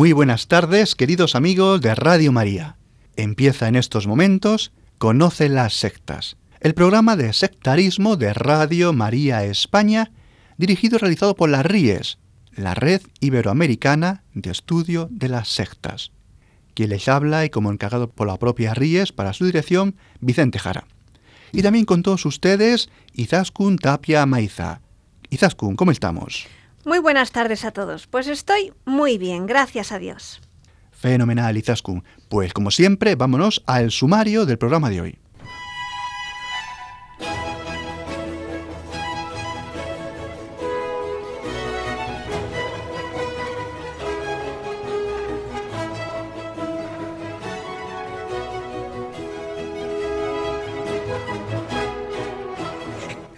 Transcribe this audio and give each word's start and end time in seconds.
Muy 0.00 0.12
buenas 0.12 0.46
tardes, 0.46 0.94
queridos 0.94 1.34
amigos 1.34 1.82
de 1.82 1.94
Radio 1.94 2.32
María. 2.32 2.78
Empieza 3.16 3.68
en 3.68 3.76
estos 3.76 4.06
momentos 4.06 4.72
Conoce 4.96 5.50
las 5.50 5.74
sectas, 5.74 6.38
el 6.60 6.72
programa 6.72 7.16
de 7.16 7.34
sectarismo 7.34 8.16
de 8.16 8.32
Radio 8.32 8.94
María 8.94 9.44
España, 9.44 10.10
dirigido 10.56 10.96
y 10.96 11.00
realizado 11.00 11.36
por 11.36 11.50
la 11.50 11.62
RIES, 11.62 12.16
la 12.52 12.74
Red 12.74 13.02
Iberoamericana 13.20 14.24
de 14.32 14.50
Estudio 14.50 15.06
de 15.10 15.28
las 15.28 15.48
Sectas. 15.48 16.12
Quien 16.72 16.88
les 16.88 17.06
habla 17.06 17.44
y 17.44 17.50
como 17.50 17.70
encargado 17.70 18.08
por 18.08 18.26
la 18.26 18.38
propia 18.38 18.72
RIES 18.72 19.12
para 19.12 19.34
su 19.34 19.44
dirección, 19.44 19.96
Vicente 20.20 20.58
Jara. 20.58 20.86
Y 21.52 21.60
también 21.60 21.84
con 21.84 22.02
todos 22.02 22.24
ustedes, 22.24 22.88
Izaskun 23.12 23.76
Tapia 23.76 24.24
Maiza. 24.24 24.80
Izaskun, 25.28 25.76
¿cómo 25.76 25.90
estamos? 25.90 26.46
Muy 26.84 26.98
buenas 26.98 27.30
tardes 27.30 27.64
a 27.64 27.72
todos. 27.72 28.06
Pues 28.06 28.26
estoy 28.26 28.72
muy 28.86 29.18
bien, 29.18 29.46
gracias 29.46 29.92
a 29.92 29.98
Dios. 29.98 30.40
Fenomenal, 30.90 31.56
Izaskun. 31.56 32.04
Pues 32.28 32.52
como 32.52 32.70
siempre, 32.70 33.14
vámonos 33.16 33.62
al 33.66 33.90
sumario 33.90 34.46
del 34.46 34.58
programa 34.58 34.88
de 34.88 35.00
hoy. 35.02 35.18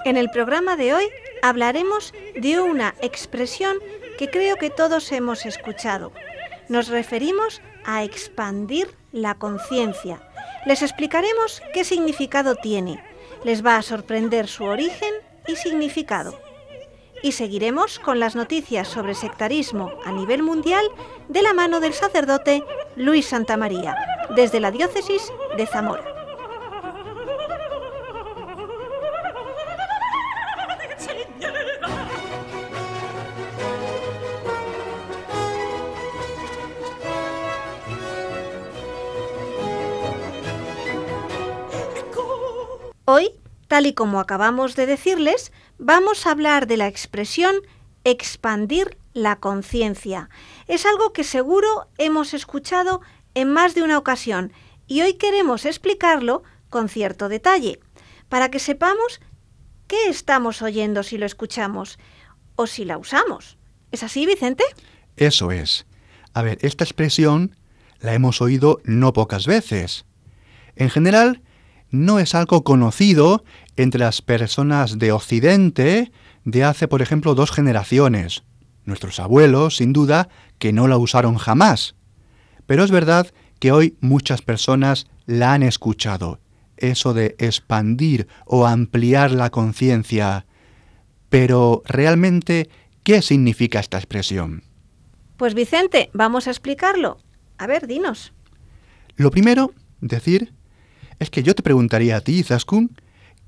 En 0.04 0.16
el 0.16 0.30
programa 0.30 0.76
de 0.76 0.94
hoy 0.94 1.04
hablaremos 1.42 2.14
de 2.34 2.60
una 2.60 2.94
expresión 3.02 3.76
que 4.16 4.30
creo 4.30 4.56
que 4.56 4.70
todos 4.70 5.12
hemos 5.12 5.44
escuchado. 5.44 6.12
Nos 6.68 6.88
referimos 6.88 7.60
a 7.84 8.04
expandir 8.04 8.96
la 9.10 9.34
conciencia. 9.34 10.22
Les 10.64 10.80
explicaremos 10.80 11.60
qué 11.74 11.84
significado 11.84 12.54
tiene. 12.54 13.04
Les 13.44 13.66
va 13.66 13.76
a 13.76 13.82
sorprender 13.82 14.46
su 14.46 14.64
origen 14.64 15.12
y 15.46 15.56
significado. 15.56 16.40
Y 17.22 17.32
seguiremos 17.32 17.98
con 17.98 18.20
las 18.20 18.36
noticias 18.36 18.88
sobre 18.88 19.14
sectarismo 19.14 19.92
a 20.04 20.12
nivel 20.12 20.42
mundial 20.42 20.84
de 21.28 21.42
la 21.42 21.52
mano 21.52 21.80
del 21.80 21.92
sacerdote 21.92 22.64
Luis 22.96 23.26
Santamaría, 23.26 23.96
desde 24.34 24.60
la 24.60 24.70
diócesis 24.70 25.32
de 25.56 25.66
Zamora. 25.66 26.11
Tal 43.72 43.86
y 43.86 43.94
como 43.94 44.20
acabamos 44.20 44.76
de 44.76 44.84
decirles, 44.84 45.50
vamos 45.78 46.26
a 46.26 46.32
hablar 46.32 46.66
de 46.66 46.76
la 46.76 46.88
expresión 46.88 47.54
expandir 48.04 48.98
la 49.14 49.36
conciencia. 49.36 50.28
Es 50.68 50.84
algo 50.84 51.14
que 51.14 51.24
seguro 51.24 51.88
hemos 51.96 52.34
escuchado 52.34 53.00
en 53.32 53.50
más 53.50 53.74
de 53.74 53.82
una 53.82 53.96
ocasión 53.96 54.52
y 54.86 55.00
hoy 55.00 55.14
queremos 55.14 55.64
explicarlo 55.64 56.42
con 56.68 56.90
cierto 56.90 57.30
detalle, 57.30 57.80
para 58.28 58.50
que 58.50 58.58
sepamos 58.58 59.22
qué 59.86 60.10
estamos 60.10 60.60
oyendo 60.60 61.02
si 61.02 61.16
lo 61.16 61.24
escuchamos 61.24 61.98
o 62.56 62.66
si 62.66 62.84
la 62.84 62.98
usamos. 62.98 63.56
¿Es 63.90 64.02
así, 64.02 64.26
Vicente? 64.26 64.64
Eso 65.16 65.50
es. 65.50 65.86
A 66.34 66.42
ver, 66.42 66.58
esta 66.60 66.84
expresión 66.84 67.56
la 68.00 68.12
hemos 68.12 68.42
oído 68.42 68.82
no 68.84 69.14
pocas 69.14 69.46
veces. 69.46 70.04
En 70.76 70.90
general, 70.90 71.40
no 71.92 72.18
es 72.18 72.34
algo 72.34 72.64
conocido 72.64 73.44
entre 73.76 74.00
las 74.00 74.22
personas 74.22 74.98
de 74.98 75.12
Occidente 75.12 76.12
de 76.44 76.64
hace, 76.64 76.88
por 76.88 77.02
ejemplo, 77.02 77.34
dos 77.34 77.50
generaciones. 77.50 78.42
Nuestros 78.84 79.20
abuelos, 79.20 79.76
sin 79.76 79.92
duda, 79.92 80.28
que 80.58 80.72
no 80.72 80.88
la 80.88 80.98
usaron 80.98 81.36
jamás. 81.36 81.94
Pero 82.66 82.84
es 82.84 82.90
verdad 82.90 83.28
que 83.58 83.72
hoy 83.72 83.96
muchas 84.00 84.42
personas 84.42 85.06
la 85.26 85.52
han 85.52 85.62
escuchado. 85.62 86.40
Eso 86.76 87.14
de 87.14 87.36
expandir 87.38 88.26
o 88.44 88.66
ampliar 88.66 89.30
la 89.30 89.50
conciencia. 89.50 90.46
Pero 91.28 91.82
realmente, 91.86 92.68
¿qué 93.04 93.22
significa 93.22 93.78
esta 93.78 93.98
expresión? 93.98 94.64
Pues 95.36 95.54
Vicente, 95.54 96.10
vamos 96.12 96.46
a 96.46 96.50
explicarlo. 96.50 97.18
A 97.58 97.66
ver, 97.66 97.86
dinos. 97.86 98.32
Lo 99.16 99.30
primero, 99.30 99.72
decir 100.00 100.52
es 101.18 101.30
que 101.30 101.42
yo 101.42 101.54
te 101.54 101.62
preguntaría 101.62 102.16
a 102.16 102.20
ti, 102.20 102.42
Zaskun, 102.42 102.96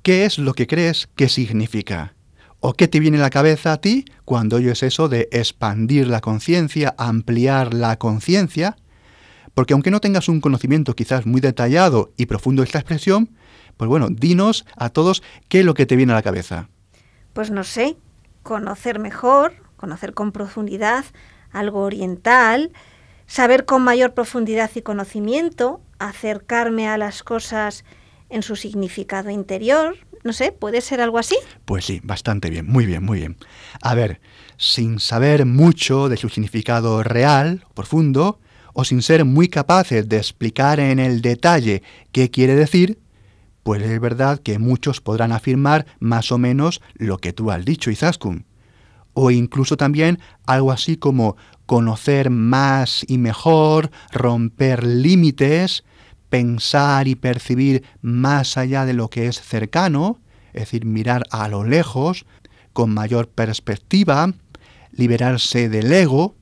¿qué 0.04 0.26
es 0.26 0.38
lo 0.38 0.52
que 0.52 0.66
crees 0.66 1.08
que 1.16 1.28
significa? 1.30 2.14
¿O 2.60 2.74
qué 2.74 2.88
te 2.88 3.00
viene 3.00 3.16
a 3.16 3.22
la 3.22 3.30
cabeza 3.30 3.72
a 3.72 3.80
ti 3.80 4.04
cuando 4.26 4.56
oyes 4.56 4.82
eso 4.82 5.08
de 5.08 5.28
expandir 5.32 6.06
la 6.06 6.20
conciencia, 6.20 6.94
ampliar 6.98 7.72
la 7.72 7.98
conciencia? 7.98 8.76
Porque 9.54 9.72
aunque 9.72 9.90
no 9.90 10.00
tengas 10.00 10.28
un 10.28 10.42
conocimiento 10.42 10.94
quizás 10.94 11.24
muy 11.24 11.40
detallado 11.40 12.12
y 12.18 12.26
profundo 12.26 12.60
de 12.60 12.66
esta 12.66 12.80
expresión, 12.80 13.30
pues 13.78 13.88
bueno, 13.88 14.08
dinos 14.10 14.66
a 14.76 14.90
todos 14.90 15.22
qué 15.48 15.60
es 15.60 15.64
lo 15.64 15.72
que 15.72 15.86
te 15.86 15.96
viene 15.96 16.12
a 16.12 16.16
la 16.16 16.22
cabeza. 16.22 16.68
Pues 17.32 17.50
no 17.50 17.64
sé, 17.64 17.96
conocer 18.42 18.98
mejor, 18.98 19.54
conocer 19.76 20.12
con 20.12 20.32
profundidad 20.32 21.06
algo 21.50 21.80
oriental, 21.80 22.72
saber 23.26 23.64
con 23.64 23.82
mayor 23.82 24.12
profundidad 24.12 24.70
y 24.74 24.82
conocimiento, 24.82 25.80
acercarme 25.98 26.88
a 26.88 26.98
las 26.98 27.22
cosas 27.22 27.84
en 28.28 28.42
su 28.42 28.56
significado 28.56 29.30
interior. 29.30 29.96
No 30.22 30.32
sé, 30.32 30.52
¿puede 30.52 30.80
ser 30.80 31.00
algo 31.00 31.18
así? 31.18 31.36
Pues 31.64 31.84
sí, 31.84 32.00
bastante 32.02 32.50
bien, 32.50 32.66
muy 32.66 32.86
bien, 32.86 33.04
muy 33.04 33.18
bien. 33.18 33.36
A 33.82 33.94
ver, 33.94 34.20
sin 34.56 34.98
saber 34.98 35.44
mucho 35.44 36.08
de 36.08 36.16
su 36.16 36.28
significado 36.28 37.02
real, 37.02 37.64
profundo, 37.74 38.40
o 38.72 38.84
sin 38.84 39.02
ser 39.02 39.24
muy 39.24 39.48
capaces 39.48 40.08
de 40.08 40.16
explicar 40.16 40.80
en 40.80 40.98
el 40.98 41.22
detalle 41.22 41.82
qué 42.12 42.30
quiere 42.30 42.54
decir, 42.54 42.98
pues 43.62 43.82
es 43.82 44.00
verdad 44.00 44.40
que 44.40 44.58
muchos 44.58 45.00
podrán 45.00 45.32
afirmar 45.32 45.86
más 45.98 46.30
o 46.32 46.38
menos 46.38 46.82
lo 46.94 47.18
que 47.18 47.32
tú 47.32 47.50
has 47.50 47.64
dicho, 47.64 47.90
Izaskun. 47.90 48.44
O 49.14 49.30
incluso 49.30 49.76
también 49.76 50.18
algo 50.44 50.72
así 50.72 50.96
como 50.96 51.36
conocer 51.66 52.30
más 52.30 53.04
y 53.08 53.16
mejor, 53.16 53.90
romper 54.12 54.84
límites, 54.84 55.84
pensar 56.34 57.06
y 57.06 57.14
percibir 57.14 57.84
más 58.02 58.56
allá 58.56 58.84
de 58.86 58.92
lo 58.92 59.08
que 59.08 59.28
es 59.28 59.40
cercano, 59.40 60.18
es 60.52 60.62
decir, 60.62 60.84
mirar 60.84 61.22
a 61.30 61.46
lo 61.46 61.62
lejos, 61.62 62.26
con 62.72 62.92
mayor 62.92 63.28
perspectiva, 63.28 64.34
liberarse 64.90 65.68
del 65.68 65.92
ego. 65.92 66.34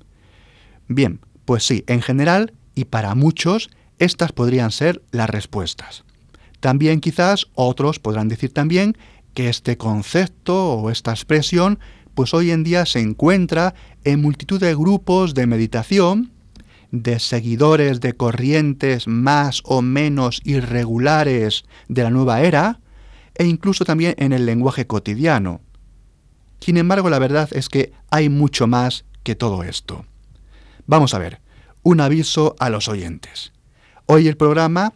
Bien, 0.88 1.20
pues 1.44 1.66
sí, 1.66 1.84
en 1.88 2.00
general 2.00 2.54
y 2.74 2.86
para 2.86 3.14
muchos, 3.14 3.68
estas 3.98 4.32
podrían 4.32 4.70
ser 4.70 5.02
las 5.10 5.28
respuestas. 5.28 6.04
También 6.60 7.00
quizás 7.00 7.48
otros 7.54 7.98
podrán 7.98 8.28
decir 8.28 8.50
también 8.50 8.96
que 9.34 9.50
este 9.50 9.76
concepto 9.76 10.72
o 10.72 10.88
esta 10.88 11.10
expresión 11.10 11.78
pues 12.14 12.32
hoy 12.32 12.50
en 12.50 12.64
día 12.64 12.86
se 12.86 13.00
encuentra 13.00 13.74
en 14.04 14.22
multitud 14.22 14.58
de 14.58 14.74
grupos 14.74 15.34
de 15.34 15.46
meditación, 15.46 16.32
de 16.92 17.18
seguidores 17.18 18.00
de 18.00 18.12
corrientes 18.12 19.08
más 19.08 19.62
o 19.64 19.82
menos 19.82 20.40
irregulares 20.44 21.64
de 21.88 22.02
la 22.04 22.10
nueva 22.10 22.42
era, 22.42 22.80
e 23.34 23.46
incluso 23.46 23.84
también 23.84 24.14
en 24.18 24.32
el 24.32 24.46
lenguaje 24.46 24.86
cotidiano. 24.86 25.62
Sin 26.60 26.76
embargo, 26.76 27.10
la 27.10 27.18
verdad 27.18 27.48
es 27.52 27.68
que 27.68 27.92
hay 28.10 28.28
mucho 28.28 28.66
más 28.66 29.04
que 29.24 29.34
todo 29.34 29.64
esto. 29.64 30.04
Vamos 30.86 31.14
a 31.14 31.18
ver, 31.18 31.40
un 31.82 32.00
aviso 32.00 32.54
a 32.60 32.70
los 32.70 32.88
oyentes. 32.88 33.52
Hoy 34.06 34.28
el 34.28 34.36
programa, 34.36 34.92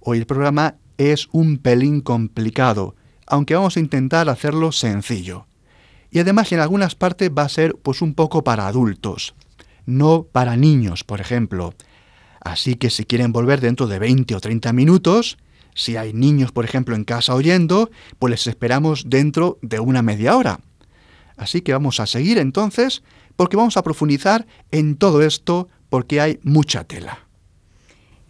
hoy 0.00 0.18
el 0.18 0.26
programa 0.26 0.76
es 0.98 1.28
un 1.32 1.58
pelín 1.58 2.00
complicado, 2.00 2.94
aunque 3.26 3.54
vamos 3.54 3.76
a 3.76 3.80
intentar 3.80 4.28
hacerlo 4.28 4.70
sencillo. 4.70 5.46
Y 6.10 6.20
además 6.20 6.52
en 6.52 6.60
algunas 6.60 6.94
partes 6.94 7.30
va 7.36 7.42
a 7.42 7.48
ser 7.48 7.74
pues 7.82 8.02
un 8.02 8.14
poco 8.14 8.44
para 8.44 8.66
adultos, 8.66 9.34
no 9.90 10.24
para 10.24 10.56
niños, 10.56 11.04
por 11.04 11.20
ejemplo. 11.20 11.74
Así 12.40 12.76
que 12.76 12.90
si 12.90 13.04
quieren 13.04 13.32
volver 13.32 13.60
dentro 13.60 13.86
de 13.86 13.98
20 13.98 14.34
o 14.34 14.40
30 14.40 14.72
minutos, 14.72 15.36
si 15.74 15.96
hay 15.96 16.12
niños, 16.12 16.52
por 16.52 16.64
ejemplo, 16.64 16.94
en 16.94 17.04
casa 17.04 17.34
oyendo, 17.34 17.90
pues 18.18 18.30
les 18.30 18.46
esperamos 18.46 19.04
dentro 19.08 19.58
de 19.62 19.80
una 19.80 20.02
media 20.02 20.36
hora. 20.36 20.60
Así 21.36 21.60
que 21.62 21.72
vamos 21.72 22.00
a 22.00 22.06
seguir 22.06 22.38
entonces, 22.38 23.02
porque 23.36 23.56
vamos 23.56 23.76
a 23.76 23.82
profundizar 23.82 24.46
en 24.70 24.96
todo 24.96 25.22
esto, 25.22 25.68
porque 25.88 26.20
hay 26.20 26.38
mucha 26.42 26.84
tela. 26.84 27.26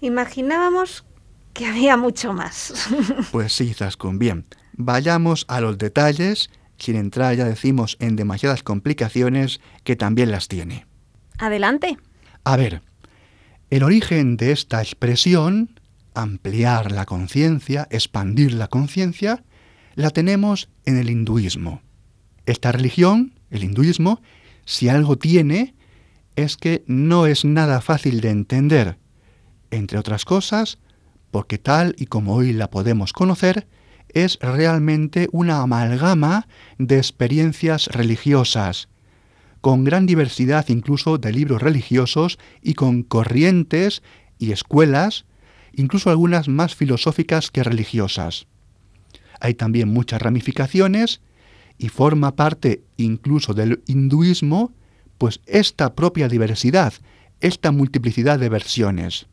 Imaginábamos 0.00 1.04
que 1.52 1.66
había 1.66 1.96
mucho 1.96 2.32
más. 2.32 2.72
pues 3.32 3.52
sí, 3.52 3.74
Zascon, 3.74 4.18
bien. 4.18 4.46
Vayamos 4.72 5.44
a 5.48 5.60
los 5.60 5.76
detalles, 5.78 6.50
sin 6.78 6.96
entrar, 6.96 7.34
ya 7.36 7.44
decimos, 7.44 7.96
en 8.00 8.16
demasiadas 8.16 8.62
complicaciones 8.62 9.60
que 9.84 9.96
también 9.96 10.30
las 10.30 10.48
tiene. 10.48 10.86
Adelante. 11.40 11.96
A 12.44 12.56
ver, 12.56 12.82
el 13.70 13.82
origen 13.82 14.36
de 14.36 14.52
esta 14.52 14.82
expresión, 14.82 15.80
ampliar 16.14 16.92
la 16.92 17.06
conciencia, 17.06 17.88
expandir 17.90 18.52
la 18.52 18.68
conciencia, 18.68 19.42
la 19.94 20.10
tenemos 20.10 20.68
en 20.84 20.98
el 20.98 21.08
hinduismo. 21.08 21.80
Esta 22.44 22.72
religión, 22.72 23.32
el 23.50 23.64
hinduismo, 23.64 24.20
si 24.66 24.88
algo 24.88 25.16
tiene, 25.16 25.74
es 26.36 26.58
que 26.58 26.84
no 26.86 27.26
es 27.26 27.44
nada 27.44 27.80
fácil 27.80 28.20
de 28.20 28.30
entender, 28.30 28.98
entre 29.70 29.98
otras 29.98 30.26
cosas, 30.26 30.78
porque 31.30 31.56
tal 31.56 31.94
y 31.98 32.06
como 32.06 32.34
hoy 32.34 32.52
la 32.52 32.68
podemos 32.68 33.14
conocer, 33.14 33.66
es 34.08 34.38
realmente 34.42 35.28
una 35.32 35.62
amalgama 35.62 36.48
de 36.76 36.98
experiencias 36.98 37.86
religiosas, 37.86 38.89
con 39.60 39.84
gran 39.84 40.06
diversidad 40.06 40.68
incluso 40.68 41.18
de 41.18 41.32
libros 41.32 41.62
religiosos 41.62 42.38
y 42.62 42.74
con 42.74 43.02
corrientes 43.02 44.02
y 44.38 44.52
escuelas, 44.52 45.26
incluso 45.72 46.10
algunas 46.10 46.48
más 46.48 46.74
filosóficas 46.74 47.50
que 47.50 47.62
religiosas. 47.62 48.46
Hay 49.40 49.54
también 49.54 49.88
muchas 49.88 50.20
ramificaciones 50.20 51.20
y 51.78 51.88
forma 51.88 52.36
parte 52.36 52.82
incluso 52.96 53.54
del 53.54 53.82
hinduismo, 53.86 54.72
pues 55.18 55.40
esta 55.46 55.94
propia 55.94 56.28
diversidad, 56.28 56.92
esta 57.40 57.72
multiplicidad 57.72 58.38
de 58.38 58.48
versiones. 58.48 59.26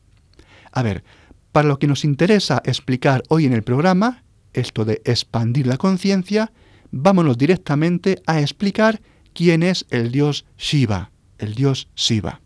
A 0.71 0.83
ver, 0.83 1.03
para 1.51 1.67
lo 1.67 1.79
que 1.79 1.87
nos 1.87 2.05
interesa 2.05 2.61
explicar 2.65 3.23
hoy 3.29 3.45
en 3.45 3.53
el 3.53 3.63
programa, 3.63 4.23
esto 4.53 4.85
de 4.85 5.01
expandir 5.05 5.67
la 5.67 5.77
conciencia, 5.77 6.51
vámonos 6.91 7.37
directamente 7.37 8.21
a 8.27 8.41
explicar 8.41 9.01
quién 9.37 9.61
es 9.61 9.85
el 9.91 10.11
dios 10.11 10.45
Shiva, 10.57 11.11
el 11.37 11.53
dios 11.53 11.89
Shiva. 11.95 12.41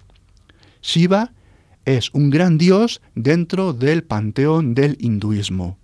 Shiva 0.81 1.31
es 1.85 2.09
un 2.11 2.29
gran 2.29 2.57
dios 2.57 3.01
dentro 3.15 3.71
del 3.71 4.03
panteón 4.03 4.75
del 4.75 4.97
hinduismo, 4.99 5.79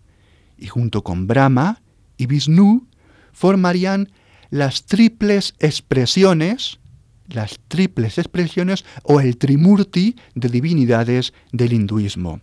y 0.57 0.68
junto 0.68 1.06
con 1.06 1.25
Brahma 1.25 1.81
y 2.18 2.25
Vishnu 2.25 2.88
formarían 3.31 4.12
las 4.50 4.86
triples 4.86 5.56
expresiones, 5.59 6.81
las 7.30 7.57
triples 7.69 8.18
expresiones 8.18 8.83
o 9.04 9.21
el 9.21 9.38
trimurti 9.38 10.18
de 10.36 10.50
divinidades 10.50 11.33
del 11.54 11.71
hinduismo. 11.71 12.42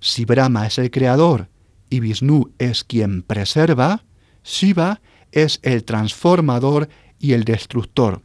Si 0.00 0.26
Brahma 0.26 0.66
es 0.66 0.76
el 0.76 0.90
creador 0.90 1.48
y 1.88 2.00
Vishnu 2.00 2.52
es 2.58 2.84
quien 2.84 3.22
preserva, 3.22 4.04
Shiva 4.44 5.00
es 5.32 5.60
el 5.62 5.84
transformador 5.84 6.90
y 7.20 7.34
el 7.34 7.44
destructor. 7.44 8.22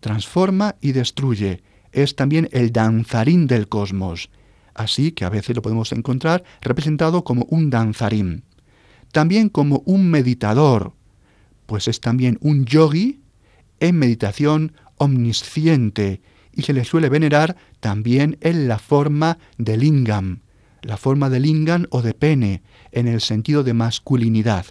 Transforma 0.00 0.76
y 0.82 0.92
destruye. 0.92 1.62
Es 1.92 2.16
también 2.16 2.48
el 2.52 2.72
danzarín 2.72 3.46
del 3.46 3.68
cosmos. 3.68 4.28
Así 4.74 5.12
que 5.12 5.24
a 5.24 5.30
veces 5.30 5.56
lo 5.56 5.62
podemos 5.62 5.92
encontrar 5.92 6.44
representado 6.60 7.24
como 7.24 7.46
un 7.48 7.70
danzarín. 7.70 8.44
También 9.12 9.48
como 9.48 9.82
un 9.86 10.10
meditador, 10.10 10.92
pues 11.66 11.88
es 11.88 12.00
también 12.00 12.38
un 12.40 12.66
yogi 12.66 13.20
en 13.80 13.96
meditación 13.98 14.72
omnisciente 14.96 16.20
y 16.52 16.62
se 16.62 16.72
le 16.72 16.84
suele 16.84 17.08
venerar 17.08 17.56
también 17.80 18.36
en 18.40 18.68
la 18.68 18.78
forma 18.78 19.38
de 19.56 19.76
lingam, 19.76 20.40
la 20.82 20.96
forma 20.96 21.30
de 21.30 21.40
lingam 21.40 21.86
o 21.90 22.02
de 22.02 22.14
pene, 22.14 22.62
en 22.90 23.06
el 23.06 23.20
sentido 23.20 23.62
de 23.62 23.74
masculinidad. 23.74 24.66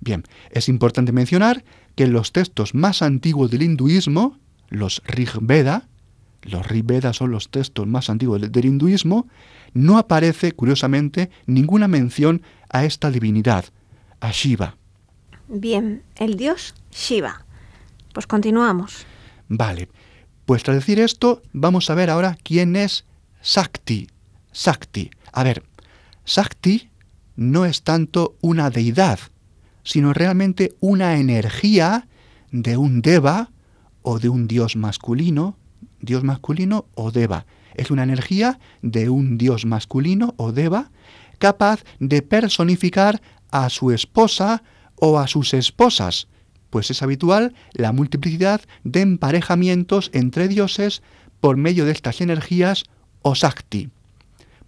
Bien, 0.00 0.24
es 0.50 0.68
importante 0.68 1.12
mencionar 1.12 1.64
que 1.98 2.04
en 2.04 2.12
los 2.12 2.30
textos 2.30 2.76
más 2.76 3.02
antiguos 3.02 3.50
del 3.50 3.64
hinduismo, 3.64 4.38
los 4.68 5.02
Rig 5.04 5.32
Veda, 5.40 5.88
los 6.42 6.64
Rig 6.64 6.84
Veda 6.84 7.12
son 7.12 7.32
los 7.32 7.48
textos 7.48 7.88
más 7.88 8.08
antiguos 8.08 8.40
del, 8.40 8.64
hinduismo, 8.64 9.26
no 9.74 9.98
aparece, 9.98 10.52
curiosamente, 10.52 11.28
ninguna 11.46 11.88
mención 11.88 12.42
a 12.68 12.84
esta 12.84 13.10
divinidad, 13.10 13.64
a 14.20 14.30
Shiva. 14.30 14.76
Bien, 15.48 16.04
el 16.14 16.36
dios 16.36 16.76
Shiva. 16.92 17.44
Pues 18.14 18.28
continuamos. 18.28 19.04
Vale, 19.48 19.88
pues 20.46 20.62
tras 20.62 20.76
decir 20.76 21.00
esto, 21.00 21.42
vamos 21.52 21.90
a 21.90 21.96
ver 21.96 22.10
ahora 22.10 22.38
quién 22.44 22.76
es 22.76 23.06
Sakti. 23.40 24.06
Sakti. 24.52 25.10
A 25.32 25.42
ver, 25.42 25.64
Sakti 26.24 26.90
no 27.34 27.64
es 27.64 27.82
tanto 27.82 28.36
una 28.40 28.70
deidad, 28.70 29.18
sino 29.88 30.12
realmente 30.12 30.76
una 30.80 31.16
energía 31.16 32.08
de 32.50 32.76
un 32.76 33.00
deva 33.00 33.50
o 34.02 34.18
de 34.18 34.28
un 34.28 34.46
dios 34.46 34.76
masculino, 34.76 35.56
dios 36.02 36.24
masculino 36.24 36.84
o 36.94 37.10
deva. 37.10 37.46
Es 37.74 37.90
una 37.90 38.02
energía 38.02 38.60
de 38.82 39.08
un 39.08 39.38
dios 39.38 39.64
masculino 39.64 40.34
o 40.36 40.52
deva 40.52 40.90
capaz 41.38 41.84
de 42.00 42.20
personificar 42.20 43.22
a 43.50 43.70
su 43.70 43.90
esposa 43.90 44.62
o 44.96 45.18
a 45.18 45.26
sus 45.26 45.54
esposas, 45.54 46.28
pues 46.68 46.90
es 46.90 47.02
habitual 47.02 47.54
la 47.72 47.92
multiplicidad 47.92 48.60
de 48.84 49.00
emparejamientos 49.00 50.10
entre 50.12 50.48
dioses 50.48 51.00
por 51.40 51.56
medio 51.56 51.86
de 51.86 51.92
estas 51.92 52.20
energías 52.20 52.84
o 53.22 53.34
sakti. 53.34 53.88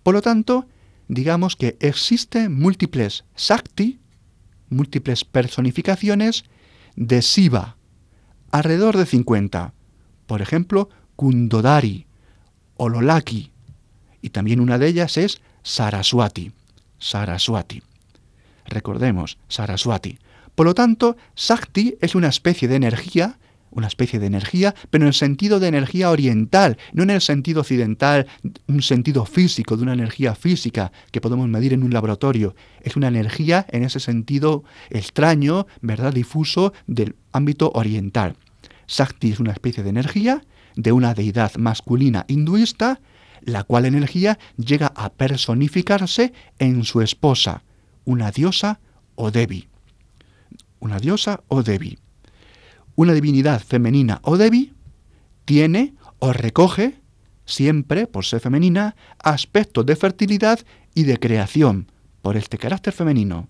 Por 0.02 0.14
lo 0.14 0.22
tanto, 0.22 0.66
digamos 1.08 1.56
que 1.56 1.76
existen 1.78 2.58
múltiples 2.58 3.24
Sakti, 3.34 4.00
múltiples 4.70 5.24
personificaciones 5.24 6.44
de 6.96 7.22
Siva, 7.22 7.76
alrededor 8.50 8.96
de 8.96 9.06
50. 9.06 9.74
Por 10.26 10.42
ejemplo, 10.42 10.88
Kundodari, 11.16 12.06
Ololaki, 12.76 13.52
y 14.22 14.30
también 14.30 14.60
una 14.60 14.78
de 14.78 14.88
ellas 14.88 15.16
es 15.16 15.40
Saraswati. 15.62 16.52
Saraswati. 16.98 17.82
Recordemos, 18.66 19.38
Saraswati. 19.48 20.18
Por 20.54 20.66
lo 20.66 20.74
tanto, 20.74 21.16
Sakti 21.34 21.96
es 22.00 22.14
una 22.14 22.28
especie 22.28 22.68
de 22.68 22.76
energía 22.76 23.38
una 23.70 23.86
especie 23.86 24.18
de 24.18 24.26
energía, 24.26 24.74
pero 24.90 25.04
en 25.04 25.08
el 25.08 25.14
sentido 25.14 25.60
de 25.60 25.68
energía 25.68 26.10
oriental, 26.10 26.76
no 26.92 27.02
en 27.02 27.10
el 27.10 27.20
sentido 27.20 27.60
occidental, 27.60 28.26
un 28.66 28.82
sentido 28.82 29.24
físico, 29.24 29.76
de 29.76 29.82
una 29.82 29.92
energía 29.92 30.34
física 30.34 30.92
que 31.10 31.20
podemos 31.20 31.48
medir 31.48 31.72
en 31.72 31.82
un 31.82 31.92
laboratorio. 31.92 32.54
Es 32.82 32.96
una 32.96 33.08
energía 33.08 33.66
en 33.70 33.84
ese 33.84 34.00
sentido 34.00 34.64
extraño, 34.90 35.66
¿verdad?, 35.80 36.12
difuso 36.12 36.72
del 36.86 37.16
ámbito 37.32 37.70
oriental. 37.74 38.36
Sakti 38.86 39.30
es 39.30 39.40
una 39.40 39.52
especie 39.52 39.84
de 39.84 39.90
energía 39.90 40.42
de 40.76 40.92
una 40.92 41.14
deidad 41.14 41.54
masculina 41.56 42.24
hinduista, 42.28 43.00
la 43.42 43.64
cual 43.64 43.86
energía 43.86 44.38
llega 44.56 44.92
a 44.94 45.10
personificarse 45.10 46.32
en 46.58 46.84
su 46.84 47.00
esposa, 47.00 47.62
una 48.04 48.30
diosa 48.30 48.80
o 49.14 49.30
Devi. 49.30 49.68
Una 50.80 50.98
diosa 50.98 51.42
o 51.48 51.62
Devi 51.62 51.98
una 53.00 53.14
divinidad 53.14 53.62
femenina 53.62 54.20
o 54.22 54.36
Devi 54.36 54.74
tiene 55.46 55.94
o 56.18 56.34
recoge, 56.34 57.00
siempre 57.46 58.06
por 58.06 58.26
ser 58.26 58.40
femenina, 58.40 58.94
aspectos 59.18 59.86
de 59.86 59.96
fertilidad 59.96 60.60
y 60.94 61.04
de 61.04 61.18
creación, 61.18 61.90
por 62.20 62.36
este 62.36 62.58
carácter 62.58 62.92
femenino. 62.92 63.48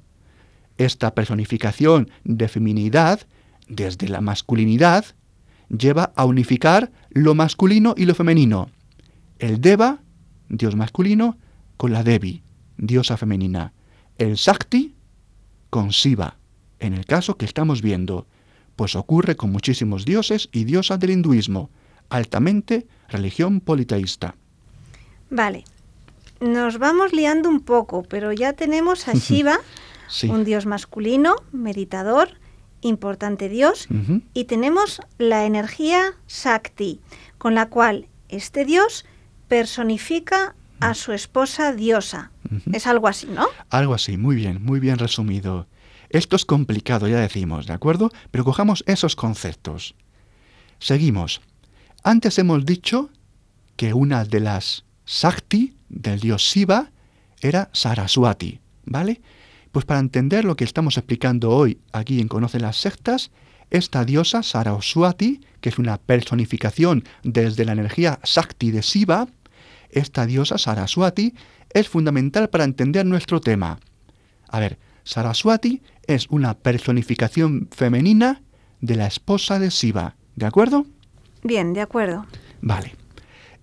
Esta 0.79 1.17
personificación 1.17 2.11
de 2.23 2.47
feminidad, 2.47 3.27
desde 3.67 4.09
la 4.09 4.21
masculinidad, 4.21 5.05
lleva 5.69 6.13
a 6.15 6.27
unificar 6.27 6.93
lo 7.11 7.35
masculino 7.35 7.95
y 7.97 8.05
lo 8.05 8.15
femenino. 8.15 8.71
El 9.41 9.61
Deva, 9.61 10.01
dios 10.49 10.77
masculino, 10.77 11.39
con 11.77 11.93
la 11.93 12.05
Devi, 12.05 12.45
diosa 12.77 13.17
femenina. 13.17 13.73
El 14.17 14.39
Sakti 14.39 14.95
con 15.71 15.93
Siva, 15.93 16.37
en 16.79 16.95
el 16.95 17.05
caso 17.05 17.37
que 17.37 17.47
estamos 17.47 17.83
viendo 17.83 18.29
pues 18.81 18.97
ocurre 18.97 19.37
con 19.37 19.53
muchísimos 19.53 20.07
dioses 20.07 20.49
y 20.53 20.65
diosas 20.65 20.99
del 20.99 21.11
hinduismo, 21.11 21.69
altamente 22.09 22.87
religión 23.11 23.61
politeísta. 23.61 24.37
Vale, 25.29 25.65
nos 26.41 26.79
vamos 26.79 27.13
liando 27.13 27.51
un 27.51 27.61
poco, 27.61 28.05
pero 28.05 28.33
ya 28.33 28.55
tenemos 28.55 29.07
a 29.07 29.13
Shiva, 29.13 29.59
un 30.31 30.45
dios 30.45 30.65
masculino, 30.65 31.37
meditador, 31.53 32.31
importante 32.81 33.51
dios, 33.51 33.87
y 34.33 34.45
tenemos 34.45 35.03
la 35.19 35.45
energía 35.45 36.15
Shakti, 36.27 37.01
con 37.37 37.55
la 37.55 37.69
cual 37.69 38.07
este 38.31 38.65
dios 38.65 39.05
personifica 39.49 40.55
a 40.81 40.95
su 40.95 41.13
esposa 41.13 41.75
diosa. 41.75 42.31
Es 42.73 42.87
algo 42.87 43.09
así, 43.09 43.27
¿no? 43.27 43.47
Algo 43.69 43.93
así, 43.93 44.17
muy 44.17 44.37
bien, 44.37 44.65
muy 44.65 44.81
bien 44.81 44.97
resumido. 44.97 45.67
Esto 46.11 46.35
es 46.35 46.45
complicado, 46.45 47.07
ya 47.09 47.21
decimos, 47.21 47.67
¿de 47.67 47.73
acuerdo? 47.73 48.11
Pero 48.31 48.45
cojamos 48.45 48.83
esos 48.87 49.15
conceptos. 49.15 49.95
Seguimos. 50.81 51.41
Antes 52.03 52.39
hemos 52.39 52.67
dicho 52.67 53.11
que 53.77 53.95
una 53.95 54.25
de 54.25 54.41
las 54.41 54.85
Sakti 55.05 55.77
del 55.89 56.21
dios 56.21 56.43
Shiva 56.43 56.91
era 57.41 57.71
Saraswati, 57.73 58.61
¿vale? 58.85 59.21
Pues 59.73 59.85
para 59.85 60.01
entender 60.01 60.45
lo 60.45 60.57
que 60.57 60.65
estamos 60.65 60.99
explicando 60.99 61.51
hoy 61.51 61.79
aquí 61.93 62.21
en 62.21 62.29
Conoce 62.29 62.59
las 62.59 62.77
Sectas, 62.77 63.31
esta 63.71 64.05
diosa 64.05 64.43
Saraswati, 64.43 65.41
que 65.61 65.69
es 65.69 65.79
una 65.79 65.99
personificación 65.99 67.05
desde 67.23 67.65
la 67.65 67.73
energía 67.73 68.19
Sakti 68.25 68.73
de 68.73 68.81
Shiva, 68.81 69.29
esta 69.91 70.27
diosa 70.27 70.59
Saraswati 70.59 71.35
es 71.73 71.89
fundamental 71.89 72.51
para 72.51 72.65
entender 72.65 73.07
nuestro 73.07 73.41
tema. 73.41 73.79
A 74.49 74.59
ver, 74.59 74.79
Saraswati 75.11 75.83
es 76.07 76.29
una 76.31 76.55
personificación 76.55 77.69
femenina 77.73 78.43
de 78.81 78.95
la 78.95 79.09
esposa 79.09 79.59
de 79.59 79.69
Shiva, 79.69 80.15
¿de 80.37 80.47
acuerdo? 80.47 80.87
Bien, 81.43 81.73
de 81.73 81.81
acuerdo. 81.81 82.27
Vale. 82.61 82.95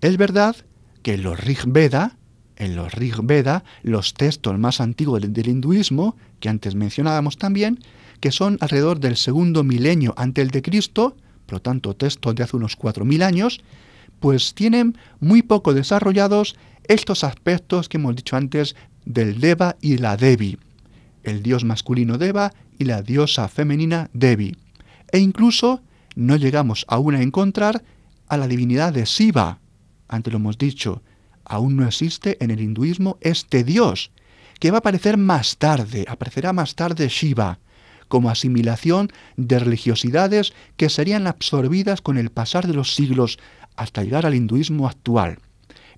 Es 0.02 0.18
verdad 0.18 0.58
que 1.04 1.14
en 1.14 1.24
los 1.24 1.40
Rig 1.40 1.60
Veda, 1.66 2.18
en 2.58 2.76
los 2.76 2.94
Rig 2.94 3.16
Veda, 3.24 3.64
los 3.82 4.14
textos 4.14 4.60
más 4.60 4.82
antiguos 4.82 5.22
del, 5.22 5.48
hinduismo, 5.48 6.18
que 6.42 6.50
antes 6.50 6.76
mencionábamos 6.76 7.38
también, 7.38 7.80
que 8.20 8.34
son 8.34 8.58
alrededor 8.60 9.00
del 9.00 9.16
segundo 9.16 9.64
milenio 9.64 10.14
antes 10.18 10.50
de 10.50 10.62
Cristo, 10.62 11.16
por 11.46 11.54
lo 11.54 11.62
tanto 11.62 11.96
textos 11.96 12.36
de 12.36 12.44
hace 12.44 12.58
unos 12.58 12.78
4.000 12.78 13.24
años, 13.24 13.62
pues 14.20 14.54
tienen 14.54 14.98
muy 15.22 15.44
poco 15.44 15.74
desarrollados 15.74 16.58
estos 16.90 17.24
aspectos 17.24 17.88
que 17.88 17.96
hemos 17.96 18.18
dicho 18.18 18.36
antes 18.36 18.76
del 19.06 19.40
Deva 19.40 19.78
y 19.80 19.98
la 19.98 20.18
Devi, 20.18 20.58
el 21.28 21.44
dios 21.44 21.64
masculino 21.64 22.18
Deva 22.18 22.54
y 22.80 22.86
la 22.86 23.02
diosa 23.02 23.48
femenina 23.48 24.10
Devi. 24.14 24.56
E 25.12 25.20
incluso 25.20 25.82
no 26.16 26.36
llegamos 26.36 26.86
aún 26.88 27.16
a 27.16 27.22
encontrar 27.22 27.84
a 28.28 28.38
la 28.38 28.48
divinidad 28.48 28.94
de 28.94 29.06
Shiva. 29.06 29.60
Antes 30.08 30.34
lo 30.34 30.40
hemos 30.40 30.58
dicho, 30.58 31.04
aún 31.46 31.76
no 31.76 31.86
existe 31.86 32.38
en 32.44 32.52
el 32.52 32.62
hinduismo 32.62 33.18
este 33.22 33.64
dios, 33.64 34.12
que 34.60 34.72
va 34.72 34.78
a 34.78 34.80
aparecer 34.80 35.18
más 35.18 35.58
tarde, 35.58 36.06
aparecerá 36.08 36.54
más 36.54 36.76
tarde 36.76 37.08
Shiva, 37.10 37.60
como 38.08 38.30
asimilación 38.30 39.12
de 39.36 39.60
religiosidades 39.60 40.54
que 40.78 40.90
serían 40.90 41.28
absorbidas 41.28 42.02
con 42.02 42.18
el 42.18 42.32
pasar 42.32 42.68
de 42.68 42.74
los 42.74 42.96
siglos 42.96 43.38
hasta 43.76 44.04
llegar 44.04 44.26
al 44.26 44.36
hinduismo 44.36 44.88
actual. 44.88 45.40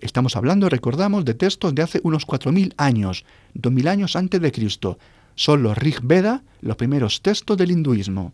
Estamos 0.01 0.36
hablando, 0.36 0.70
recordamos, 0.70 1.25
de 1.25 1.34
textos 1.34 1.75
de 1.75 1.84
hace 1.84 2.00
unos 2.03 2.25
4.000 2.25 2.74
años, 2.77 3.25
2.000 3.56 3.88
años 3.88 4.15
antes 4.15 4.41
de 4.41 4.51
Cristo. 4.51 4.98
Son 5.36 5.63
los 5.63 5.77
Rig 5.77 6.00
Veda 6.03 6.44
los 6.62 6.75
primeros 6.75 7.22
textos 7.22 7.58
del 7.58 7.72
hinduismo. 7.72 8.34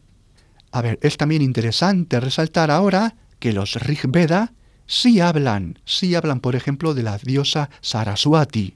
A 0.71 0.81
ver, 0.81 0.99
es 1.01 1.17
también 1.17 1.41
interesante 1.41 2.19
resaltar 2.19 2.71
ahora 2.71 3.15
que 3.39 3.53
los 3.53 3.75
Rig 3.75 4.07
Veda 4.07 4.53
sí 4.85 5.19
hablan, 5.19 5.79
sí 5.85 6.15
hablan, 6.15 6.39
por 6.39 6.55
ejemplo, 6.55 6.93
de 6.93 7.03
la 7.03 7.17
diosa 7.17 7.69
Saraswati. 7.81 8.75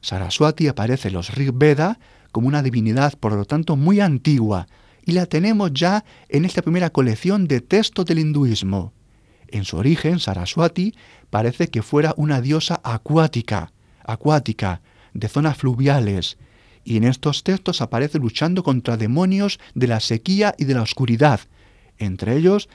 Saraswati 0.00 0.68
aparece 0.68 1.08
en 1.08 1.14
los 1.14 1.34
Rig 1.34 1.52
Veda 1.54 1.98
como 2.32 2.48
una 2.48 2.62
divinidad, 2.62 3.14
por 3.18 3.32
lo 3.32 3.44
tanto, 3.44 3.76
muy 3.76 4.00
antigua, 4.00 4.66
y 5.04 5.12
la 5.12 5.26
tenemos 5.26 5.72
ya 5.72 6.04
en 6.28 6.44
esta 6.44 6.62
primera 6.62 6.90
colección 6.90 7.46
de 7.46 7.60
textos 7.60 8.06
del 8.06 8.18
hinduismo. 8.18 8.92
En 9.48 9.64
su 9.64 9.76
origen, 9.76 10.20
Saraswati 10.20 10.94
parece 11.30 11.68
que 11.68 11.82
fuera 11.82 12.14
una 12.16 12.40
diosa 12.40 12.80
acuática, 12.82 13.72
acuática, 14.04 14.82
de 15.14 15.28
zonas 15.28 15.56
fluviales, 15.56 16.38
y 16.84 16.96
en 16.96 17.04
estos 17.04 17.44
textos 17.44 17.80
aparece 17.80 18.18
luchando 18.18 18.62
contra 18.62 18.96
demonios 18.96 19.60
de 19.74 19.86
la 19.86 20.00
sequía 20.00 20.54
y 20.58 20.64
de 20.64 20.74
la 20.74 20.82
oscuridad, 20.82 21.40
entre 21.98 22.36
ellos 22.36 22.68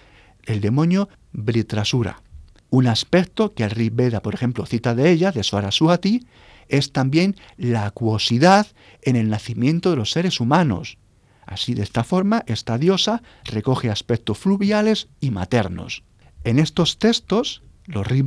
el 0.45 0.61
demonio 0.61 1.09
Britrasura. 1.31 2.21
Un 2.69 2.87
aspecto 2.87 3.53
que 3.53 3.63
el 3.63 3.71
Rig 3.71 3.93
por 4.21 4.33
ejemplo, 4.33 4.65
cita 4.65 4.95
de 4.95 5.11
ella, 5.11 5.31
de 5.31 5.43
Saraswati, 5.43 6.25
es 6.67 6.91
también 6.91 7.35
la 7.57 7.85
acuosidad 7.85 8.67
en 9.01 9.15
el 9.15 9.29
nacimiento 9.29 9.91
de 9.91 9.97
los 9.97 10.11
seres 10.11 10.39
humanos. 10.39 10.97
Así, 11.45 11.73
de 11.73 11.83
esta 11.83 12.03
forma, 12.03 12.43
esta 12.47 12.77
diosa 12.77 13.21
recoge 13.43 13.91
aspectos 13.91 14.37
fluviales 14.37 15.09
y 15.19 15.29
maternos. 15.29 16.03
En 16.43 16.59
estos 16.59 16.97
textos, 16.97 17.61
los 17.85 18.05
Rig 18.07 18.25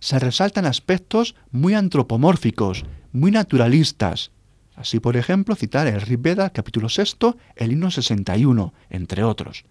se 0.00 0.18
resaltan 0.18 0.66
aspectos 0.66 1.34
muy 1.50 1.74
antropomórficos, 1.74 2.84
muy 3.12 3.30
naturalistas. 3.30 4.30
Así, 4.74 5.00
por 5.00 5.16
ejemplo, 5.16 5.56
citar 5.56 5.86
el 5.86 6.00
Rig 6.00 6.20
capítulo 6.52 6.88
sexto, 6.88 7.36
el 7.56 7.72
himno 7.72 7.90
61, 7.90 8.72
entre 8.90 9.24
otros. 9.24 9.64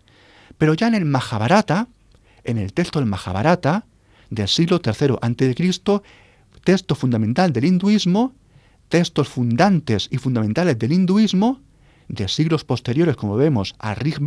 Pero 0.57 0.73
ya 0.73 0.87
en 0.87 0.95
el 0.95 1.05
Mahabharata, 1.05 1.87
en 2.43 2.57
el 2.57 2.73
texto 2.73 2.99
del 2.99 3.07
Mahabharata, 3.07 3.85
del 4.29 4.47
siglo 4.47 4.81
III 4.83 5.15
a.C., 5.21 6.01
texto 6.63 6.95
fundamental 6.95 7.53
del 7.53 7.65
hinduismo, 7.65 8.33
textos 8.89 9.27
fundantes 9.27 10.07
y 10.11 10.17
fundamentales 10.17 10.77
del 10.77 10.93
hinduismo, 10.93 11.61
de 12.07 12.27
siglos 12.27 12.63
posteriores, 12.63 13.15
como 13.15 13.35
vemos, 13.35 13.75
a 13.79 13.95
Rig 13.95 14.19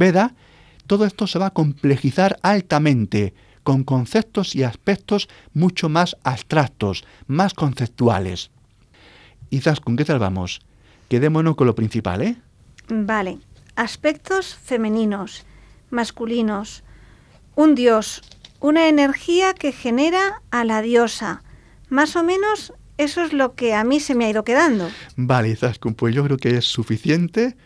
todo 0.87 1.05
esto 1.05 1.27
se 1.27 1.39
va 1.39 1.47
a 1.47 1.51
complejizar 1.51 2.39
altamente, 2.43 3.35
con 3.71 3.85
conceptos 3.85 4.57
y 4.57 4.65
aspectos 4.65 5.29
mucho 5.55 5.89
más 5.89 6.17
abstractos, 6.25 7.05
más 7.29 7.55
conceptuales. 7.55 8.51
Quizás, 9.49 9.79
¿con 9.79 9.97
qué 9.97 10.05
tal 10.05 10.19
vamos? 10.19 10.61
Quedémonos 11.09 11.55
con 11.55 11.69
lo 11.69 11.77
principal, 11.77 12.23
¿eh? 12.23 12.37
Vale. 12.89 13.39
Aspectos 13.77 14.57
femeninos, 14.57 15.47
masculinos. 15.91 16.83
Un 17.55 17.77
dios, 17.77 18.23
una 18.59 18.89
energía 18.89 19.55
que 19.55 19.71
genera 19.71 20.43
a 20.51 20.65
la 20.65 20.83
diosa. 20.83 21.45
Más 21.91 22.17
o 22.17 22.25
menos 22.25 22.73
eso 22.99 23.23
es 23.23 23.33
lo 23.33 23.55
que 23.55 23.75
a 23.75 23.85
mí 23.85 24.01
se 24.01 24.17
me 24.17 24.25
ha 24.25 24.31
ido 24.31 24.43
quedando. 24.43 24.91
Vale, 25.15 25.55
Zaskun, 25.55 25.95
pues 25.95 26.13
yo 26.13 26.25
creo 26.25 26.39
que 26.39 26.57
es 26.57 26.65
suficiente 26.65 27.57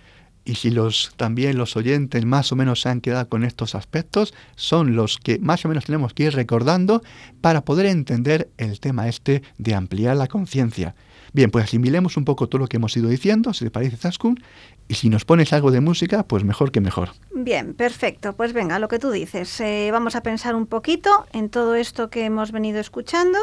y 0.44 0.56
si 0.56 0.70
los 0.70 1.12
también 1.16 1.56
los 1.56 1.76
oyentes 1.76 2.24
más 2.24 2.52
o 2.52 2.56
menos 2.56 2.82
se 2.82 2.88
han 2.88 3.00
quedado 3.00 3.28
con 3.28 3.44
estos 3.44 3.74
aspectos, 3.74 4.34
son 4.56 4.94
los 4.94 5.18
que 5.18 5.38
más 5.38 5.64
o 5.64 5.68
menos 5.68 5.84
tenemos 5.84 6.12
que 6.12 6.24
ir 6.24 6.34
recordando 6.34 7.02
para 7.40 7.64
poder 7.64 7.86
entender 7.86 8.50
el 8.58 8.80
tema 8.80 9.08
este 9.08 9.42
de 9.58 9.74
ampliar 9.74 10.16
la 10.16 10.26
conciencia. 10.26 10.94
Bien, 11.32 11.50
pues 11.50 11.64
asimilemos 11.64 12.16
un 12.16 12.24
poco 12.24 12.48
todo 12.48 12.60
lo 12.60 12.68
que 12.68 12.76
hemos 12.76 12.96
ido 12.96 13.08
diciendo, 13.08 13.52
si 13.52 13.64
te 13.64 13.70
parece, 13.70 13.96
Zaskun, 13.96 14.38
y 14.86 14.94
si 14.94 15.08
nos 15.08 15.24
pones 15.24 15.52
algo 15.52 15.72
de 15.72 15.80
música, 15.80 16.22
pues 16.22 16.44
mejor 16.44 16.70
que 16.70 16.80
mejor. 16.80 17.10
Bien, 17.34 17.74
perfecto. 17.74 18.36
Pues 18.36 18.52
venga, 18.52 18.78
lo 18.78 18.86
que 18.86 19.00
tú 19.00 19.10
dices. 19.10 19.60
Eh, 19.60 19.88
vamos 19.90 20.14
a 20.14 20.22
pensar 20.22 20.54
un 20.54 20.66
poquito 20.66 21.26
en 21.32 21.48
todo 21.48 21.74
esto 21.74 22.08
que 22.08 22.24
hemos 22.24 22.52
venido 22.52 22.78
escuchando 22.78 23.38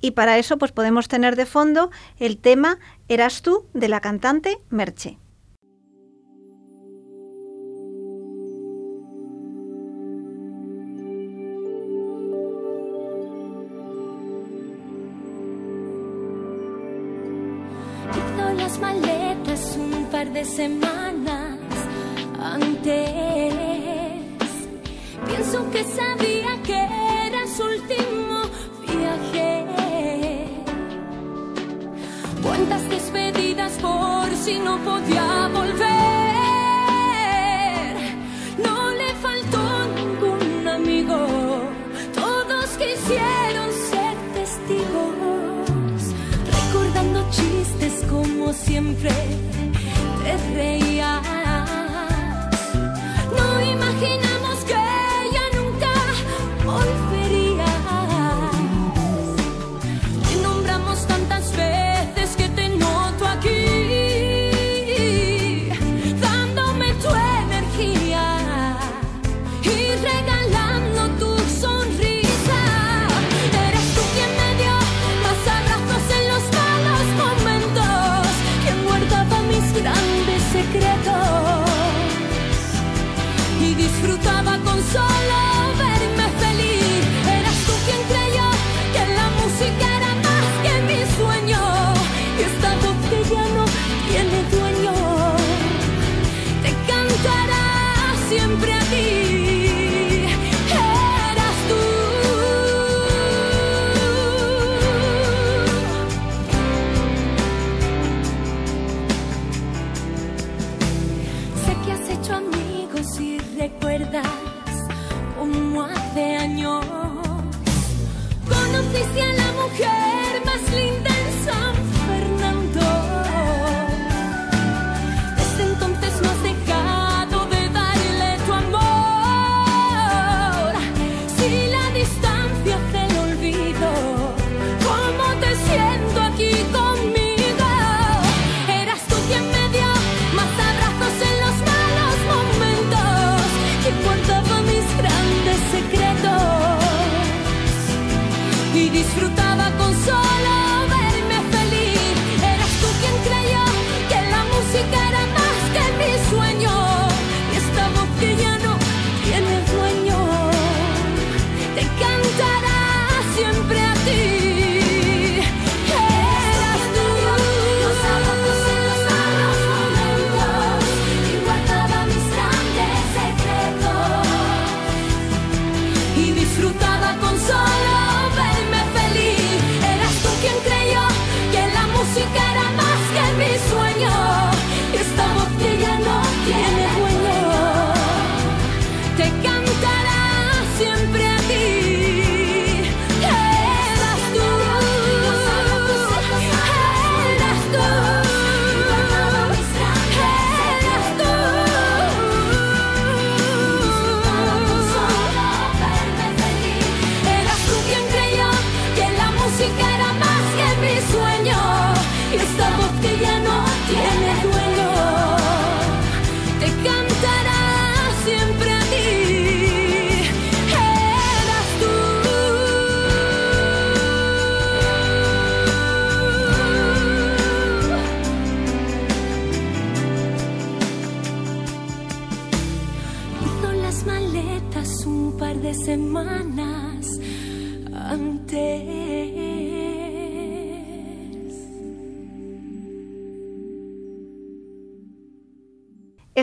y 0.00 0.12
para 0.12 0.38
eso 0.38 0.58
pues 0.58 0.70
podemos 0.70 1.08
tener 1.08 1.34
de 1.34 1.46
fondo 1.46 1.90
el 2.18 2.36
tema 2.36 2.78
Eras 3.08 3.42
tú 3.42 3.66
de 3.72 3.88
la 3.88 4.00
cantante 4.00 4.58
Merche. 4.70 5.18
Semanas 20.54 21.58
antes. 22.40 23.54
Pienso 25.26 25.68
que 25.72 25.82
sabía 25.82 26.62
que 26.62 26.80
era 27.26 27.46
su 27.56 27.62
último 27.64 28.42
viaje. 28.86 29.64
Cuántas 32.40 32.88
despedidas 32.88 33.72
por 33.82 34.30
si 34.36 34.60
no 34.60 34.78
podía 34.84 35.48
volver. 35.48 35.94
No 38.66 38.90
le 39.00 39.14
faltó 39.24 39.62
ningún 39.96 40.68
amigo. 40.68 41.18
Todos 42.14 42.66
quisieron 42.82 43.68
ser 43.90 44.14
testigos. 44.34 46.00
Recordando 46.58 47.18
chistes 47.30 48.04
como 48.08 48.52
siempre 48.52 49.10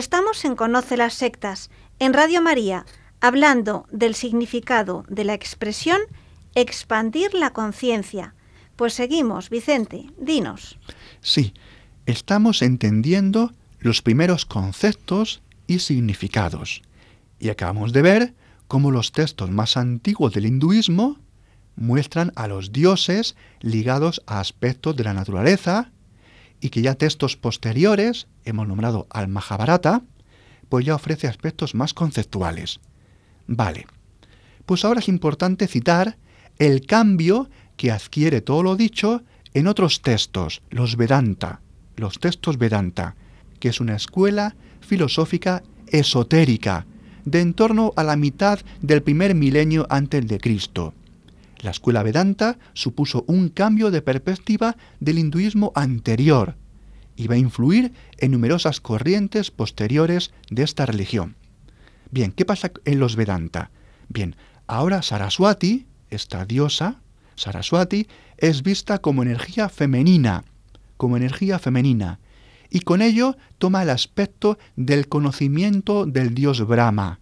Estamos 0.02 0.44
en 0.44 0.56
Conoce 0.56 0.96
las 0.96 1.14
sectas, 1.14 1.70
en 2.00 2.12
Radio 2.12 2.42
María, 2.42 2.86
hablando 3.20 3.86
del 3.92 4.16
significado 4.16 5.04
de 5.06 5.22
la 5.22 5.32
expresión 5.32 6.00
expandir 6.56 7.34
la 7.34 7.52
conciencia. 7.52 8.34
Pues 8.74 8.94
seguimos, 8.94 9.48
Vicente, 9.48 10.06
dinos. 10.18 10.76
Sí, 11.20 11.54
estamos 12.04 12.62
entendiendo 12.62 13.52
los 13.78 14.02
primeros 14.02 14.44
conceptos 14.44 15.40
y 15.68 15.78
significados. 15.78 16.82
Y 17.38 17.50
acabamos 17.50 17.92
de 17.92 18.02
ver 18.02 18.34
cómo 18.66 18.90
los 18.90 19.12
textos 19.12 19.52
más 19.52 19.76
antiguos 19.76 20.32
del 20.32 20.46
hinduismo 20.46 21.16
muestran 21.76 22.32
a 22.34 22.48
los 22.48 22.72
dioses 22.72 23.36
ligados 23.60 24.20
a 24.26 24.40
aspectos 24.40 24.96
de 24.96 25.04
la 25.04 25.14
naturaleza 25.14 25.92
y 26.62 26.70
que 26.70 26.80
ya 26.80 26.94
textos 26.94 27.36
posteriores, 27.36 28.28
hemos 28.44 28.68
nombrado 28.68 29.08
al 29.10 29.26
Mahabharata, 29.26 30.02
pues 30.68 30.86
ya 30.86 30.94
ofrece 30.94 31.26
aspectos 31.26 31.74
más 31.74 31.92
conceptuales. 31.92 32.80
Vale, 33.48 33.86
pues 34.64 34.84
ahora 34.84 35.00
es 35.00 35.08
importante 35.08 35.66
citar 35.66 36.16
el 36.58 36.86
cambio 36.86 37.50
que 37.76 37.90
adquiere 37.90 38.40
todo 38.40 38.62
lo 38.62 38.76
dicho 38.76 39.22
en 39.54 39.66
otros 39.66 40.02
textos, 40.02 40.62
los 40.70 40.96
Vedanta, 40.96 41.60
los 41.96 42.20
textos 42.20 42.58
Vedanta, 42.58 43.16
que 43.58 43.68
es 43.68 43.80
una 43.80 43.96
escuela 43.96 44.54
filosófica 44.80 45.64
esotérica 45.88 46.86
de 47.24 47.40
en 47.40 47.54
torno 47.54 47.92
a 47.96 48.04
la 48.04 48.16
mitad 48.16 48.60
del 48.80 49.02
primer 49.02 49.34
milenio 49.34 49.86
antes 49.90 50.26
de 50.28 50.38
Cristo. 50.38 50.94
La 51.62 51.70
escuela 51.70 52.02
Vedanta 52.02 52.58
supuso 52.74 53.24
un 53.28 53.48
cambio 53.48 53.92
de 53.92 54.02
perspectiva 54.02 54.76
del 54.98 55.18
hinduismo 55.18 55.72
anterior 55.76 56.56
y 57.14 57.28
va 57.28 57.36
a 57.36 57.38
influir 57.38 57.92
en 58.18 58.32
numerosas 58.32 58.80
corrientes 58.80 59.52
posteriores 59.52 60.32
de 60.50 60.64
esta 60.64 60.86
religión. 60.86 61.36
Bien, 62.10 62.32
¿qué 62.32 62.44
pasa 62.44 62.72
en 62.84 62.98
los 62.98 63.14
Vedanta? 63.14 63.70
Bien, 64.08 64.34
ahora 64.66 65.02
Saraswati, 65.02 65.86
esta 66.10 66.44
diosa, 66.44 67.00
Saraswati, 67.36 68.08
es 68.38 68.64
vista 68.64 68.98
como 68.98 69.22
energía 69.22 69.68
femenina, 69.68 70.44
como 70.96 71.16
energía 71.16 71.60
femenina, 71.60 72.18
y 72.70 72.80
con 72.80 73.02
ello 73.02 73.36
toma 73.58 73.84
el 73.84 73.90
aspecto 73.90 74.58
del 74.74 75.08
conocimiento 75.08 76.06
del 76.06 76.34
dios 76.34 76.66
Brahma. 76.66 77.21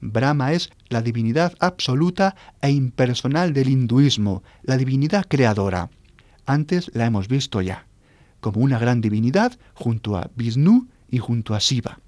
Brahma 0.00 0.52
es 0.52 0.70
la 0.88 1.02
divinidad 1.02 1.54
absoluta 1.60 2.34
e 2.62 2.70
impersonal 2.70 3.52
del 3.52 3.68
hinduismo, 3.68 4.42
la 4.62 4.76
divinidad 4.76 5.26
creadora. 5.28 5.90
Antes 6.46 6.90
la 6.94 7.06
hemos 7.06 7.28
visto 7.28 7.60
ya, 7.60 7.86
como 8.40 8.60
una 8.60 8.78
gran 8.78 9.00
divinidad 9.00 9.58
junto 9.74 10.16
a 10.16 10.30
Vishnu 10.34 10.88
y 11.10 11.18
junto 11.18 11.54
a 11.54 11.58
Shiva. 11.58 12.00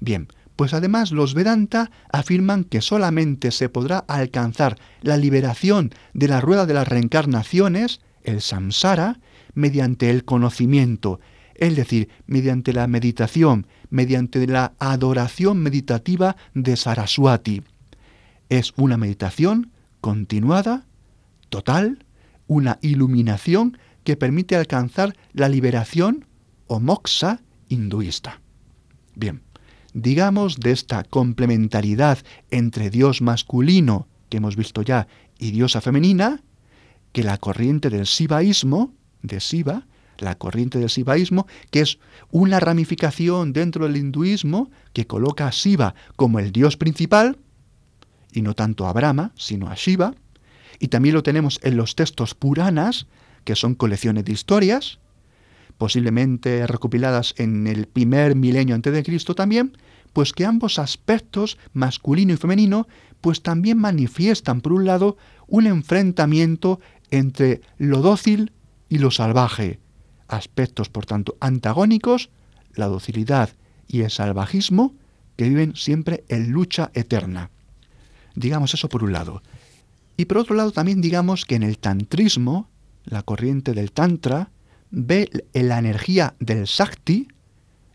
Bien, 0.00 0.28
pues 0.56 0.74
además 0.74 1.10
los 1.12 1.34
Vedanta 1.34 1.90
afirman 2.12 2.64
que 2.64 2.80
solamente 2.80 3.50
se 3.50 3.68
podrá 3.68 3.98
alcanzar 3.98 4.76
la 5.00 5.16
liberación 5.16 5.90
de 6.12 6.28
la 6.28 6.40
rueda 6.40 6.66
de 6.66 6.74
las 6.74 6.88
reencarnaciones, 6.88 8.00
el 8.24 8.40
samsara, 8.40 9.20
mediante 9.54 10.10
el 10.10 10.24
conocimiento, 10.24 11.20
es 11.54 11.76
decir, 11.76 12.08
mediante 12.26 12.72
la 12.72 12.86
meditación, 12.86 13.66
mediante 13.90 14.46
la 14.46 14.72
adoración 14.78 15.58
meditativa 15.58 16.36
de 16.54 16.76
Saraswati. 16.76 17.62
Es 18.48 18.72
una 18.76 18.96
meditación 18.96 19.70
continuada, 20.00 20.86
total, 21.48 22.04
una 22.46 22.78
iluminación 22.80 23.78
que 24.04 24.16
permite 24.16 24.56
alcanzar 24.56 25.16
la 25.32 25.48
liberación 25.48 26.26
o 26.66 26.80
moksha 26.80 27.40
hinduista. 27.68 28.40
Bien, 29.14 29.42
digamos 29.92 30.58
de 30.58 30.72
esta 30.72 31.04
complementariedad 31.04 32.18
entre 32.50 32.90
Dios 32.90 33.22
masculino, 33.22 34.06
que 34.28 34.38
hemos 34.38 34.56
visto 34.56 34.82
ya, 34.82 35.06
y 35.38 35.50
diosa 35.50 35.80
femenina, 35.80 36.42
que 37.12 37.24
la 37.24 37.38
corriente 37.38 37.90
del 37.90 38.06
sivaísmo, 38.06 38.94
de 39.22 39.40
Siva, 39.40 39.86
la 40.20 40.36
corriente 40.36 40.78
del 40.78 40.90
sivaísmo, 40.90 41.46
que 41.70 41.80
es 41.80 41.98
una 42.30 42.60
ramificación 42.60 43.52
dentro 43.52 43.86
del 43.86 43.96
hinduismo 43.96 44.70
que 44.92 45.06
coloca 45.06 45.46
a 45.46 45.52
Siva 45.52 45.94
como 46.16 46.38
el 46.38 46.52
dios 46.52 46.76
principal, 46.76 47.38
y 48.32 48.42
no 48.42 48.54
tanto 48.54 48.86
a 48.86 48.92
Brahma, 48.92 49.32
sino 49.36 49.68
a 49.68 49.74
Shiva, 49.74 50.14
y 50.78 50.88
también 50.88 51.14
lo 51.14 51.22
tenemos 51.22 51.60
en 51.62 51.76
los 51.76 51.94
textos 51.94 52.34
Puranas, 52.34 53.06
que 53.44 53.56
son 53.56 53.74
colecciones 53.74 54.24
de 54.24 54.32
historias, 54.32 54.98
posiblemente 55.78 56.66
recopiladas 56.66 57.34
en 57.38 57.66
el 57.66 57.86
primer 57.86 58.36
milenio 58.36 58.74
antes 58.74 58.92
de 58.92 59.02
Cristo 59.02 59.34
también, 59.34 59.72
pues 60.12 60.32
que 60.32 60.44
ambos 60.44 60.78
aspectos, 60.78 61.58
masculino 61.72 62.32
y 62.32 62.36
femenino, 62.36 62.86
pues 63.20 63.42
también 63.42 63.78
manifiestan, 63.78 64.60
por 64.60 64.72
un 64.72 64.84
lado, 64.84 65.16
un 65.46 65.66
enfrentamiento 65.66 66.80
entre 67.10 67.60
lo 67.78 68.02
dócil 68.02 68.52
y 68.88 68.98
lo 68.98 69.10
salvaje, 69.10 69.78
aspectos, 70.30 70.88
por 70.88 71.06
tanto, 71.06 71.36
antagónicos, 71.40 72.30
la 72.74 72.86
docilidad 72.86 73.50
y 73.86 74.02
el 74.02 74.10
salvajismo, 74.10 74.94
que 75.36 75.48
viven 75.48 75.74
siempre 75.74 76.24
en 76.28 76.50
lucha 76.50 76.90
eterna. 76.94 77.50
Digamos 78.34 78.74
eso 78.74 78.88
por 78.88 79.02
un 79.02 79.12
lado. 79.12 79.42
Y 80.16 80.26
por 80.26 80.38
otro 80.38 80.54
lado 80.54 80.70
también 80.70 81.00
digamos 81.00 81.44
que 81.44 81.54
en 81.54 81.62
el 81.62 81.78
tantrismo, 81.78 82.68
la 83.04 83.22
corriente 83.22 83.72
del 83.72 83.92
tantra, 83.92 84.50
ve 84.90 85.30
la 85.52 85.78
energía 85.78 86.34
del 86.40 86.66
Sakti, 86.66 87.28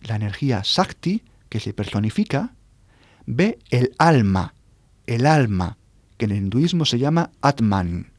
la 0.02 0.16
energía 0.16 0.64
Sakti, 0.64 1.24
que 1.50 1.60
se 1.60 1.74
personifica, 1.74 2.56
ve 3.26 3.60
el 3.70 3.92
alma, 3.98 4.56
el 5.06 5.26
alma, 5.26 5.78
que 6.18 6.26
en 6.26 6.32
el 6.32 6.38
hinduismo 6.38 6.86
se 6.86 7.00
llama 7.00 7.32
Atman. 7.42 8.12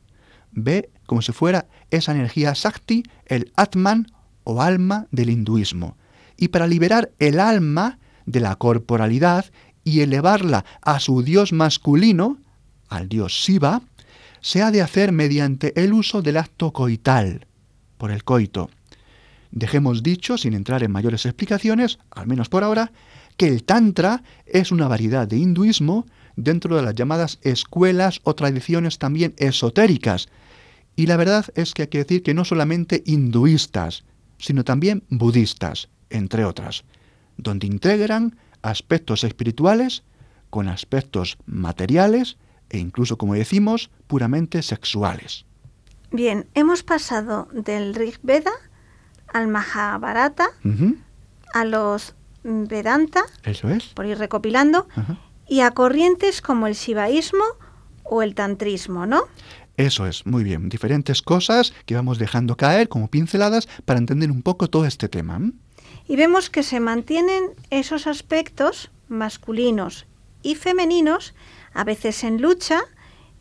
Ve 0.53 0.91
como 1.07 1.23
si 1.23 1.33
fuera 1.33 1.67
esa 1.91 2.13
energía 2.13 2.55
Sakti, 2.55 3.05
el 3.27 3.53
Atman 3.57 4.07
o 4.45 4.63
alma 4.63 5.07
del 5.11 5.31
hinduismo. 5.31 5.97
Y 6.37 6.49
para 6.49 6.67
liberar 6.67 7.11
el 7.19 7.41
alma 7.41 7.99
de 8.27 8.41
la 8.41 8.57
corporalidad 8.57 9.47
y 9.85 10.01
elevarla 10.01 10.65
a 10.83 11.01
su 11.01 11.23
dios 11.23 11.53
masculino, 11.53 12.39
al 12.89 13.09
dios 13.09 13.33
Shiva, 13.33 13.83
se 14.41 14.63
ha 14.63 14.71
de 14.71 14.83
hacer 14.83 15.13
mediante 15.13 15.73
el 15.83 15.93
uso 15.93 16.23
del 16.23 16.37
acto 16.37 16.73
coital, 16.73 17.47
por 17.97 18.11
el 18.11 18.25
coito. 18.25 18.71
Dejemos 19.51 20.03
dicho, 20.03 20.37
sin 20.37 20.55
entrar 20.55 20.83
en 20.83 20.93
mayores 20.93 21.25
explicaciones, 21.25 21.99
al 22.11 22.27
menos 22.27 22.49
por 22.49 22.63
ahora, 22.63 22.93
que 23.37 23.49
el 23.49 23.65
Tantra 23.65 24.23
es 24.45 24.73
una 24.73 24.89
variedad 24.89 25.27
de 25.27 25.39
hinduismo 25.39 26.07
dentro 26.37 26.77
de 26.77 26.83
las 26.83 26.95
llamadas 26.95 27.39
escuelas 27.43 28.21
o 28.25 28.35
tradiciones 28.35 28.99
también 28.99 29.35
esotéricas. 29.39 30.29
Y 30.97 31.07
la 31.07 31.17
verdad 31.17 31.47
es 31.55 31.75
que 31.75 31.83
hay 31.83 31.89
que 31.89 31.99
decir 31.99 32.23
que 32.23 32.35
no 32.35 32.45
solamente 32.45 33.03
hinduistas, 33.07 34.05
sino 34.39 34.65
también 34.65 35.05
budistas, 35.11 35.89
entre 36.11 36.45
otras, 36.45 36.85
donde 37.37 37.67
integran 37.67 38.37
aspectos 38.63 39.23
espirituales 39.25 40.03
con 40.51 40.69
aspectos 40.69 41.39
materiales 41.47 42.39
e 42.71 42.79
incluso, 42.79 43.19
como 43.19 43.35
decimos, 43.35 43.91
puramente 44.07 44.63
sexuales. 44.63 45.45
Bien, 46.11 46.47
hemos 46.55 46.83
pasado 46.83 47.49
del 47.53 47.95
Rig 47.95 48.19
Veda 48.23 48.53
al 49.33 49.49
Mahabharata, 49.49 50.49
a 51.53 51.65
los 51.65 52.15
Vedanta, 52.43 53.25
Eso 53.45 53.69
es. 53.69 53.87
por 53.87 54.07
ir 54.07 54.19
recopilando, 54.19 54.89
y 55.49 55.61
a 55.61 55.73
corrientes 55.73 56.41
como 56.41 56.67
el 56.67 56.75
Shivaísmo 56.75 57.45
o 58.05 58.23
el 58.23 58.35
Tantrismo, 58.35 59.05
¿no? 59.07 59.25
Eso 59.77 60.07
es, 60.07 60.25
muy 60.27 60.43
bien. 60.43 60.69
Diferentes 60.69 61.23
cosas 61.23 61.75
que 61.85 61.95
vamos 61.95 62.19
dejando 62.19 62.57
caer 62.57 62.89
como 62.89 63.09
pinceladas 63.09 63.69
para 63.85 63.99
entender 63.99 64.31
un 64.31 64.43
poco 64.43 64.69
todo 64.69 64.87
este 64.87 65.09
tema. 65.09 65.41
Y 66.09 66.17
vemos 66.17 66.51
que 66.51 66.63
se 66.63 66.81
mantienen 66.81 67.51
esos 67.71 68.07
aspectos 68.07 68.91
masculinos 69.09 70.07
y 70.43 70.55
femeninos, 70.55 71.35
a 71.75 71.85
veces 71.85 72.25
en 72.25 72.41
lucha, 72.41 72.81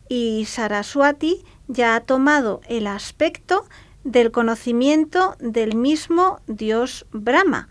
y 0.08 0.44
Saraswati 0.46 1.44
ya 1.68 1.96
ha 1.96 2.00
tomado 2.00 2.60
el 2.68 2.86
aspecto 2.86 3.66
del 4.04 4.30
conocimiento 4.30 5.36
del 5.40 5.74
mismo 5.74 6.40
dios 6.46 7.06
Brahma 7.12 7.68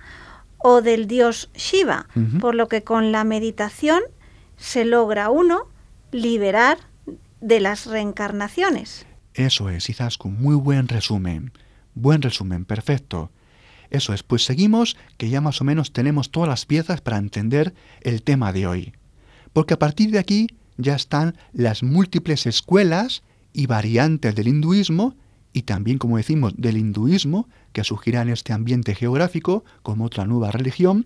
o 0.57 0.81
del 0.81 1.07
dios 1.07 1.49
Shiva, 1.53 2.07
por 2.41 2.55
lo 2.55 2.67
que 2.67 2.83
con 2.83 3.11
la 3.11 3.23
meditación 3.23 4.01
se 4.57 4.83
logra 4.83 5.29
uno 5.29 5.67
liberar 6.11 6.77
de 7.41 7.59
las 7.59 7.85
reencarnaciones. 7.85 9.05
Eso 9.33 9.69
es, 9.69 9.89
Izaskun, 9.89 10.41
muy 10.41 10.55
buen 10.55 10.87
resumen. 10.87 11.51
Buen 11.93 12.21
resumen, 12.21 12.65
perfecto. 12.65 13.31
Eso 13.89 14.13
es, 14.13 14.23
pues 14.23 14.43
seguimos 14.43 14.97
que 15.17 15.29
ya 15.29 15.41
más 15.41 15.61
o 15.61 15.63
menos 15.63 15.93
tenemos 15.93 16.31
todas 16.31 16.49
las 16.49 16.65
piezas 16.65 17.01
para 17.01 17.17
entender 17.17 17.73
el 18.01 18.23
tema 18.23 18.51
de 18.51 18.67
hoy. 18.67 18.93
Porque 19.53 19.75
a 19.75 19.79
partir 19.79 20.11
de 20.11 20.19
aquí 20.19 20.47
ya 20.77 20.95
están 20.95 21.37
las 21.53 21.83
múltiples 21.83 22.45
escuelas 22.45 23.23
y 23.53 23.67
variantes 23.67 24.35
del 24.35 24.47
hinduismo 24.47 25.15
y 25.53 25.61
también, 25.61 25.97
como 25.97 26.17
decimos, 26.17 26.53
del 26.57 26.75
hinduismo 26.75 27.47
que 27.71 27.85
surgirá 27.85 28.21
en 28.21 28.29
este 28.29 28.51
ambiente 28.51 28.93
geográfico 28.93 29.63
como 29.83 30.05
otra 30.05 30.25
nueva 30.25 30.51
religión, 30.51 31.05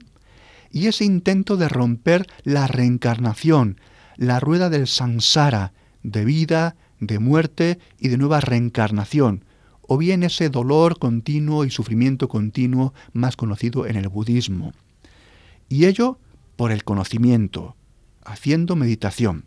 y 0.71 0.87
ese 0.87 1.05
intento 1.05 1.55
de 1.55 1.69
romper 1.69 2.27
la 2.43 2.65
reencarnación, 2.65 3.79
la 4.17 4.39
rueda 4.39 4.71
del 4.71 4.87
samsara, 4.87 5.73
de 6.03 6.25
vida, 6.25 6.75
de 6.99 7.19
muerte 7.19 7.79
y 7.97 8.09
de 8.09 8.17
nueva 8.17 8.41
reencarnación, 8.41 9.45
o 9.81 9.97
bien 9.97 10.23
ese 10.23 10.49
dolor 10.49 10.99
continuo 10.99 11.65
y 11.65 11.71
sufrimiento 11.71 12.27
continuo 12.27 12.93
más 13.13 13.35
conocido 13.35 13.87
en 13.87 13.95
el 13.95 14.07
budismo. 14.07 14.73
Y 15.67 15.85
ello 15.85 16.19
por 16.55 16.71
el 16.71 16.83
conocimiento, 16.83 17.75
haciendo 18.23 18.75
meditación. 18.75 19.45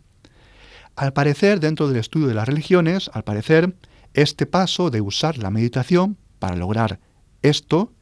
Al 0.95 1.13
parecer, 1.13 1.59
dentro 1.59 1.87
del 1.87 1.97
estudio 1.97 2.27
de 2.27 2.33
las 2.33 2.47
religiones, 2.47 3.09
al 3.13 3.23
parecer, 3.23 3.75
este 4.13 4.45
paso 4.45 4.89
de 4.89 5.01
usar 5.01 5.37
la 5.37 5.49
meditación 5.49 6.17
para 6.39 6.55
lograr 6.55 6.99
esto, 7.41 7.93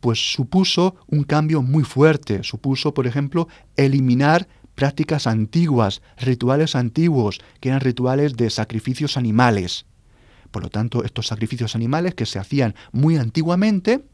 pues 0.00 0.32
supuso 0.32 0.96
un 1.06 1.24
cambio 1.24 1.62
muy 1.62 1.84
fuerte, 1.84 2.42
supuso, 2.42 2.94
por 2.94 3.06
ejemplo, 3.06 3.48
eliminar 3.76 4.48
prácticas 4.76 5.26
antiguas, 5.26 6.02
rituales 6.16 6.76
antiguos, 6.76 7.40
que 7.60 7.70
eran 7.70 7.80
rituales 7.80 8.36
de 8.36 8.48
sacrificios 8.50 9.16
animales. 9.16 9.86
Por 10.52 10.62
lo 10.62 10.70
tanto, 10.70 11.02
estos 11.02 11.26
sacrificios 11.26 11.74
animales 11.74 12.14
que 12.14 12.26
se 12.26 12.38
hacían 12.38 12.76
muy 12.92 13.16
antiguamente, 13.16 14.04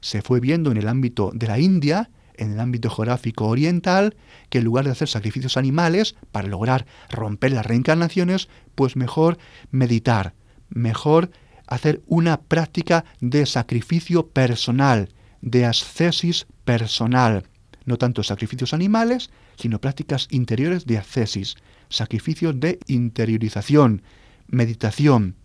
se 0.00 0.22
fue 0.22 0.40
viendo 0.40 0.72
en 0.72 0.78
el 0.78 0.88
ámbito 0.88 1.30
de 1.32 1.46
la 1.46 1.60
India, 1.60 2.10
en 2.34 2.52
el 2.52 2.60
ámbito 2.60 2.90
geográfico 2.90 3.46
oriental, 3.46 4.16
que 4.48 4.58
en 4.58 4.64
lugar 4.64 4.86
de 4.86 4.92
hacer 4.92 5.08
sacrificios 5.08 5.56
animales 5.56 6.16
para 6.32 6.48
lograr 6.48 6.86
romper 7.10 7.52
las 7.52 7.66
reencarnaciones, 7.66 8.48
pues 8.74 8.96
mejor 8.96 9.38
meditar, 9.70 10.34
mejor 10.70 11.30
hacer 11.66 12.02
una 12.06 12.40
práctica 12.40 13.04
de 13.20 13.46
sacrificio 13.46 14.28
personal, 14.28 15.10
de 15.42 15.66
ascesis 15.66 16.46
personal, 16.64 17.44
no 17.84 17.96
tanto 17.98 18.22
sacrificios 18.22 18.74
animales, 18.74 19.30
sino 19.60 19.80
prácticas 19.80 20.26
interiores 20.30 20.86
de 20.86 20.98
ascesis, 20.98 21.56
sacrificios 21.90 22.58
de 22.58 22.78
interiorización, 22.86 24.02
meditación, 24.48 25.36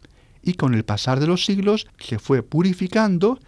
y 0.41 0.54
con 0.54 0.73
el 0.73 0.86
pasar 0.86 1.19
de 1.19 1.28
los 1.28 1.43
siglos 1.43 1.88
se 1.99 2.19
fue 2.19 2.43
purificando 2.43 3.39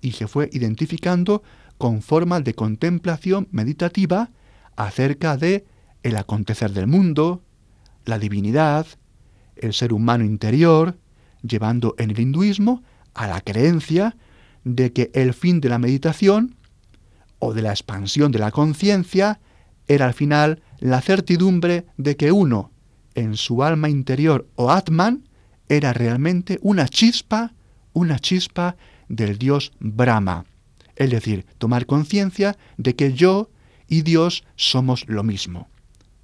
y 0.00 0.12
se 0.12 0.26
fue 0.26 0.48
identificando 0.52 1.42
con 1.78 2.02
formas 2.02 2.42
de 2.44 2.54
contemplación 2.54 3.46
meditativa 3.52 4.30
acerca 4.74 5.36
de 5.36 5.66
el 6.02 6.16
acontecer 6.16 6.72
del 6.72 6.86
mundo, 6.86 7.42
la 8.04 8.18
divinidad, 8.18 8.86
el 9.56 9.74
ser 9.74 9.92
humano 9.92 10.24
interior, 10.24 10.98
llevando 11.42 11.94
en 11.98 12.10
el 12.10 12.20
hinduismo 12.20 12.82
a 13.14 13.26
la 13.26 13.40
creencia 13.42 14.16
de 14.64 14.92
que 14.92 15.10
el 15.14 15.34
fin 15.34 15.60
de 15.60 15.68
la 15.68 15.78
meditación 15.78 16.56
o 17.38 17.52
de 17.52 17.62
la 17.62 17.70
expansión 17.70 18.32
de 18.32 18.38
la 18.38 18.50
conciencia 18.50 19.40
era 19.88 20.06
al 20.06 20.14
final 20.14 20.62
la 20.78 21.00
certidumbre 21.00 21.86
de 21.96 22.16
que 22.16 22.32
uno, 22.32 22.70
en 23.14 23.36
su 23.36 23.62
alma 23.62 23.88
interior 23.88 24.46
o 24.56 24.70
Atman, 24.70 25.28
era 25.68 25.92
realmente 25.92 26.58
una 26.62 26.88
chispa, 26.88 27.52
una 27.92 28.18
chispa 28.18 28.76
del 29.08 29.38
dios 29.38 29.72
Brahma. 29.80 30.44
Es 30.96 31.10
decir, 31.10 31.46
tomar 31.58 31.86
conciencia 31.86 32.56
de 32.76 32.94
que 32.94 33.12
yo 33.12 33.50
y 33.88 34.02
Dios 34.02 34.44
somos 34.56 35.04
lo 35.08 35.22
mismo. 35.22 35.68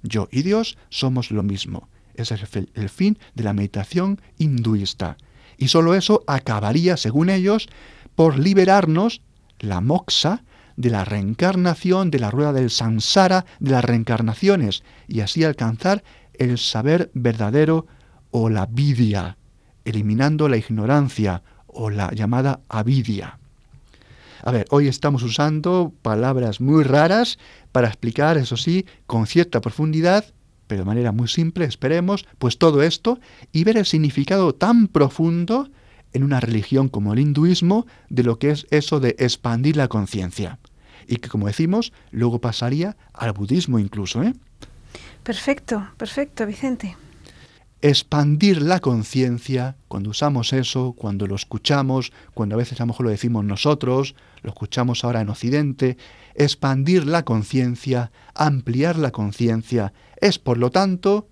Yo 0.01 0.27
y 0.31 0.41
Dios 0.41 0.77
somos 0.89 1.31
lo 1.31 1.43
mismo. 1.43 1.87
Ese 2.15 2.35
es 2.35 2.41
el, 2.73 2.89
fin 2.89 3.17
de 3.35 3.43
la 3.43 3.53
meditación 3.53 4.21
hinduista. 4.37 5.17
Y 5.57 5.69
solo 5.69 5.95
eso 5.95 6.23
acabaría, 6.27 6.97
según 6.97 7.29
ellos, 7.29 7.69
por 8.15 8.37
liberarnos, 8.37 9.21
la 9.59 9.81
moxa, 9.81 10.43
de 10.75 10.89
la 10.89 11.05
reencarnación, 11.05 12.11
de 12.11 12.19
la 12.19 12.31
rueda 12.31 12.53
del 12.53 12.69
samsara, 12.69 13.45
de 13.59 13.71
las 13.71 13.85
reencarnaciones, 13.85 14.83
y 15.07 15.21
así 15.21 15.43
alcanzar 15.43 16.03
el 16.33 16.57
saber 16.57 17.11
verdadero 17.13 17.85
o 18.31 18.49
la 18.49 18.65
vidia, 18.65 19.37
eliminando 19.85 20.49
la 20.49 20.57
ignorancia 20.57 21.43
o 21.67 21.89
la 21.89 22.11
llamada 22.11 22.61
avidia. 22.69 23.37
A 24.43 24.51
ver, 24.51 24.65
hoy 24.71 24.87
estamos 24.87 25.23
usando 25.23 25.93
palabras 26.01 26.59
muy 26.59 26.83
raras 26.83 27.39
para 27.71 27.87
explicar, 27.87 28.37
eso 28.37 28.57
sí, 28.57 28.85
con 29.07 29.25
cierta 29.25 29.61
profundidad, 29.61 30.25
pero 30.67 30.81
de 30.81 30.85
manera 30.85 31.11
muy 31.11 31.27
simple, 31.27 31.65
esperemos, 31.65 32.25
pues 32.39 32.57
todo 32.57 32.83
esto 32.83 33.19
y 33.51 33.63
ver 33.63 33.77
el 33.77 33.85
significado 33.85 34.53
tan 34.53 34.87
profundo 34.87 35.69
en 36.13 36.23
una 36.23 36.39
religión 36.39 36.89
como 36.89 37.13
el 37.13 37.19
hinduismo 37.19 37.85
de 38.09 38.23
lo 38.23 38.37
que 38.37 38.51
es 38.51 38.67
eso 38.69 38.99
de 38.99 39.15
expandir 39.19 39.77
la 39.77 39.87
conciencia. 39.87 40.59
Y 41.07 41.17
que, 41.17 41.29
como 41.29 41.47
decimos, 41.47 41.93
luego 42.11 42.39
pasaría 42.39 42.95
al 43.13 43.33
budismo 43.33 43.79
incluso. 43.79 44.23
¿eh? 44.23 44.33
Perfecto, 45.23 45.87
perfecto, 45.97 46.45
Vicente. 46.45 46.95
expandir 47.81 48.61
la 48.61 48.79
conciencia, 48.79 49.75
cuando 49.89 50.11
usamos 50.11 50.53
eso, 50.53 50.93
cuando 50.93 51.27
lo 51.27 51.35
escuchamos, 51.35 52.13
cuando 52.33 52.55
a 52.55 52.57
veces 52.57 52.79
a 52.79 52.83
lo 52.83 52.87
mejor 52.87 53.05
lo 53.05 53.11
decimos 53.11 53.43
nosotros, 53.43 54.15
lo 54.41 54.51
escuchamos 54.51 55.03
ahora 55.03 55.19
en 55.19 55.27
Occidente, 55.29 55.97
expandir 56.33 57.05
la 57.05 57.23
conciencia, 57.23 58.11
ampliar 58.35 58.97
la 58.97 59.11
conciencia, 59.11 59.91
es 60.21 60.39
por 60.39 60.57
lo 60.57 60.71
tanto 60.71 61.27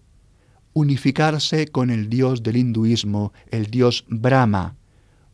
unificarse 0.74 1.68
con 1.68 1.90
el 1.90 2.10
dios 2.10 2.44
del 2.44 2.58
hinduismo, 2.58 3.32
el 3.50 3.68
dios 3.68 4.04
Brahma, 4.10 4.76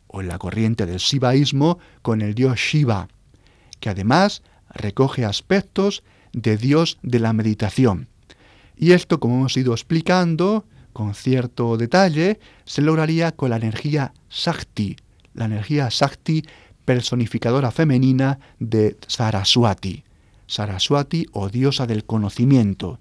o 0.06 0.20
en 0.20 0.28
la 0.28 0.38
corriente 0.38 0.86
del 0.86 1.00
sivaísmo 1.00 1.78
con 2.02 2.22
el 2.22 2.34
dios 2.34 2.58
Shiva, 2.58 3.08
que 3.80 3.90
además 3.90 4.42
recoge 4.70 5.24
aspectos 5.24 6.02
de 6.32 6.56
dios 6.56 6.98
de 7.02 7.18
la 7.18 7.32
meditación. 7.32 8.08
Y 8.76 8.92
esto, 8.92 9.18
como 9.18 9.36
hemos 9.36 9.56
ido 9.56 9.72
explicando, 9.72 10.64
con 10.92 11.14
cierto 11.14 11.76
detalle, 11.76 12.38
se 12.64 12.82
lograría 12.82 13.32
con 13.32 13.50
la 13.50 13.56
energía 13.56 14.12
Shakti, 14.30 14.96
la 15.34 15.46
energía 15.46 15.88
Shakti 15.90 16.44
personificadora 16.84 17.70
femenina 17.70 18.38
de 18.58 18.96
Saraswati. 19.06 20.04
Saraswati 20.46 21.26
o 21.32 21.50
diosa 21.50 21.86
del 21.86 22.04
conocimiento. 22.04 22.98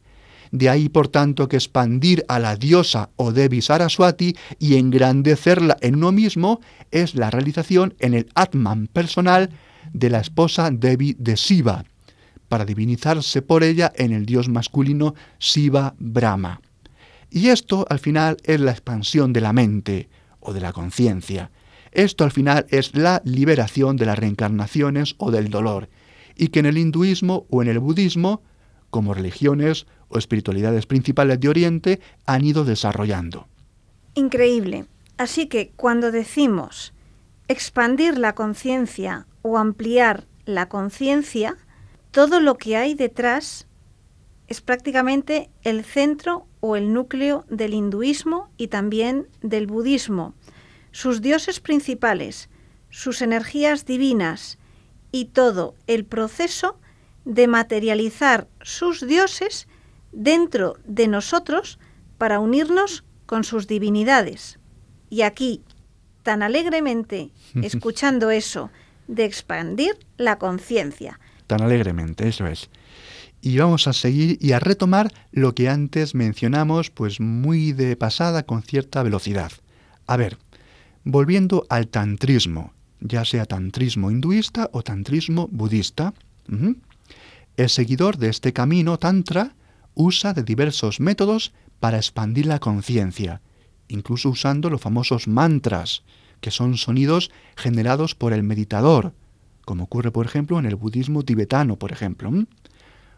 De 0.51 0.69
ahí, 0.69 0.89
por 0.89 1.07
tanto, 1.07 1.47
que 1.47 1.57
expandir 1.57 2.25
a 2.27 2.39
la 2.39 2.55
diosa 2.55 3.09
o 3.15 3.31
Devi 3.31 3.61
Saraswati 3.61 4.35
y 4.59 4.75
engrandecerla 4.75 5.77
en 5.81 5.95
uno 5.95 6.11
mismo 6.11 6.61
es 6.91 7.15
la 7.15 7.29
realización 7.29 7.95
en 7.99 8.13
el 8.13 8.29
Atman 8.35 8.87
personal 8.87 9.49
de 9.93 10.09
la 10.09 10.19
esposa 10.19 10.69
Devi 10.71 11.15
de 11.17 11.35
Shiva, 11.35 11.83
para 12.49 12.65
divinizarse 12.65 13.41
por 13.41 13.63
ella 13.63 13.91
en 13.95 14.11
el 14.11 14.25
dios 14.25 14.49
masculino 14.49 15.15
Shiva 15.39 15.95
Brahma. 15.99 16.61
Y 17.29 17.49
esto 17.49 17.85
al 17.89 17.99
final 17.99 18.37
es 18.43 18.59
la 18.59 18.71
expansión 18.71 19.33
de 19.33 19.41
la 19.41 19.53
mente 19.53 20.09
o 20.39 20.53
de 20.53 20.61
la 20.61 20.71
conciencia. 20.71 21.51
Esto 21.91 22.23
al 22.23 22.31
final 22.31 22.65
es 22.69 22.95
la 22.95 23.21
liberación 23.25 23.97
de 23.97 24.05
las 24.05 24.17
reencarnaciones 24.17 25.15
o 25.17 25.31
del 25.31 25.49
dolor, 25.49 25.89
y 26.35 26.49
que 26.49 26.59
en 26.59 26.67
el 26.67 26.77
hinduismo 26.77 27.45
o 27.49 27.61
en 27.61 27.67
el 27.67 27.79
budismo, 27.79 28.43
como 28.89 29.13
religiones 29.13 29.87
o 30.07 30.17
espiritualidades 30.17 30.85
principales 30.85 31.39
de 31.39 31.49
Oriente, 31.49 31.99
han 32.25 32.45
ido 32.45 32.63
desarrollando. 32.63 33.47
Increíble. 34.13 34.85
Así 35.17 35.47
que 35.47 35.71
cuando 35.75 36.11
decimos 36.11 36.93
expandir 37.47 38.17
la 38.17 38.35
conciencia 38.35 39.25
o 39.47 39.57
ampliar 39.57 40.27
la 40.45 40.67
conciencia, 40.67 41.57
todo 42.11 42.39
lo 42.39 42.57
que 42.57 42.75
hay 42.75 42.95
detrás 42.95 43.67
es 44.47 44.61
prácticamente 44.61 45.49
el 45.63 45.83
centro 45.83 46.47
o 46.59 46.75
el 46.75 46.93
núcleo 46.93 47.45
del 47.49 47.73
hinduismo 47.73 48.49
y 48.57 48.67
también 48.67 49.27
del 49.41 49.67
budismo, 49.67 50.33
sus 50.91 51.21
dioses 51.21 51.59
principales, 51.59 52.49
sus 52.89 53.21
energías 53.21 53.85
divinas 53.85 54.57
y 55.11 55.25
todo 55.25 55.75
el 55.87 56.05
proceso 56.05 56.79
de 57.25 57.47
materializar 57.47 58.47
sus 58.61 59.05
dioses 59.05 59.67
dentro 60.11 60.77
de 60.85 61.07
nosotros 61.07 61.79
para 62.17 62.39
unirnos 62.39 63.03
con 63.25 63.43
sus 63.43 63.67
divinidades. 63.67 64.59
Y 65.09 65.21
aquí, 65.21 65.63
tan 66.23 66.41
alegremente, 66.41 67.31
escuchando 67.61 68.31
eso, 68.31 68.71
de 69.07 69.25
expandir 69.25 69.97
la 70.17 70.37
conciencia. 70.37 71.19
Tan 71.47 71.61
alegremente, 71.61 72.27
eso 72.27 72.45
es 72.45 72.69
y 73.41 73.57
vamos 73.57 73.87
a 73.87 73.93
seguir 73.93 74.37
y 74.41 74.51
a 74.51 74.59
retomar 74.59 75.13
lo 75.31 75.53
que 75.55 75.69
antes 75.69 76.15
mencionamos, 76.15 76.89
pues 76.89 77.19
muy 77.19 77.71
de 77.71 77.95
pasada 77.95 78.43
con 78.43 78.63
cierta 78.63 79.03
velocidad. 79.03 79.51
A 80.05 80.17
ver, 80.17 80.37
volviendo 81.03 81.65
al 81.69 81.87
tantrismo, 81.87 82.73
ya 82.99 83.25
sea 83.25 83.45
tantrismo 83.45 84.11
hinduista 84.11 84.69
o 84.73 84.81
tantrismo 84.81 85.47
budista, 85.51 86.13
el 87.57 87.69
seguidor 87.69 88.17
de 88.17 88.29
este 88.29 88.53
camino 88.53 88.97
tantra 88.97 89.55
usa 89.93 90.33
de 90.33 90.43
diversos 90.43 90.99
métodos 90.99 91.53
para 91.79 91.97
expandir 91.97 92.47
la 92.47 92.59
conciencia, 92.59 93.41
incluso 93.87 94.29
usando 94.29 94.69
los 94.69 94.81
famosos 94.81 95.27
mantras, 95.27 96.03
que 96.41 96.51
son 96.51 96.77
sonidos 96.77 97.31
generados 97.55 98.15
por 98.15 98.33
el 98.33 98.43
meditador, 98.43 99.13
como 99.65 99.85
ocurre 99.85 100.11
por 100.11 100.25
ejemplo 100.25 100.59
en 100.59 100.65
el 100.65 100.75
budismo 100.75 101.23
tibetano, 101.23 101.77
por 101.77 101.91
ejemplo 101.91 102.31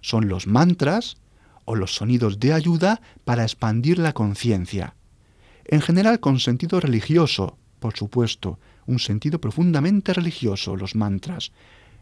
son 0.01 0.27
los 0.27 0.47
mantras 0.47 1.17
o 1.65 1.75
los 1.75 1.95
sonidos 1.95 2.39
de 2.39 2.53
ayuda 2.53 3.01
para 3.25 3.43
expandir 3.43 3.99
la 3.99 4.13
conciencia. 4.13 4.95
En 5.65 5.81
general 5.81 6.19
con 6.19 6.39
sentido 6.39 6.79
religioso, 6.79 7.57
por 7.79 7.95
supuesto, 7.95 8.59
un 8.87 8.99
sentido 8.99 9.39
profundamente 9.39 10.13
religioso, 10.13 10.75
los 10.75 10.95
mantras, 10.95 11.51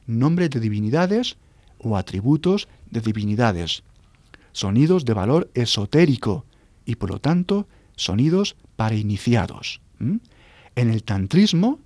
nombres 0.06 0.50
de 0.52 0.62
divinidades 0.62 1.38
o 1.80 1.98
atributos 1.98 2.68
de 2.90 3.02
divinidades, 3.02 3.84
sonidos 4.54 5.04
de 5.04 5.14
valor 5.14 5.52
esotérico 5.54 6.46
y 6.86 6.96
por 6.96 7.10
lo 7.10 7.20
tanto 7.20 7.68
sonidos 7.96 8.56
para 8.78 8.96
iniciados. 8.96 9.82
En 10.78 10.92
el 10.92 11.04
tantrismo 11.04 11.80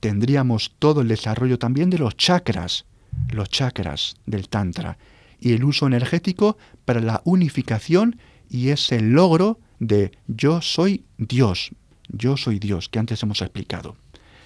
tendríamos 0.00 0.74
todo 0.78 1.00
el 1.00 1.08
desarrollo 1.08 1.58
también 1.58 1.88
de 1.88 1.96
los 1.96 2.14
chakras, 2.14 2.84
los 3.30 3.48
chakras 3.48 4.16
del 4.26 4.50
tantra, 4.50 4.98
y 5.40 5.54
el 5.54 5.64
uso 5.64 5.86
energético 5.86 6.58
para 6.84 7.00
la 7.00 7.22
unificación 7.24 8.18
y 8.50 8.68
ese 8.68 9.00
logro 9.00 9.58
de 9.78 10.12
yo 10.26 10.60
soy 10.60 11.06
Dios, 11.16 11.70
yo 12.10 12.36
soy 12.36 12.58
Dios, 12.58 12.90
que 12.90 12.98
antes 12.98 13.22
hemos 13.22 13.40
explicado. 13.40 13.96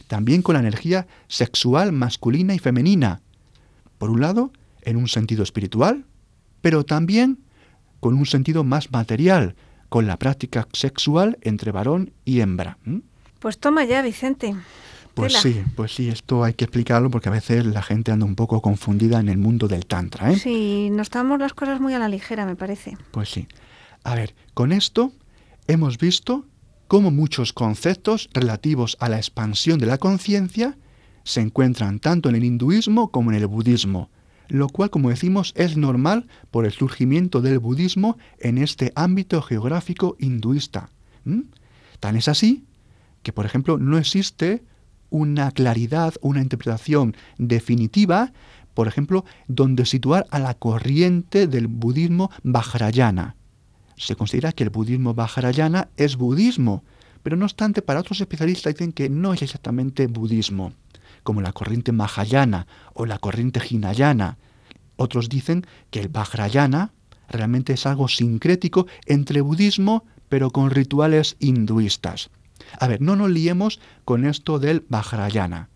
También 0.06 0.42
con 0.42 0.52
la 0.52 0.60
energía 0.60 1.08
sexual 1.26 1.90
masculina 1.90 2.54
y 2.54 2.60
femenina. 2.60 3.20
Por 3.98 4.10
un 4.10 4.20
lado, 4.20 4.52
en 4.82 4.96
un 4.96 5.08
sentido 5.08 5.42
espiritual, 5.42 6.04
pero 6.60 6.84
también 6.84 7.40
con 7.98 8.14
un 8.14 8.26
sentido 8.26 8.62
más 8.62 8.92
material, 8.92 9.56
con 9.88 10.06
la 10.06 10.20
práctica 10.20 10.68
sexual 10.72 11.36
entre 11.42 11.72
varón 11.72 12.12
y 12.24 12.42
hembra. 12.42 12.78
Pues 13.42 13.58
toma 13.58 13.84
ya, 13.84 14.02
Vicente. 14.02 14.54
Pues 15.14 15.32
sí, 15.32 15.64
pues 15.74 15.92
sí, 15.92 16.08
esto 16.08 16.44
hay 16.44 16.54
que 16.54 16.64
explicarlo 16.64 17.10
porque 17.10 17.28
a 17.28 17.32
veces 17.32 17.66
la 17.66 17.82
gente 17.82 18.12
anda 18.12 18.24
un 18.24 18.36
poco 18.36 18.62
confundida 18.62 19.18
en 19.18 19.28
el 19.28 19.36
mundo 19.36 19.66
del 19.66 19.84
tantra. 19.84 20.30
¿eh? 20.30 20.38
Sí, 20.38 20.90
nos 20.92 21.10
tomamos 21.10 21.40
las 21.40 21.52
cosas 21.52 21.80
muy 21.80 21.92
a 21.92 21.98
la 21.98 22.08
ligera, 22.08 22.46
me 22.46 22.54
parece. 22.54 22.96
Pues 23.10 23.30
sí. 23.30 23.48
A 24.04 24.14
ver, 24.14 24.36
con 24.54 24.70
esto 24.70 25.12
hemos 25.66 25.98
visto 25.98 26.46
cómo 26.86 27.10
muchos 27.10 27.52
conceptos 27.52 28.30
relativos 28.32 28.96
a 29.00 29.08
la 29.08 29.16
expansión 29.16 29.80
de 29.80 29.86
la 29.86 29.98
conciencia 29.98 30.78
se 31.24 31.40
encuentran 31.40 31.98
tanto 31.98 32.28
en 32.28 32.36
el 32.36 32.44
hinduismo 32.44 33.10
como 33.10 33.32
en 33.32 33.38
el 33.38 33.48
budismo, 33.48 34.08
lo 34.46 34.68
cual, 34.68 34.90
como 34.90 35.10
decimos, 35.10 35.52
es 35.56 35.76
normal 35.76 36.28
por 36.52 36.64
el 36.64 36.70
surgimiento 36.70 37.40
del 37.40 37.58
budismo 37.58 38.18
en 38.38 38.58
este 38.58 38.92
ámbito 38.94 39.42
geográfico 39.42 40.14
hinduista. 40.20 40.90
Tan 41.98 42.16
es 42.16 42.28
así 42.28 42.66
que, 43.22 43.32
por 43.32 43.46
ejemplo, 43.46 43.78
no 43.78 43.98
existe 43.98 44.64
una 45.10 45.50
claridad, 45.50 46.14
una 46.22 46.40
interpretación 46.40 47.14
definitiva, 47.38 48.32
por 48.74 48.88
ejemplo, 48.88 49.24
donde 49.46 49.84
situar 49.84 50.26
a 50.30 50.38
la 50.38 50.54
corriente 50.54 51.46
del 51.46 51.66
budismo 51.66 52.30
Vajrayana. 52.42 53.36
Se 53.96 54.16
considera 54.16 54.52
que 54.52 54.64
el 54.64 54.70
budismo 54.70 55.14
Vajrayana 55.14 55.88
es 55.96 56.16
budismo, 56.16 56.82
pero 57.22 57.36
no 57.36 57.44
obstante, 57.44 57.82
para 57.82 58.00
otros 58.00 58.20
especialistas 58.20 58.74
dicen 58.74 58.92
que 58.92 59.08
no 59.08 59.32
es 59.32 59.42
exactamente 59.42 60.06
budismo, 60.06 60.72
como 61.22 61.40
la 61.40 61.52
corriente 61.52 61.92
Mahayana 61.92 62.66
o 62.94 63.06
la 63.06 63.18
corriente 63.18 63.60
Hinayana. 63.68 64.38
Otros 64.96 65.28
dicen 65.28 65.66
que 65.90 66.00
el 66.00 66.08
Vajrayana 66.08 66.92
realmente 67.28 67.74
es 67.74 67.86
algo 67.86 68.08
sincrético 68.08 68.86
entre 69.06 69.40
budismo, 69.40 70.04
pero 70.28 70.50
con 70.50 70.70
rituales 70.70 71.36
hinduistas. 71.38 72.30
A 72.78 72.86
ver, 72.88 73.00
no 73.00 73.16
nos 73.16 73.30
liemos 73.30 73.80
con 74.04 74.24
esto 74.24 74.58
del 74.58 74.84
Vajrayana. 74.88 75.68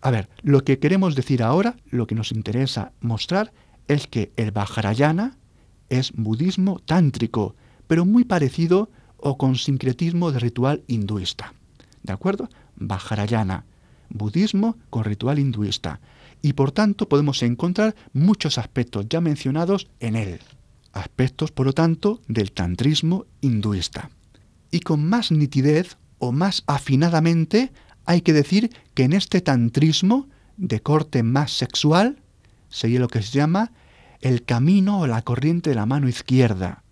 A 0.00 0.10
ver, 0.10 0.28
lo 0.42 0.64
que 0.64 0.78
queremos 0.78 1.14
decir 1.14 1.42
ahora, 1.42 1.76
lo 1.90 2.06
que 2.06 2.14
nos 2.14 2.32
interesa 2.32 2.92
mostrar, 3.00 3.52
es 3.88 4.06
que 4.06 4.32
el 4.36 4.50
Vajrayana 4.50 5.36
es 5.88 6.12
budismo 6.12 6.80
tántrico, 6.80 7.54
pero 7.86 8.04
muy 8.04 8.24
parecido 8.24 8.90
o 9.16 9.38
con 9.38 9.56
sincretismo 9.56 10.32
de 10.32 10.40
ritual 10.40 10.82
hinduista. 10.86 11.54
¿De 12.02 12.12
acuerdo? 12.12 12.48
Vajrayana, 12.76 13.64
budismo 14.08 14.76
con 14.90 15.04
ritual 15.04 15.38
hinduista. 15.38 16.00
Y 16.42 16.54
por 16.54 16.72
tanto 16.72 17.08
podemos 17.08 17.42
encontrar 17.42 17.94
muchos 18.12 18.58
aspectos 18.58 19.06
ya 19.08 19.20
mencionados 19.20 19.88
en 20.00 20.16
él. 20.16 20.40
Aspectos, 20.92 21.52
por 21.52 21.66
lo 21.66 21.72
tanto, 21.72 22.20
del 22.26 22.50
tantrismo 22.50 23.26
hinduista. 23.40 24.10
Y 24.70 24.80
con 24.80 25.08
más 25.08 25.30
nitidez 25.30 25.96
o 26.22 26.30
más 26.30 26.62
afinadamente, 26.68 27.72
hay 28.04 28.20
que 28.20 28.32
decir 28.32 28.70
que 28.94 29.02
en 29.02 29.12
este 29.12 29.40
tantrismo 29.40 30.28
de 30.56 30.80
corte 30.80 31.24
más 31.24 31.50
sexual 31.50 32.22
sería 32.68 33.00
lo 33.00 33.08
que 33.08 33.22
se 33.22 33.32
llama 33.32 33.72
el 34.20 34.44
camino 34.44 35.00
o 35.00 35.08
la 35.08 35.22
corriente 35.22 35.70
de 35.70 35.74
la 35.74 35.84
mano 35.84 36.08
izquierda. 36.08 36.84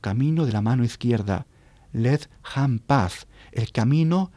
Camino 0.00 0.44
de 0.44 0.50
la 0.50 0.60
mano 0.60 0.82
izquierda. 0.82 1.46
led 1.92 2.22
hand 2.42 2.80
path, 2.80 3.28
el 3.52 3.70
camino 3.70 4.32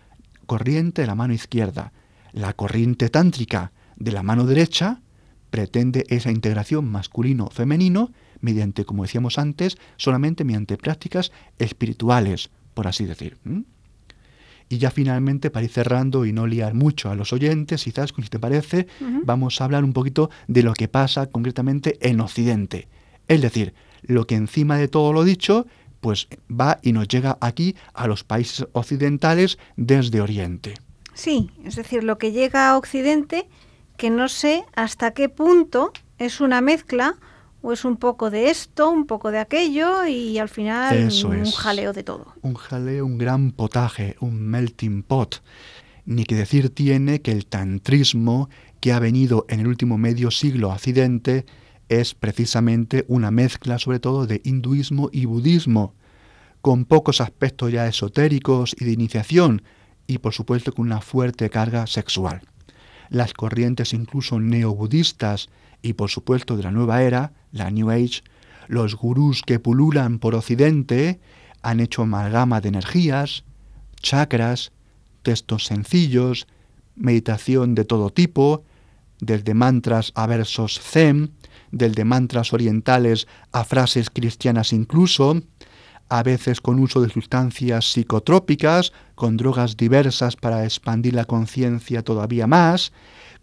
corriente 0.45 1.01
de 1.01 1.07
la 1.07 1.15
mano 1.15 1.33
izquierda. 1.33 1.91
La 2.31 2.53
corriente 2.53 3.09
tántrica 3.09 3.71
de 3.95 4.11
la 4.11 4.21
mano 4.21 4.45
derecha 4.45 5.01
pretende 5.49 6.05
esa 6.09 6.29
integración 6.29 6.85
masculino-femenino 6.91 8.11
mediante, 8.41 8.85
como 8.85 9.01
decíamos 9.01 9.39
antes, 9.39 9.79
solamente 9.95 10.43
mediante 10.43 10.77
prácticas 10.77 11.31
espirituales, 11.57 12.51
por 12.75 12.85
así 12.85 13.05
decir. 13.05 13.39
Y 14.69 14.79
ya 14.79 14.91
finalmente, 14.91 15.49
para 15.49 15.63
ir 15.63 15.71
cerrando 15.71 16.25
y 16.25 16.33
no 16.33 16.45
liar 16.45 16.73
mucho 16.73 17.09
a 17.09 17.15
los 17.15 17.31
oyentes, 17.31 17.83
quizás, 17.83 18.13
si 18.15 18.29
te 18.29 18.39
parece, 18.39 18.87
vamos 19.23 19.61
a 19.61 19.65
hablar 19.65 19.83
un 19.83 19.93
poquito 19.93 20.29
de 20.47 20.63
lo 20.63 20.73
que 20.73 20.87
pasa 20.87 21.27
concretamente 21.27 21.97
en 22.01 22.19
Occidente. 22.19 22.87
Es 23.27 23.41
decir, 23.41 23.73
lo 24.01 24.27
que 24.27 24.35
encima 24.35 24.77
de 24.77 24.87
todo 24.87 25.13
lo 25.13 25.23
dicho, 25.23 25.67
pues 26.01 26.27
va 26.49 26.79
y 26.81 26.91
nos 26.91 27.07
llega 27.07 27.37
aquí 27.41 27.75
a 27.93 28.07
los 28.07 28.23
países 28.23 28.67
occidentales 28.73 29.57
desde 29.75 30.21
Oriente. 30.21 30.75
Sí, 31.13 31.49
es 31.63 31.75
decir, 31.75 32.03
lo 32.03 32.17
que 32.17 32.31
llega 32.31 32.69
a 32.69 32.77
Occidente, 32.77 33.47
que 33.97 34.09
no 34.09 34.29
sé 34.29 34.65
hasta 34.75 35.11
qué 35.11 35.29
punto 35.29 35.91
es 36.19 36.41
una 36.41 36.61
mezcla 36.61 37.15
o 37.67 37.73
es 37.73 37.83
un 37.83 37.97
poco 37.97 38.29
de 38.29 38.49
esto, 38.49 38.89
un 38.89 39.05
poco 39.05 39.29
de 39.29 39.39
aquello 39.39 40.05
y 40.05 40.37
al 40.37 40.47
final 40.47 41.09
un 41.25 41.51
jaleo 41.51 41.91
de 41.91 42.01
todo. 42.01 42.33
Un 42.41 42.53
jaleo, 42.53 43.05
un 43.05 43.17
gran 43.17 43.51
potaje, 43.51 44.15
un 44.21 44.39
melting 44.39 45.03
pot. 45.03 45.43
Ni 46.05 46.23
que 46.23 46.35
decir 46.35 46.69
tiene 46.69 47.21
que 47.21 47.33
el 47.33 47.45
tantrismo 47.45 48.49
que 48.79 48.93
ha 48.93 48.99
venido 48.99 49.45
en 49.49 49.59
el 49.59 49.67
último 49.67 49.97
medio 49.97 50.31
siglo 50.31 50.71
a 50.71 50.75
Occidente 50.75 51.45
es 51.89 52.13
precisamente 52.13 53.03
una 53.09 53.31
mezcla 53.31 53.79
sobre 53.79 53.99
todo 53.99 54.27
de 54.27 54.39
hinduismo 54.45 55.09
y 55.11 55.25
budismo, 55.25 55.93
con 56.61 56.85
pocos 56.85 57.19
aspectos 57.19 57.73
ya 57.73 57.85
esotéricos 57.85 58.77
y 58.79 58.85
de 58.85 58.93
iniciación, 58.93 59.61
y 60.07 60.19
por 60.19 60.33
supuesto 60.33 60.71
con 60.73 60.85
una 60.85 61.01
fuerte 61.01 61.49
carga 61.49 61.85
sexual. 61.85 62.43
Las 63.09 63.33
corrientes 63.33 63.91
incluso 63.91 64.39
neobudistas 64.39 65.49
y 65.81 65.93
por 65.93 66.09
supuesto 66.09 66.57
de 66.57 66.63
la 66.63 66.71
nueva 66.71 67.03
era, 67.03 67.33
la 67.51 67.71
New 67.71 67.89
Age, 67.89 68.23
los 68.67 68.95
gurús 68.95 69.41
que 69.45 69.59
pululan 69.59 70.19
por 70.19 70.35
Occidente 70.35 71.19
han 71.61 71.79
hecho 71.79 72.03
amalgama 72.03 72.61
de 72.61 72.69
energías, 72.69 73.43
chakras, 74.01 74.71
textos 75.23 75.65
sencillos, 75.65 76.47
meditación 76.95 77.75
de 77.75 77.85
todo 77.85 78.09
tipo, 78.09 78.63
desde 79.19 79.53
mantras 79.53 80.11
a 80.15 80.27
versos 80.27 80.79
zen, 80.79 81.31
desde 81.71 82.05
mantras 82.05 82.53
orientales 82.53 83.27
a 83.51 83.63
frases 83.63 84.09
cristianas 84.09 84.73
incluso, 84.73 85.41
a 86.09 86.23
veces 86.23 86.61
con 86.61 86.79
uso 86.79 87.01
de 87.01 87.09
sustancias 87.09 87.91
psicotrópicas, 87.91 88.93
con 89.15 89.35
drogas 89.35 89.75
diversas 89.75 90.35
para 90.35 90.63
expandir 90.63 91.13
la 91.13 91.25
conciencia 91.25 92.03
todavía 92.03 92.47
más, 92.47 92.93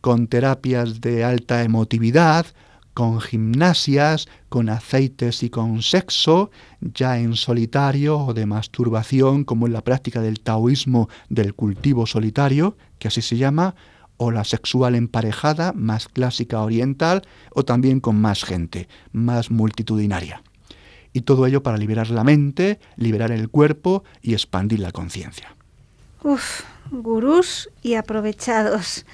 con 0.05 0.27
terapias 0.27 1.01
de 1.01 1.25
alta 1.25 1.63
emotividad, 1.63 2.45
con 2.93 3.23
gimnasias, 3.23 4.29
con 4.51 4.69
aceites 4.69 5.43
y 5.43 5.49
con 5.49 5.81
sexo, 5.81 6.51
ya 6.83 7.19
en 7.19 7.37
solitario 7.37 8.19
o 8.19 8.35
de 8.35 8.45
masturbación, 8.45 9.45
como 9.45 9.67
en 9.67 9.73
la 9.73 9.81
práctica 9.81 10.21
del 10.21 10.41
taoísmo 10.41 11.09
del 11.31 11.55
cultivo 11.55 12.05
solitario, 12.07 12.77
que 12.99 13.09
así 13.09 13.23
se 13.23 13.39
llama, 13.39 13.77
o 14.19 14.31
la 14.31 14.45
sexual 14.45 14.95
emparejada, 14.95 15.73
más 15.73 16.09
clásica 16.09 16.61
oriental, 16.61 17.23
o 17.55 17.65
también 17.65 18.01
con 18.01 18.21
más 18.21 18.45
gente, 18.45 18.89
más 19.13 19.51
multitudinaria. 19.51 20.43
Y 21.15 21.23
todo 21.23 21.47
ello 21.47 21.63
para 21.63 21.79
liberar 21.79 22.11
la 22.11 22.25
mente, 22.25 22.79
liberar 22.97 23.33
el 23.33 23.49
cuerpo 23.49 24.05
y 24.21 24.35
expandir 24.35 24.81
la 24.81 24.93
conciencia. 24.93 25.57
Uf, 26.23 26.61
gurús 26.91 27.71
y 27.83 27.95
aprovechados, 27.95 29.07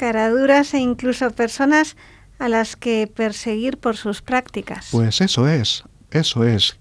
caraduras 0.00 0.72
e 0.72 0.78
incluso 0.78 1.30
personas 1.32 1.94
a 2.38 2.48
las 2.48 2.74
que 2.74 3.06
perseguir 3.06 3.76
por 3.76 3.98
sus 3.98 4.22
prácticas. 4.22 4.88
Pues 4.90 5.20
eso 5.20 5.46
es, 5.46 5.84
eso 6.10 6.42
es. 6.42 6.78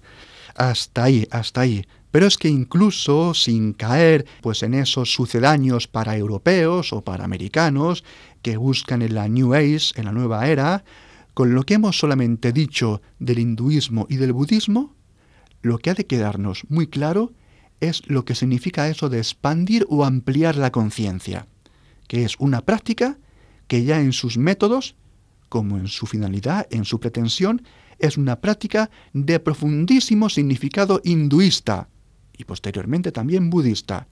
Hasta 0.55 1.03
ahí, 1.03 1.27
hasta 1.29 1.59
ahí. 1.59 1.85
Pero 2.11 2.27
es 2.27 2.37
que 2.37 2.47
incluso 2.47 3.33
sin 3.33 3.73
caer 3.73 4.25
pues 4.39 4.63
en 4.63 4.73
esos 4.73 5.11
sucedáneos 5.11 5.89
para 5.89 6.15
europeos 6.15 6.93
o 6.93 7.01
para 7.01 7.25
americanos 7.25 8.05
que 8.41 8.55
buscan 8.55 9.01
en 9.01 9.15
la 9.15 9.27
New 9.27 9.53
Age, 9.53 9.99
en 9.99 10.05
la 10.05 10.13
nueva 10.13 10.47
era, 10.47 10.85
con 11.33 11.53
lo 11.53 11.63
que 11.63 11.73
hemos 11.73 11.99
solamente 11.99 12.53
dicho 12.53 13.01
del 13.19 13.39
hinduismo 13.39 14.07
y 14.09 14.15
del 14.15 14.31
budismo, 14.31 14.95
lo 15.61 15.77
que 15.77 15.89
ha 15.89 15.93
de 15.93 16.07
quedarnos 16.07 16.63
muy 16.69 16.87
claro 16.87 17.33
es 17.81 18.01
lo 18.07 18.23
que 18.23 18.33
significa 18.33 18.87
eso 18.87 19.09
de 19.09 19.17
expandir 19.17 19.85
o 19.89 20.05
ampliar 20.05 20.55
la 20.55 20.71
conciencia, 20.71 21.47
que 22.09 22.25
es 22.25 22.35
una 22.39 22.65
práctica 22.65 23.19
que 23.67 23.83
ya 23.83 24.01
en 24.01 24.13
sus 24.13 24.37
métodos, 24.37 24.95
como 25.47 25.77
en 25.77 25.87
su 25.87 26.07
finalidad, 26.07 26.67
en 26.71 26.83
su 26.83 26.99
pretensión, 26.99 27.61
es 27.99 28.17
una 28.17 28.41
práctica 28.41 28.89
de 29.13 29.39
profundísimo 29.39 30.27
significado 30.27 31.01
hinduista, 31.03 31.87
y 32.35 32.45
posteriormente 32.45 33.11
también 33.11 33.51
budista, 33.51 34.07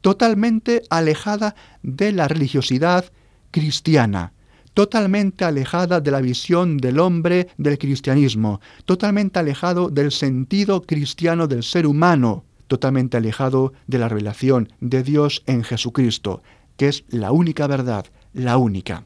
totalmente 0.00 0.82
alejada 0.88 1.54
de 1.82 2.12
la 2.12 2.26
religiosidad 2.26 3.12
cristiana, 3.50 4.32
totalmente 4.72 5.44
alejada 5.44 6.00
de 6.00 6.10
la 6.10 6.22
visión 6.22 6.78
del 6.78 7.00
hombre 7.00 7.48
del 7.58 7.76
cristianismo, 7.76 8.62
totalmente 8.86 9.38
alejado 9.38 9.90
del 9.90 10.10
sentido 10.10 10.80
cristiano 10.80 11.46
del 11.48 11.62
ser 11.62 11.86
humano, 11.86 12.46
totalmente 12.66 13.18
alejado 13.18 13.74
de 13.86 13.98
la 13.98 14.08
revelación 14.08 14.72
de 14.80 15.02
Dios 15.02 15.42
en 15.46 15.62
Jesucristo, 15.64 16.42
que 16.76 16.88
es 16.88 17.04
la 17.08 17.32
única 17.32 17.66
verdad, 17.66 18.06
la 18.32 18.56
única. 18.56 19.04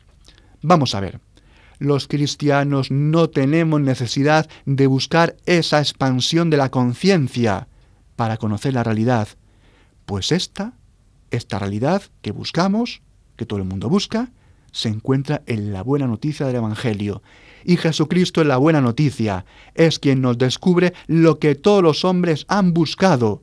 Vamos 0.62 0.94
a 0.94 1.00
ver, 1.00 1.20
los 1.78 2.08
cristianos 2.08 2.90
no 2.90 3.28
tenemos 3.30 3.80
necesidad 3.80 4.48
de 4.64 4.86
buscar 4.86 5.36
esa 5.46 5.78
expansión 5.78 6.50
de 6.50 6.56
la 6.56 6.70
conciencia, 6.70 7.68
para 8.16 8.38
conocer 8.38 8.74
la 8.74 8.82
realidad. 8.82 9.28
Pues 10.06 10.32
esta, 10.32 10.72
esta 11.30 11.58
realidad 11.58 12.02
que 12.22 12.32
buscamos, 12.32 13.02
que 13.36 13.46
todo 13.46 13.58
el 13.58 13.66
mundo 13.66 13.88
busca, 13.88 14.30
se 14.72 14.88
encuentra 14.88 15.42
en 15.46 15.72
la 15.72 15.82
buena 15.82 16.06
noticia 16.06 16.46
del 16.46 16.56
Evangelio. 16.56 17.22
Y 17.64 17.76
Jesucristo 17.76 18.40
es 18.40 18.46
la 18.46 18.56
buena 18.56 18.80
noticia, 18.80 19.44
es 19.74 19.98
quien 19.98 20.20
nos 20.20 20.38
descubre 20.38 20.94
lo 21.06 21.38
que 21.38 21.54
todos 21.54 21.82
los 21.82 22.04
hombres 22.04 22.44
han 22.48 22.72
buscado, 22.72 23.42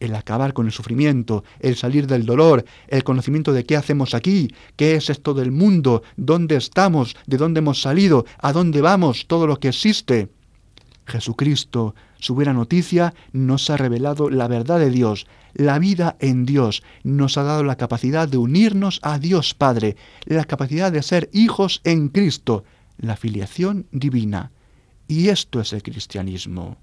el 0.00 0.14
acabar 0.14 0.52
con 0.52 0.66
el 0.66 0.72
sufrimiento, 0.72 1.44
el 1.60 1.76
salir 1.76 2.06
del 2.06 2.26
dolor, 2.26 2.64
el 2.88 3.04
conocimiento 3.04 3.52
de 3.52 3.64
qué 3.64 3.76
hacemos 3.76 4.14
aquí, 4.14 4.54
qué 4.76 4.96
es 4.96 5.10
esto 5.10 5.34
del 5.34 5.50
mundo, 5.50 6.02
dónde 6.16 6.56
estamos, 6.56 7.16
de 7.26 7.36
dónde 7.36 7.58
hemos 7.58 7.80
salido, 7.80 8.26
a 8.38 8.52
dónde 8.52 8.80
vamos, 8.80 9.26
todo 9.26 9.46
lo 9.46 9.58
que 9.58 9.68
existe. 9.68 10.28
Jesucristo, 11.06 11.94
su 12.18 12.34
buena 12.34 12.52
noticia, 12.52 13.14
nos 13.32 13.68
ha 13.68 13.76
revelado 13.76 14.30
la 14.30 14.48
verdad 14.48 14.78
de 14.78 14.90
Dios, 14.90 15.26
la 15.52 15.78
vida 15.78 16.16
en 16.20 16.46
Dios, 16.46 16.82
nos 17.02 17.36
ha 17.36 17.42
dado 17.42 17.62
la 17.62 17.76
capacidad 17.76 18.28
de 18.28 18.38
unirnos 18.38 19.00
a 19.02 19.18
Dios 19.18 19.54
Padre, 19.54 19.96
la 20.24 20.44
capacidad 20.44 20.90
de 20.90 21.02
ser 21.02 21.28
hijos 21.32 21.80
en 21.84 22.08
Cristo, 22.08 22.64
la 22.98 23.16
filiación 23.16 23.86
divina. 23.92 24.50
Y 25.06 25.28
esto 25.28 25.60
es 25.60 25.72
el 25.72 25.82
cristianismo. 25.82 26.78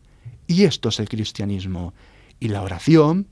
Y 0.47 0.63
esto 0.63 0.89
es 0.89 0.99
el 0.99 1.09
cristianismo. 1.09 1.93
Y 2.41 2.47
la 2.47 2.63
oración, 2.63 3.27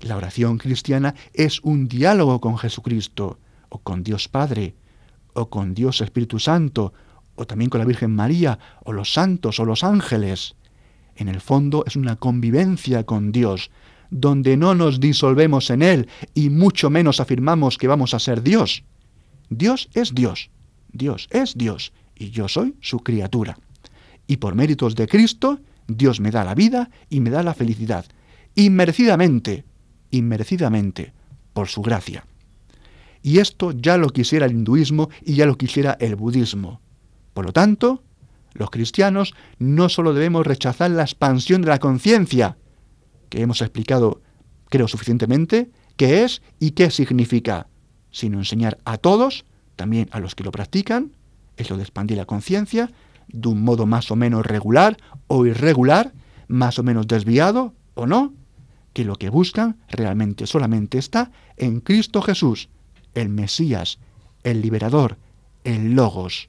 la 0.00 0.16
oración 0.16 0.56
cristiana 0.56 1.16
es 1.34 1.60
un 1.64 1.88
diálogo 1.88 2.40
con 2.40 2.56
Jesucristo, 2.56 3.40
o 3.68 3.78
con 3.78 4.04
Dios 4.04 4.28
Padre, 4.28 4.76
o 5.34 5.50
con 5.50 5.74
Dios 5.74 6.00
Espíritu 6.00 6.38
Santo, 6.38 6.94
o 7.34 7.44
también 7.44 7.70
con 7.70 7.80
la 7.80 7.84
Virgen 7.86 8.14
María, 8.14 8.60
o 8.84 8.92
los 8.92 9.12
santos, 9.12 9.58
o 9.58 9.64
los 9.64 9.82
ángeles. 9.82 10.54
En 11.16 11.26
el 11.26 11.40
fondo 11.40 11.82
es 11.88 11.96
una 11.96 12.14
convivencia 12.14 13.04
con 13.04 13.32
Dios, 13.32 13.72
donde 14.10 14.56
no 14.56 14.76
nos 14.76 15.00
disolvemos 15.00 15.68
en 15.70 15.82
Él 15.82 16.08
y 16.32 16.48
mucho 16.48 16.88
menos 16.88 17.18
afirmamos 17.18 17.78
que 17.78 17.88
vamos 17.88 18.14
a 18.14 18.20
ser 18.20 18.44
Dios. 18.44 18.84
Dios 19.50 19.88
es 19.92 20.14
Dios, 20.14 20.50
Dios 20.92 21.26
es 21.32 21.56
Dios, 21.56 21.92
y 22.14 22.30
yo 22.30 22.46
soy 22.46 22.76
su 22.80 23.00
criatura. 23.00 23.58
Y 24.28 24.36
por 24.36 24.54
méritos 24.54 24.94
de 24.94 25.08
Cristo, 25.08 25.58
Dios 25.88 26.20
me 26.20 26.30
da 26.30 26.44
la 26.44 26.54
vida 26.54 26.90
y 27.10 27.18
me 27.18 27.30
da 27.30 27.42
la 27.42 27.54
felicidad, 27.54 28.06
inmerecidamente, 28.54 29.64
inmerecidamente, 30.10 31.12
por 31.52 31.68
su 31.68 31.82
gracia. 31.82 32.24
Y 33.22 33.38
esto 33.38 33.72
ya 33.72 33.96
lo 33.96 34.08
quisiera 34.08 34.46
el 34.46 34.52
hinduismo 34.52 35.10
y 35.22 35.34
ya 35.34 35.46
lo 35.46 35.56
quisiera 35.56 35.96
el 36.00 36.16
budismo. 36.16 36.80
Por 37.34 37.46
lo 37.46 37.52
tanto, 37.52 38.02
los 38.52 38.70
cristianos 38.70 39.34
no 39.58 39.88
solo 39.88 40.12
debemos 40.12 40.46
rechazar 40.46 40.90
la 40.90 41.02
expansión 41.02 41.62
de 41.62 41.68
la 41.68 41.78
conciencia, 41.78 42.56
que 43.28 43.40
hemos 43.40 43.62
explicado, 43.62 44.20
creo, 44.68 44.88
suficientemente, 44.88 45.70
qué 45.96 46.24
es 46.24 46.42
y 46.58 46.72
qué 46.72 46.90
significa, 46.90 47.68
sino 48.10 48.38
enseñar 48.38 48.78
a 48.84 48.98
todos, 48.98 49.44
también 49.76 50.08
a 50.12 50.20
los 50.20 50.34
que 50.34 50.44
lo 50.44 50.52
practican, 50.52 51.12
eso 51.56 51.76
de 51.76 51.82
expandir 51.82 52.18
la 52.18 52.26
conciencia, 52.26 52.90
de 53.28 53.48
un 53.48 53.62
modo 53.62 53.86
más 53.86 54.10
o 54.10 54.16
menos 54.16 54.44
regular 54.44 54.96
o 55.28 55.46
irregular, 55.46 56.12
más 56.48 56.78
o 56.78 56.82
menos 56.82 57.06
desviado 57.06 57.74
o 57.94 58.06
no, 58.06 58.34
que 58.92 59.04
lo 59.04 59.16
que 59.16 59.30
buscan 59.30 59.78
realmente 59.88 60.46
solamente 60.46 60.98
está 60.98 61.30
en 61.56 61.80
Cristo 61.80 62.22
Jesús, 62.22 62.68
el 63.14 63.28
Mesías, 63.28 63.98
el 64.42 64.60
liberador, 64.60 65.18
el 65.64 65.94
Logos. 65.94 66.48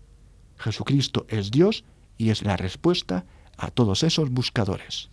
Jesucristo 0.58 1.26
es 1.30 1.52
Dios 1.52 1.84
y 2.18 2.30
es 2.30 2.44
la 2.44 2.58
respuesta 2.58 3.26
a 3.58 3.70
todos 3.70 4.04
esos 4.04 4.30
buscadores. 4.30 5.10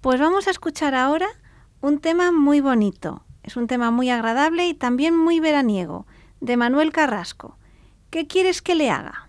Pues 0.00 0.20
vamos 0.20 0.46
a 0.46 0.50
escuchar 0.50 0.94
ahora 0.94 1.28
un 1.80 1.98
tema 1.98 2.30
muy 2.30 2.60
bonito. 2.60 3.24
Es 3.42 3.56
un 3.56 3.66
tema 3.66 3.90
muy 3.90 4.10
agradable 4.10 4.66
y 4.66 4.74
también 4.74 5.16
muy 5.16 5.40
veraniego, 5.40 6.06
de 6.40 6.56
Manuel 6.56 6.92
Carrasco. 6.92 7.58
¿Qué 8.10 8.26
quieres 8.26 8.62
que 8.62 8.74
le 8.74 8.90
haga? 8.90 9.28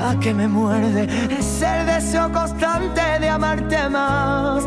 la 0.00 0.18
que 0.20 0.32
me 0.32 0.46
muerde 0.48 1.08
es 1.30 1.62
el 1.62 1.86
deseo 1.86 2.30
constante 2.32 3.00
de 3.20 3.28
amarte 3.28 3.88
más. 3.88 4.64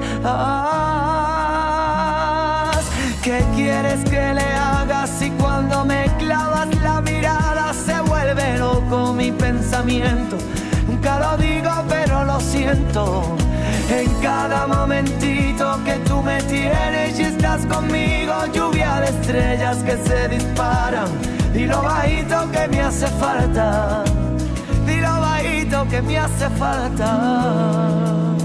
¿Qué 3.23 3.43
quieres 3.55 4.03
que 4.09 4.34
le 4.34 4.49
haga 4.53 5.07
si 5.07 5.29
cuando 5.32 5.86
me 5.86 6.05
clavas 6.17 6.67
la 6.82 7.01
mirada 7.01 7.73
se 7.73 7.99
vuelve 8.01 8.57
loco 8.57 9.13
mi 9.13 9.32
pensamiento? 9.32 10.38
Nunca 10.88 11.19
lo 11.19 11.38
digo, 11.38 11.71
pero 11.88 12.23
lo 12.25 12.39
siento. 12.39 13.36
En 13.89 14.09
cada 14.21 14.67
momentito 14.67 15.79
que 15.86 15.93
tú 16.07 16.21
me 16.21 16.41
tienes 16.43 17.19
y 17.19 17.23
estás 17.23 17.65
conmigo, 17.67 18.34
lluvia 18.53 19.01
de 19.01 19.07
estrellas 19.07 19.77
que 19.84 19.97
se 19.97 20.27
disparan. 20.29 21.09
Y 21.53 21.65
lo 21.65 21.82
bajito 21.82 22.49
que 22.51 22.67
me 22.69 22.82
hace 22.82 23.07
falta 23.07 24.03
que 25.89 26.01
me 26.01 26.17
hace 26.17 26.49
falta. 26.49 28.36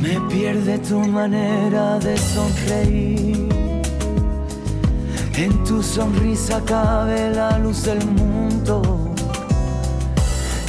Me 0.00 0.20
pierde 0.30 0.78
tu 0.78 1.00
manera 1.00 1.98
de 1.98 2.16
sonreír. 2.16 3.48
En 5.34 5.64
tu 5.64 5.82
sonrisa 5.82 6.60
cabe 6.64 7.30
la 7.30 7.58
luz 7.58 7.82
del 7.84 8.04
mundo. 8.06 8.82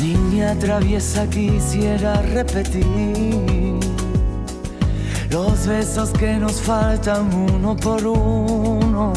Niña 0.02 0.56
traviesa 0.56 1.28
quisiera 1.28 2.22
repetir 2.22 3.80
los 5.30 5.68
besos 5.68 6.10
que 6.10 6.38
nos 6.38 6.60
faltan 6.60 7.32
uno 7.34 7.76
por 7.76 8.06
uno. 8.06 9.14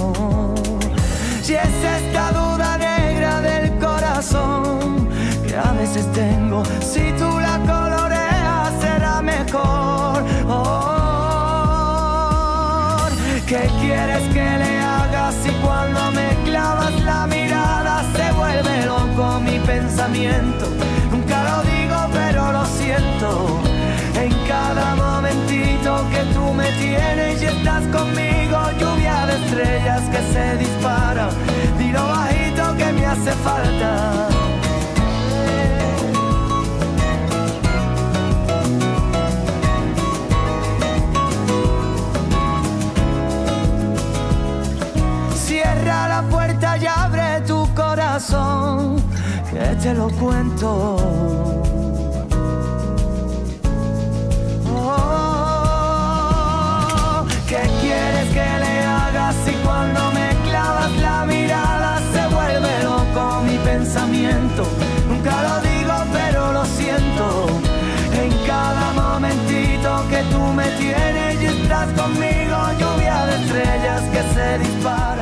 Y 1.49 1.53
es 1.53 1.76
esta 1.99 2.32
duda 2.32 2.76
negra 2.76 3.40
del 3.40 3.70
corazón 3.78 5.05
a 5.59 5.72
veces 5.72 6.07
tengo. 6.12 6.62
Si 6.80 7.12
tú 7.12 7.40
la 7.40 7.59
coloreas 7.59 8.72
será 8.80 9.22
mejor. 9.22 10.24
Oh, 10.48 11.07
¿Qué 13.46 13.70
quieres 13.80 14.22
que 14.34 14.59
le 14.62 14.78
haga 14.80 15.32
si 15.32 15.50
cuando 15.64 16.11
me 16.12 16.28
clavas 16.44 16.92
la 17.04 17.26
mirada 17.26 18.04
se 18.14 18.32
vuelve 18.32 18.86
loco 18.86 19.40
mi 19.40 19.59
pensamiento? 19.61 20.66
Nunca 21.11 21.42
lo 21.44 21.62
digo 21.62 22.09
pero 22.12 22.52
lo 22.52 22.64
siento. 22.66 23.61
En 24.20 24.32
cada 24.48 24.94
momentito 24.96 26.04
que 26.11 26.22
tú 26.34 26.52
me 26.52 26.70
tienes 26.72 27.40
y 27.42 27.46
estás 27.46 27.84
conmigo, 27.86 28.59
lluvia 28.80 29.26
de 29.26 29.34
estrellas 29.44 30.02
que 30.11 30.22
se 30.32 30.57
disparan. 30.57 31.30
Dilo 31.78 32.04
bajito 32.07 32.76
que 32.76 32.92
me 32.92 33.07
hace 33.07 33.32
falta. 33.32 34.28
Te 49.87 49.95
lo 49.95 50.09
cuento. 50.22 50.97
Oh, 54.74 56.05
¿Qué 57.49 57.62
quieres 57.80 58.28
que 58.37 58.49
le 58.64 58.74
haga 58.82 59.26
si 59.45 59.53
cuando 59.64 60.01
me 60.11 60.28
clavas 60.49 60.93
la 61.07 61.24
mirada 61.26 62.01
se 62.12 62.22
vuelve 62.34 62.74
loco 62.82 63.22
mi 63.47 63.57
pensamiento? 63.59 64.62
Nunca 65.09 65.34
lo 65.47 65.55
digo, 65.70 65.95
pero 66.12 66.41
lo 66.53 66.64
siento. 66.64 67.24
En 68.22 68.30
cada 68.45 68.87
momentito 68.93 69.89
que 70.11 70.20
tú 70.32 70.43
me 70.61 70.68
tienes 70.82 71.34
y 71.43 71.47
estás 71.47 71.89
conmigo, 72.01 72.57
lluvia 72.80 73.16
de 73.26 73.34
estrellas 73.41 74.03
que 74.12 74.22
se 74.34 74.47
disparan. 74.59 75.16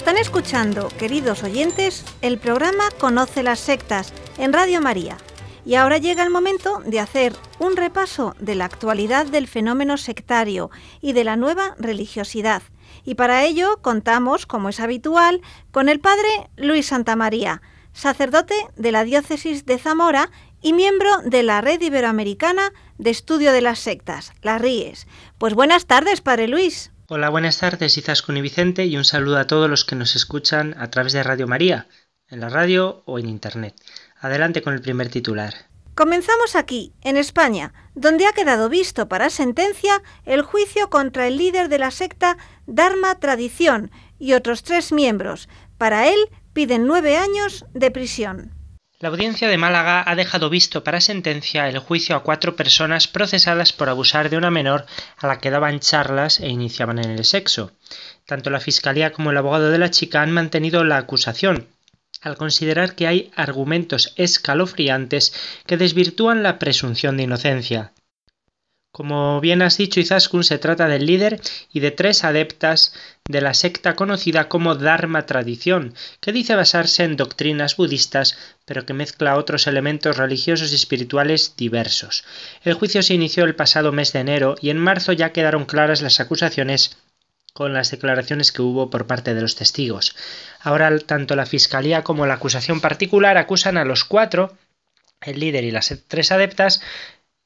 Están 0.00 0.16
escuchando, 0.16 0.88
queridos 0.98 1.42
oyentes, 1.42 2.06
el 2.22 2.38
programa 2.38 2.84
Conoce 2.98 3.42
las 3.42 3.60
sectas 3.60 4.14
en 4.38 4.54
Radio 4.54 4.80
María. 4.80 5.18
Y 5.66 5.74
ahora 5.74 5.98
llega 5.98 6.22
el 6.22 6.30
momento 6.30 6.80
de 6.86 7.00
hacer 7.00 7.34
un 7.58 7.76
repaso 7.76 8.34
de 8.40 8.54
la 8.54 8.64
actualidad 8.64 9.26
del 9.26 9.46
fenómeno 9.46 9.98
sectario 9.98 10.70
y 11.02 11.12
de 11.12 11.24
la 11.24 11.36
nueva 11.36 11.74
religiosidad. 11.78 12.62
Y 13.04 13.16
para 13.16 13.44
ello 13.44 13.78
contamos, 13.82 14.46
como 14.46 14.70
es 14.70 14.80
habitual, 14.80 15.42
con 15.70 15.90
el 15.90 16.00
padre 16.00 16.48
Luis 16.56 16.86
Santamaría, 16.86 17.60
sacerdote 17.92 18.54
de 18.76 18.92
la 18.92 19.04
diócesis 19.04 19.66
de 19.66 19.78
Zamora 19.78 20.30
y 20.62 20.72
miembro 20.72 21.10
de 21.26 21.42
la 21.42 21.60
Red 21.60 21.82
Iberoamericana 21.82 22.72
de 22.96 23.10
Estudio 23.10 23.52
de 23.52 23.60
las 23.60 23.80
Sectas, 23.80 24.32
las 24.40 24.62
RIES. 24.62 25.06
Pues 25.36 25.52
buenas 25.52 25.84
tardes, 25.84 26.22
padre 26.22 26.48
Luis. 26.48 26.90
Hola, 27.12 27.28
buenas 27.28 27.58
tardes, 27.58 27.98
Izaskun 27.98 28.40
Vicente, 28.40 28.86
y 28.86 28.96
un 28.96 29.04
saludo 29.04 29.38
a 29.38 29.48
todos 29.48 29.68
los 29.68 29.84
que 29.84 29.96
nos 29.96 30.14
escuchan 30.14 30.76
a 30.78 30.90
través 30.90 31.12
de 31.12 31.24
Radio 31.24 31.48
María, 31.48 31.88
en 32.28 32.38
la 32.38 32.48
radio 32.48 33.02
o 33.04 33.18
en 33.18 33.28
Internet. 33.28 33.74
Adelante 34.20 34.62
con 34.62 34.74
el 34.74 34.80
primer 34.80 35.08
titular. 35.08 35.52
Comenzamos 35.96 36.54
aquí, 36.54 36.92
en 37.02 37.16
España, 37.16 37.72
donde 37.96 38.28
ha 38.28 38.32
quedado 38.32 38.68
visto 38.68 39.08
para 39.08 39.28
sentencia 39.28 40.00
el 40.24 40.42
juicio 40.42 40.88
contra 40.88 41.26
el 41.26 41.36
líder 41.36 41.68
de 41.68 41.80
la 41.80 41.90
secta 41.90 42.38
Dharma 42.68 43.18
Tradición 43.18 43.90
y 44.20 44.34
otros 44.34 44.62
tres 44.62 44.92
miembros. 44.92 45.48
Para 45.78 46.06
él 46.06 46.28
piden 46.52 46.86
nueve 46.86 47.16
años 47.16 47.64
de 47.74 47.90
prisión. 47.90 48.59
La 49.02 49.08
audiencia 49.08 49.48
de 49.48 49.56
Málaga 49.56 50.04
ha 50.06 50.14
dejado 50.14 50.50
visto 50.50 50.84
para 50.84 51.00
sentencia 51.00 51.66
el 51.70 51.78
juicio 51.78 52.14
a 52.14 52.22
cuatro 52.22 52.54
personas 52.54 53.08
procesadas 53.08 53.72
por 53.72 53.88
abusar 53.88 54.28
de 54.28 54.36
una 54.36 54.50
menor 54.50 54.84
a 55.16 55.26
la 55.26 55.38
que 55.38 55.50
daban 55.50 55.80
charlas 55.80 56.38
e 56.38 56.50
iniciaban 56.50 56.98
en 56.98 57.12
el 57.12 57.24
sexo. 57.24 57.72
Tanto 58.26 58.50
la 58.50 58.60
Fiscalía 58.60 59.10
como 59.10 59.30
el 59.30 59.38
abogado 59.38 59.70
de 59.70 59.78
la 59.78 59.90
chica 59.90 60.20
han 60.20 60.32
mantenido 60.32 60.84
la 60.84 60.98
acusación, 60.98 61.68
al 62.20 62.36
considerar 62.36 62.94
que 62.94 63.06
hay 63.06 63.30
argumentos 63.36 64.12
escalofriantes 64.16 65.32
que 65.64 65.78
desvirtúan 65.78 66.42
la 66.42 66.58
presunción 66.58 67.16
de 67.16 67.22
inocencia. 67.22 67.94
Como 68.92 69.40
bien 69.40 69.62
has 69.62 69.76
dicho, 69.76 70.00
Izaskun 70.00 70.42
se 70.42 70.58
trata 70.58 70.88
del 70.88 71.06
líder 71.06 71.40
y 71.72 71.78
de 71.78 71.92
tres 71.92 72.24
adeptas 72.24 72.92
de 73.28 73.40
la 73.40 73.54
secta 73.54 73.94
conocida 73.94 74.48
como 74.48 74.74
Dharma 74.74 75.26
Tradición, 75.26 75.94
que 76.20 76.32
dice 76.32 76.56
basarse 76.56 77.04
en 77.04 77.16
doctrinas 77.16 77.76
budistas, 77.76 78.36
pero 78.64 78.84
que 78.84 78.92
mezcla 78.92 79.36
otros 79.36 79.68
elementos 79.68 80.16
religiosos 80.16 80.72
y 80.72 80.74
espirituales 80.74 81.54
diversos. 81.56 82.24
El 82.64 82.74
juicio 82.74 83.02
se 83.02 83.14
inició 83.14 83.44
el 83.44 83.54
pasado 83.54 83.92
mes 83.92 84.12
de 84.12 84.20
enero 84.20 84.56
y 84.60 84.70
en 84.70 84.78
marzo 84.78 85.12
ya 85.12 85.32
quedaron 85.32 85.66
claras 85.66 86.02
las 86.02 86.18
acusaciones 86.18 86.96
con 87.52 87.72
las 87.72 87.92
declaraciones 87.92 88.50
que 88.50 88.62
hubo 88.62 88.90
por 88.90 89.06
parte 89.06 89.34
de 89.34 89.40
los 89.40 89.54
testigos. 89.54 90.16
Ahora 90.60 90.98
tanto 90.98 91.36
la 91.36 91.46
Fiscalía 91.46 92.02
como 92.02 92.26
la 92.26 92.34
acusación 92.34 92.80
particular 92.80 93.36
acusan 93.38 93.76
a 93.76 93.84
los 93.84 94.04
cuatro, 94.04 94.56
el 95.20 95.38
líder 95.38 95.64
y 95.64 95.70
las 95.70 95.94
tres 96.08 96.32
adeptas, 96.32 96.80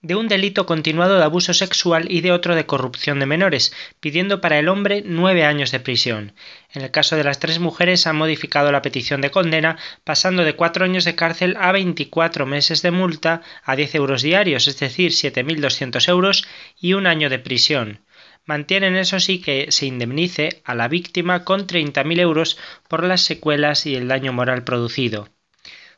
de 0.04 0.14
un 0.14 0.28
delito 0.28 0.66
continuado 0.66 1.16
de 1.16 1.24
abuso 1.24 1.54
sexual 1.54 2.12
y 2.12 2.20
de 2.20 2.30
otro 2.30 2.54
de 2.54 2.66
corrupción 2.66 3.18
de 3.20 3.24
menores, 3.24 3.72
pidiendo 4.00 4.42
para 4.42 4.58
el 4.58 4.68
hombre 4.68 5.02
nueve 5.04 5.46
años 5.46 5.72
de 5.72 5.80
prisión. 5.80 6.34
En 6.74 6.82
el 6.82 6.90
caso 6.90 7.16
de 7.16 7.24
las 7.24 7.38
tres 7.38 7.58
mujeres 7.58 8.06
han 8.06 8.16
modificado 8.16 8.70
la 8.70 8.82
petición 8.82 9.22
de 9.22 9.30
condena, 9.30 9.78
pasando 10.04 10.44
de 10.44 10.52
cuatro 10.56 10.84
años 10.84 11.06
de 11.06 11.14
cárcel 11.14 11.56
a 11.58 11.72
veinticuatro 11.72 12.44
meses 12.44 12.82
de 12.82 12.90
multa 12.90 13.40
a 13.64 13.76
diez 13.76 13.94
euros 13.94 14.20
diarios, 14.20 14.68
es 14.68 14.78
decir, 14.78 15.10
siete 15.10 15.42
mil 15.42 15.62
doscientos 15.62 16.06
euros 16.06 16.46
y 16.78 16.92
un 16.92 17.06
año 17.06 17.30
de 17.30 17.38
prisión. 17.38 18.00
Mantienen 18.44 18.96
eso 18.96 19.20
sí 19.20 19.40
que 19.40 19.72
se 19.72 19.86
indemnice 19.86 20.60
a 20.66 20.74
la 20.74 20.86
víctima 20.86 21.44
con 21.44 21.66
treinta 21.66 22.04
mil 22.04 22.20
euros 22.20 22.58
por 22.90 23.04
las 23.04 23.22
secuelas 23.22 23.86
y 23.86 23.94
el 23.94 24.06
daño 24.06 24.34
moral 24.34 24.64
producido. 24.64 25.30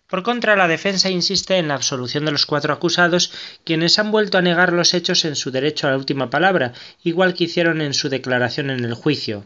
Por 0.09 0.22
contra, 0.22 0.54
la 0.54 0.68
defensa 0.68 1.11
insiste 1.11 1.57
en 1.57 1.68
la 1.68 1.74
absolución 1.74 2.24
de 2.24 2.32
los 2.32 2.46
cuatro 2.46 2.72
acusados, 2.72 3.32
quienes 3.64 3.98
han 3.98 4.12
vuelto 4.12 4.38
a 4.38 4.42
negar 4.42 4.72
los 4.72 4.94
hechos 4.94 5.24
en 5.24 5.34
su 5.34 5.50
derecho 5.50 5.88
a 5.88 5.90
la 5.90 5.96
última 5.96 6.30
palabra, 6.30 6.72
igual 7.02 7.34
que 7.34 7.44
hicieron 7.44 7.80
en 7.80 7.92
su 7.92 8.09
declaración 8.09 8.70
en 8.70 8.84
el 8.84 8.94
juicio. 8.94 9.44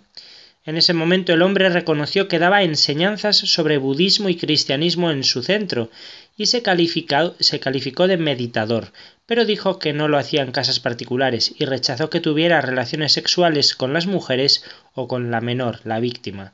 En 0.66 0.76
ese 0.76 0.92
momento 0.92 1.32
el 1.32 1.40
hombre 1.40 1.70
reconoció 1.70 2.28
que 2.28 2.38
daba 2.38 2.62
enseñanzas 2.62 3.38
sobre 3.38 3.78
budismo 3.78 4.28
y 4.28 4.36
cristianismo 4.36 5.10
en 5.10 5.24
su 5.24 5.42
centro, 5.42 5.90
y 6.36 6.46
se, 6.46 6.62
calificó 6.62 8.06
de 8.06 8.16
meditador, 8.18 8.92
pero 9.24 9.46
dijo 9.46 9.78
que 9.78 9.94
no 9.94 10.08
lo 10.08 10.18
hacía 10.18 10.42
en 10.42 10.52
casas 10.52 10.78
particulares 10.78 11.54
y 11.58 11.64
rechazó 11.64 12.10
que 12.10 12.20
tuviera 12.20 12.60
relaciones 12.60 13.12
sexuales 13.12 13.74
con 13.74 13.94
las 13.94 14.06
mujeres 14.06 14.62
o 14.94 15.08
con 15.08 15.30
la 15.30 15.40
menor, 15.40 15.80
la 15.84 16.00
víctima. 16.00 16.52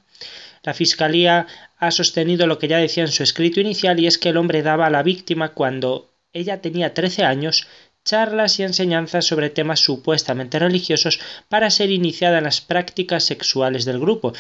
La 0.66 0.74
Fiscalía 0.74 1.46
ha 1.78 1.90
sostenido 1.92 2.48
lo 2.48 2.58
que 2.58 2.66
ya 2.66 2.78
decía 2.78 3.04
en 3.04 3.12
su 3.12 3.22
escrito 3.22 3.60
inicial 3.60 4.00
y 4.00 4.08
es 4.08 4.18
que 4.18 4.30
el 4.30 4.36
hombre 4.36 4.62
daba 4.62 4.86
a 4.86 4.90
la 4.90 5.04
víctima 5.04 5.50
cuando 5.50 6.10
ella 6.32 6.60
tenía 6.60 6.92
13 6.92 7.24
años 7.24 7.68
charlas 8.04 8.58
y 8.58 8.64
enseñanzas 8.64 9.26
sobre 9.26 9.50
temas 9.50 9.78
supuestamente 9.78 10.58
religiosos 10.58 11.20
para 11.48 11.70
ser 11.70 11.90
iniciada 11.90 12.38
en 12.38 12.44
las 12.44 12.60
prácticas 12.60 13.22
sexuales 13.22 13.84
del 13.84 14.00
grupo. 14.00 14.32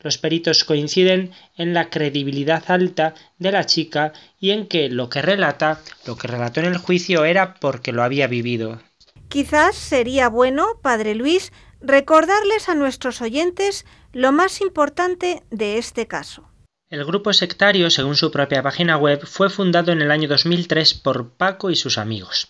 Los 0.00 0.18
peritos 0.18 0.64
coinciden 0.64 1.30
en 1.56 1.72
la 1.72 1.88
credibilidad 1.88 2.64
alta 2.68 3.14
de 3.38 3.52
la 3.52 3.64
chica 3.64 4.12
y 4.40 4.50
en 4.50 4.66
que 4.66 4.88
lo 4.88 5.08
que 5.08 5.22
relata, 5.22 5.80
lo 6.04 6.16
que 6.16 6.26
relató 6.26 6.60
en 6.60 6.66
el 6.66 6.78
juicio 6.78 7.24
era 7.24 7.54
porque 7.54 7.92
lo 7.92 8.02
había 8.02 8.26
vivido. 8.26 8.80
Quizás 9.28 9.76
sería 9.76 10.28
bueno, 10.28 10.80
Padre 10.82 11.14
Luis, 11.14 11.52
recordarles 11.80 12.68
a 12.68 12.74
nuestros 12.74 13.20
oyentes 13.20 13.86
lo 14.12 14.32
más 14.32 14.60
importante 14.60 15.42
de 15.50 15.78
este 15.78 16.06
caso. 16.06 16.50
El 16.90 17.04
grupo 17.04 17.32
sectario, 17.32 17.88
según 17.88 18.16
su 18.16 18.32
propia 18.32 18.64
página 18.64 18.96
web, 18.96 19.24
fue 19.24 19.48
fundado 19.48 19.92
en 19.92 20.02
el 20.02 20.10
año 20.10 20.26
2003 20.26 20.94
por 20.94 21.30
Paco 21.34 21.70
y 21.70 21.76
sus 21.76 21.98
amigos. 21.98 22.48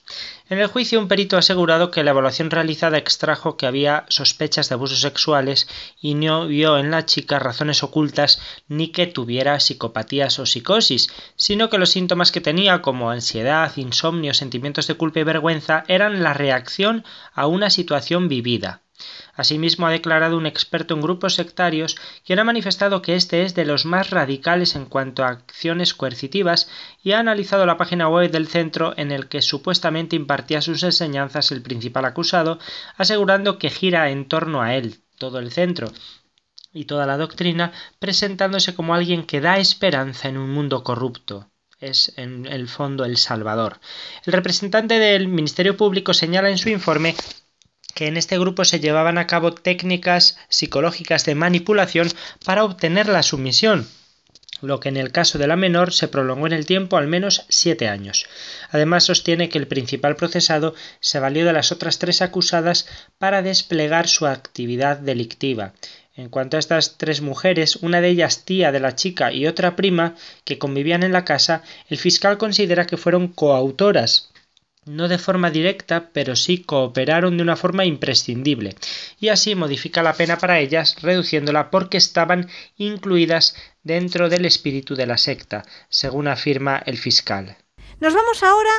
En 0.49 0.59
el 0.59 0.67
juicio, 0.69 0.99
un 0.99 1.09
perito 1.09 1.37
ha 1.37 1.41
asegurado 1.41 1.91
que 1.91 2.03
la 2.03 2.13
evaluación 2.13 2.51
realizada 2.51 2.97
extrajo 2.97 3.59
que 3.59 3.67
había 3.67 4.07
sospechas 4.09 4.71
de 4.71 4.77
abusos 4.77 5.03
sexuales 5.03 5.69
y 6.01 6.15
no 6.15 6.47
vio 6.47 6.79
en 6.79 6.91
la 6.91 7.05
chica 7.05 7.39
razones 7.39 7.83
ocultas 7.83 8.41
ni 8.67 8.89
que 8.93 9.07
tuviera 9.07 9.61
psicopatías 9.61 10.39
o 10.39 10.47
psicosis, 10.47 11.09
sino 11.37 11.69
que 11.69 11.77
los 11.77 11.91
síntomas 11.91 12.33
que 12.33 12.41
tenía, 12.41 12.81
como 12.81 13.11
ansiedad, 13.11 13.71
insomnio, 13.77 14.33
sentimientos 14.33 14.87
de 14.87 14.95
culpa 14.95 15.21
y 15.21 15.25
vergüenza, 15.25 15.85
eran 15.87 16.23
la 16.23 16.33
reacción 16.33 17.05
a 17.35 17.47
una 17.47 17.69
situación 17.69 18.29
vivida. 18.29 18.81
Asimismo, 19.35 19.87
ha 19.87 19.91
declarado 19.91 20.37
un 20.37 20.47
experto 20.47 20.95
en 20.95 21.01
grupos 21.01 21.35
sectarios 21.35 21.97
quien 22.25 22.39
ha 22.39 22.45
manifestado 22.45 23.03
que 23.03 23.15
este 23.15 23.45
es 23.45 23.55
de 23.55 23.65
los 23.65 23.85
más 23.85 24.11
radicales 24.11 24.77
en 24.77 24.87
cuanto 24.87 25.25
a 25.25 25.29
acciones 25.29 25.95
coercitivas 25.95 26.69
y 27.03 27.13
ha 27.13 27.19
analizado 27.19 27.67
la 27.67 27.77
página 27.77 28.09
web 28.09 28.31
del 28.31 28.49
centro 28.49 28.95
en 28.97 29.13
el 29.13 29.29
que 29.29 29.43
supuestamente 29.43 30.17
impartía 30.17 30.61
sus 30.61 30.83
enseñanzas 30.83 31.53
el 31.53 31.63
principal 31.63 32.05
acusado, 32.05 32.59
asegurando 32.97 33.59
que 33.59 33.71
gira 33.71 34.11
en 34.11 34.29
torno 34.29 34.63
a 34.63 34.77
él 34.77 35.01
todo 35.19 35.39
el 35.39 35.53
centro 35.53 35.91
y 36.73 36.85
toda 36.85 37.07
la 37.07 37.17
doctrina, 37.17 37.73
presentándose 37.99 38.75
como 38.75 38.95
alguien 38.95 39.25
que 39.25 39.41
da 39.41 39.59
esperanza 39.59 40.29
en 40.29 40.39
un 40.39 40.51
mundo 40.51 40.85
corrupto 40.85 41.51
es 41.81 42.13
en 42.17 42.47
el 42.47 42.69
fondo 42.69 43.05
el 43.05 43.17
Salvador. 43.17 43.81
El 44.27 44.35
representante 44.35 44.99
del 44.99 45.29
Ministerio 45.29 45.77
Público 45.77 46.15
señala 46.15 46.51
en 46.51 46.59
su 46.59 46.69
informe 46.69 47.17
que 47.95 48.07
en 48.07 48.17
este 48.17 48.39
grupo 48.39 48.65
se 48.65 48.81
llevaban 48.81 49.19
a 49.19 49.27
cabo 49.27 49.53
técnicas 49.53 50.39
psicológicas 50.49 51.25
de 51.25 51.35
manipulación 51.35 52.09
para 52.45 52.65
obtener 52.65 53.09
la 53.09 53.23
sumisión, 53.23 53.87
lo 54.63 54.81
que 54.81 54.89
en 54.89 54.97
el 54.97 55.13
caso 55.13 55.39
de 55.39 55.47
la 55.47 55.57
menor 55.57 55.93
se 55.93 56.09
prolongó 56.09 56.47
en 56.47 56.53
el 56.53 56.67
tiempo 56.67 56.97
al 56.97 57.07
menos 57.07 57.45
siete 57.49 57.89
años. 57.89 58.27
Además 58.71 59.05
sostiene 59.05 59.49
que 59.49 59.59
el 59.59 59.67
principal 59.67 60.17
procesado 60.17 60.75
se 61.01 61.21
valió 61.21 61.45
de 61.47 61.53
las 61.53 61.73
otras 61.73 61.99
tres 61.99 62.23
acusadas 62.23 62.87
para 63.19 63.43
desplegar 63.43 64.09
su 64.09 64.27
actividad 64.27 64.99
delictiva. 64.99 65.73
En 66.17 66.29
cuanto 66.29 66.57
a 66.57 66.61
estas 66.61 66.99
tres 66.99 67.23
mujeres, 67.23 67.77
una 67.77 68.01
de 68.01 68.09
ellas 68.09 68.45
tía 68.45 68.73
de 68.73 68.81
la 68.81 68.95
chica 68.95 69.33
y 69.33 69.47
otra 69.47 69.77
prima, 69.77 70.17
que 70.45 70.59
convivían 70.59 71.03
en 71.03 71.13
la 71.13 71.25
casa, 71.25 71.63
el 71.89 71.97
fiscal 71.97 72.37
considera 72.37 72.87
que 72.87 72.99
fueron 72.99 73.29
coautoras 73.29 74.31
no 74.87 75.09
de 75.09 75.19
forma 75.19 75.51
directa, 75.51 76.11
pero 76.13 76.37
sí 76.37 76.63
cooperaron 76.63 77.37
de 77.37 77.43
una 77.43 77.57
forma 77.57 77.85
imprescindible, 77.85 78.77
y 79.19 79.29
así 79.29 79.55
modifica 79.55 80.03
la 80.03 80.15
pena 80.15 80.39
para 80.39 80.59
ellas, 80.59 80.97
reduciéndola 81.03 81.71
porque 81.71 81.99
estaban 81.99 82.49
incluidas 82.77 83.55
dentro 83.83 84.29
del 84.29 84.47
espíritu 84.47 84.95
de 84.95 85.07
la 85.07 85.19
secta, 85.19 85.65
según 85.89 86.29
afirma 86.29 86.79
el 86.79 86.97
fiscal. 86.97 87.57
Nos 88.01 88.15
vamos 88.15 88.43
ahora 88.43 88.71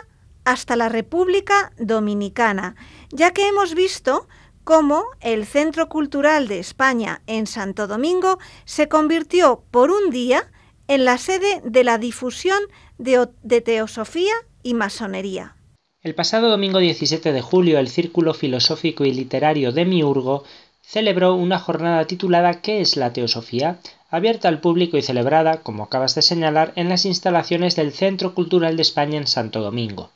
hasta 0.43 0.75
la 0.75 0.89
República 0.89 1.71
Dominicana, 1.77 2.75
ya 3.11 3.31
que 3.31 3.47
hemos 3.47 3.75
visto 3.75 4.27
cómo 4.63 5.05
el 5.19 5.45
Centro 5.45 5.87
Cultural 5.87 6.47
de 6.47 6.59
España 6.59 7.21
en 7.27 7.45
Santo 7.45 7.87
Domingo 7.87 8.39
se 8.65 8.87
convirtió 8.87 9.63
por 9.69 9.91
un 9.91 10.09
día 10.09 10.51
en 10.87 11.05
la 11.05 11.17
sede 11.19 11.61
de 11.63 11.83
la 11.83 11.99
difusión 11.99 12.59
de, 12.97 13.27
de 13.43 13.61
teosofía 13.61 14.33
y 14.63 14.73
masonería. 14.73 15.55
El 16.03 16.15
pasado 16.15 16.49
domingo 16.49 16.79
17 16.79 17.31
de 17.31 17.41
julio 17.43 17.77
el 17.77 17.87
Círculo 17.87 18.33
Filosófico 18.33 19.05
y 19.05 19.13
Literario 19.13 19.71
de 19.71 19.85
Miurgo 19.85 20.43
celebró 20.81 21.35
una 21.35 21.59
jornada 21.59 22.07
titulada 22.07 22.59
¿Qué 22.59 22.81
es 22.81 22.97
la 22.97 23.13
teosofía?, 23.13 23.77
abierta 24.09 24.47
al 24.47 24.61
público 24.61 24.97
y 24.97 25.03
celebrada, 25.03 25.57
como 25.57 25.83
acabas 25.83 26.15
de 26.15 26.23
señalar, 26.23 26.73
en 26.75 26.89
las 26.89 27.05
instalaciones 27.05 27.75
del 27.75 27.91
Centro 27.91 28.33
Cultural 28.33 28.77
de 28.77 28.81
España 28.81 29.19
en 29.19 29.27
Santo 29.27 29.61
Domingo. 29.61 30.09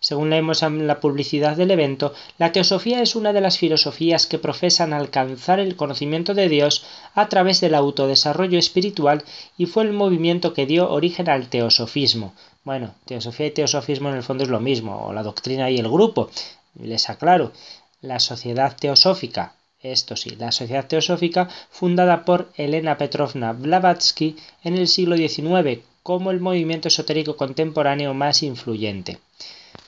Según 0.00 0.28
leemos 0.28 0.62
en 0.62 0.86
la 0.86 1.00
publicidad 1.00 1.56
del 1.56 1.70
evento, 1.70 2.12
la 2.36 2.52
teosofía 2.52 3.00
es 3.00 3.16
una 3.16 3.32
de 3.32 3.40
las 3.40 3.56
filosofías 3.56 4.26
que 4.26 4.38
profesan 4.38 4.92
alcanzar 4.92 5.60
el 5.60 5.76
conocimiento 5.76 6.34
de 6.34 6.50
Dios 6.50 6.84
a 7.14 7.30
través 7.30 7.62
del 7.62 7.74
autodesarrollo 7.74 8.58
espiritual 8.58 9.24
y 9.56 9.64
fue 9.64 9.84
el 9.84 9.94
movimiento 9.94 10.52
que 10.52 10.66
dio 10.66 10.90
origen 10.90 11.30
al 11.30 11.48
teosofismo. 11.48 12.34
Bueno, 12.64 12.94
teosofía 13.06 13.46
y 13.46 13.50
teosofismo 13.50 14.08
en 14.10 14.16
el 14.16 14.22
fondo 14.22 14.44
es 14.44 14.50
lo 14.50 14.60
mismo, 14.60 15.06
o 15.06 15.12
la 15.12 15.22
doctrina 15.22 15.70
y 15.70 15.78
el 15.78 15.88
grupo. 15.88 16.30
Les 16.74 17.10
aclaro, 17.10 17.52
la 18.00 18.20
sociedad 18.20 18.76
teosófica, 18.76 19.56
esto 19.80 20.14
sí, 20.14 20.30
la 20.36 20.52
sociedad 20.52 20.86
teosófica 20.86 21.48
fundada 21.70 22.24
por 22.24 22.52
Elena 22.56 22.98
Petrovna 22.98 23.52
Blavatsky 23.52 24.36
en 24.62 24.76
el 24.76 24.86
siglo 24.86 25.16
XIX 25.16 25.80
como 26.04 26.30
el 26.30 26.40
movimiento 26.40 26.88
esotérico 26.88 27.36
contemporáneo 27.36 28.14
más 28.14 28.42
influyente. 28.44 29.18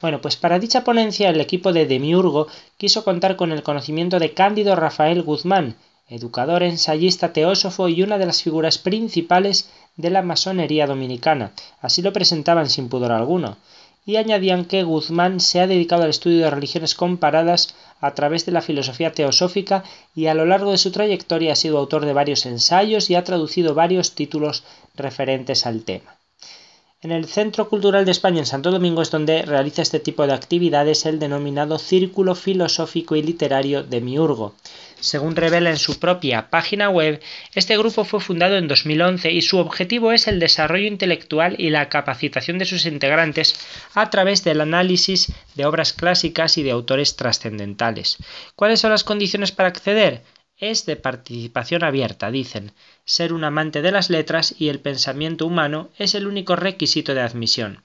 Bueno, 0.01 0.21
pues 0.21 0.37
para 0.37 0.59
dicha 0.59 0.85
ponencia 0.85 1.31
el 1.31 1.41
equipo 1.41 1.73
de 1.73 1.87
Demiurgo 1.87 2.49
quiso 2.77 3.05
contar 3.05 3.37
con 3.37 3.53
el 3.53 3.63
conocimiento 3.63 4.19
de 4.19 4.35
Cándido 4.35 4.75
Rafael 4.75 5.23
Guzmán, 5.23 5.77
educador, 6.09 6.63
ensayista, 6.63 7.33
teósofo 7.33 7.89
y 7.89 8.03
una 8.03 8.19
de 8.19 8.27
las 8.27 8.43
figuras 8.43 8.79
principales 8.79 9.71
de 9.97 10.11
la 10.11 10.23
masonería 10.23 10.87
dominicana. 10.87 11.53
Así 11.81 12.03
lo 12.03 12.13
presentaban 12.13 12.69
sin 12.69 12.89
pudor 12.89 13.13
alguno. 13.13 13.57
Y 14.07 14.17
añadían 14.17 14.67
que 14.67 14.83
Guzmán 14.83 15.41
se 15.41 15.61
ha 15.61 15.67
dedicado 15.67 16.03
al 16.03 16.11
estudio 16.11 16.45
de 16.45 16.51
religiones 16.51 16.95
comparadas 16.95 17.75
a 18.01 18.15
través 18.15 18.45
de 18.45 18.53
la 18.53 18.61
filosofía 18.61 19.13
teosófica 19.13 19.83
y 20.15 20.27
a 20.27 20.35
lo 20.35 20.45
largo 20.45 20.73
de 20.73 20.79
su 20.79 20.91
trayectoria 20.93 21.53
ha 21.53 21.57
sido 21.57 21.79
autor 21.79 22.05
de 22.05 22.13
varios 22.13 22.45
ensayos 22.45 23.09
y 23.09 23.15
ha 23.15 23.25
traducido 23.25 23.75
varios 23.75 24.15
títulos 24.15 24.65
referentes 24.95 25.65
al 25.65 25.85
tema. 25.85 26.19
En 27.05 27.13
el 27.13 27.27
Centro 27.27 27.69
Cultural 27.69 28.07
de 28.07 28.13
España 28.13 28.39
en 28.39 28.47
Santo 28.47 28.71
Domingo 28.71 29.03
es 29.03 29.11
donde 29.11 29.43
realiza 29.43 29.83
este 29.83 30.01
tipo 30.01 30.27
de 30.27 30.33
actividades 30.33 31.05
el 31.05 31.19
denominado 31.19 31.79
Círculo 31.79 32.35
Filosófico 32.35 33.15
y 33.15 33.23
Literario 33.23 33.83
de 33.83 34.01
Miurgo. 34.01 34.55
Según 35.01 35.37
revela 35.37 35.71
en 35.71 35.77
su 35.77 35.99
propia 35.99 36.51
página 36.51 36.89
web, 36.89 37.21
este 37.55 37.77
grupo 37.77 38.05
fue 38.05 38.21
fundado 38.21 38.57
en 38.57 38.69
2011 38.69 39.31
y 39.33 39.43
su 39.43 39.59
objetivo 39.59 40.13
es 40.13 40.29
el 40.29 40.41
desarrollo 40.41 40.87
intelectual 40.87 41.57
y 41.59 41.71
la 41.71 41.89
capacitación 41.89 42.59
de 42.59 42.65
sus 42.65 42.87
integrantes 42.87 43.55
a 43.95 44.11
través 44.11 44.45
del 44.45 44.61
análisis 44.61 45.33
de 45.55 45.67
obras 45.67 45.93
clásicas 45.93 46.59
y 46.59 46.63
de 46.63 46.71
autores 46.71 47.17
trascendentales. 47.17 48.19
¿Cuáles 48.57 48.81
son 48.81 48.91
las 48.91 49.05
condiciones 49.05 49.53
para 49.53 49.69
acceder? 49.69 50.23
es 50.57 50.87
de 50.87 50.97
participación 50.97 51.83
abierta, 51.83 52.31
dicen. 52.31 52.73
Ser 53.05 53.33
un 53.33 53.45
amante 53.45 53.83
de 53.83 53.93
las 53.93 54.09
letras 54.09 54.55
y 54.59 54.69
el 54.69 54.81
pensamiento 54.81 55.47
humano 55.47 55.91
es 55.99 56.15
el 56.15 56.27
único 56.27 56.57
requisito 56.57 57.15
de 57.15 57.21
admisión. 57.21 57.83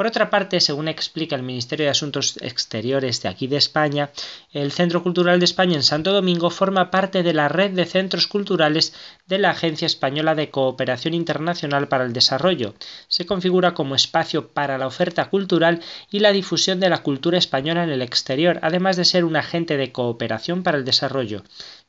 Por 0.00 0.06
otra 0.06 0.30
parte, 0.30 0.60
según 0.60 0.88
explica 0.88 1.36
el 1.36 1.42
Ministerio 1.42 1.84
de 1.84 1.90
Asuntos 1.90 2.38
Exteriores 2.40 3.20
de 3.20 3.28
aquí 3.28 3.48
de 3.48 3.58
España, 3.58 4.08
el 4.50 4.72
Centro 4.72 5.02
Cultural 5.02 5.38
de 5.38 5.44
España 5.44 5.76
en 5.76 5.82
Santo 5.82 6.14
Domingo 6.14 6.48
forma 6.48 6.90
parte 6.90 7.22
de 7.22 7.34
la 7.34 7.48
red 7.48 7.72
de 7.72 7.84
centros 7.84 8.26
culturales 8.26 8.94
de 9.26 9.36
la 9.36 9.50
Agencia 9.50 9.84
Española 9.84 10.34
de 10.34 10.48
Cooperación 10.48 11.12
Internacional 11.12 11.86
para 11.88 12.04
el 12.04 12.14
Desarrollo. 12.14 12.72
Se 13.08 13.26
configura 13.26 13.74
como 13.74 13.94
espacio 13.94 14.48
para 14.48 14.78
la 14.78 14.86
oferta 14.86 15.28
cultural 15.28 15.82
y 16.10 16.20
la 16.20 16.32
difusión 16.32 16.80
de 16.80 16.88
la 16.88 17.02
cultura 17.02 17.36
española 17.36 17.84
en 17.84 17.90
el 17.90 18.00
exterior, 18.00 18.58
además 18.62 18.96
de 18.96 19.04
ser 19.04 19.26
un 19.26 19.36
agente 19.36 19.76
de 19.76 19.92
cooperación 19.92 20.62
para 20.62 20.78
el 20.78 20.86
desarrollo. 20.86 21.42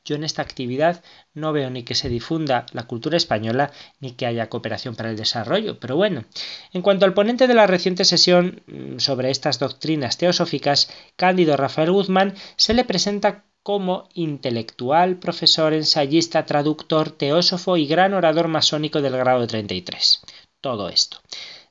Yo 0.04 0.16
en 0.16 0.24
esta 0.24 0.42
actividad 0.42 1.02
no 1.32 1.52
veo 1.52 1.70
ni 1.70 1.84
que 1.84 1.94
se 1.94 2.08
difunda 2.08 2.66
la 2.72 2.84
cultura 2.84 3.16
española 3.16 3.70
ni 4.00 4.12
que 4.12 4.26
haya 4.26 4.48
cooperación 4.48 4.96
para 4.96 5.10
el 5.10 5.16
desarrollo, 5.16 5.78
pero 5.78 5.96
bueno. 5.96 6.24
En 6.72 6.82
cuanto 6.82 7.04
al 7.04 7.14
ponente 7.14 7.46
de 7.46 7.54
la 7.54 7.68
reciente 7.68 8.04
sesión 8.04 8.62
mm, 8.66 8.98
sobre 8.98 9.30
estas 9.30 9.58
doctrinas 9.58 10.18
teosóficas, 10.18 10.90
Cándido 11.16 11.56
Rafael 11.56 11.92
Guzmán, 11.92 12.34
se 12.56 12.74
le 12.74 12.84
presenta 12.84 13.44
como 13.62 14.08
intelectual, 14.14 15.18
profesor, 15.18 15.72
ensayista, 15.72 16.46
traductor, 16.46 17.10
teósofo 17.12 17.76
y 17.76 17.86
gran 17.86 18.12
orador 18.12 18.48
masónico 18.48 19.00
del 19.00 19.16
grado 19.16 19.46
33. 19.46 20.22
Todo 20.60 20.88
esto. 20.88 21.18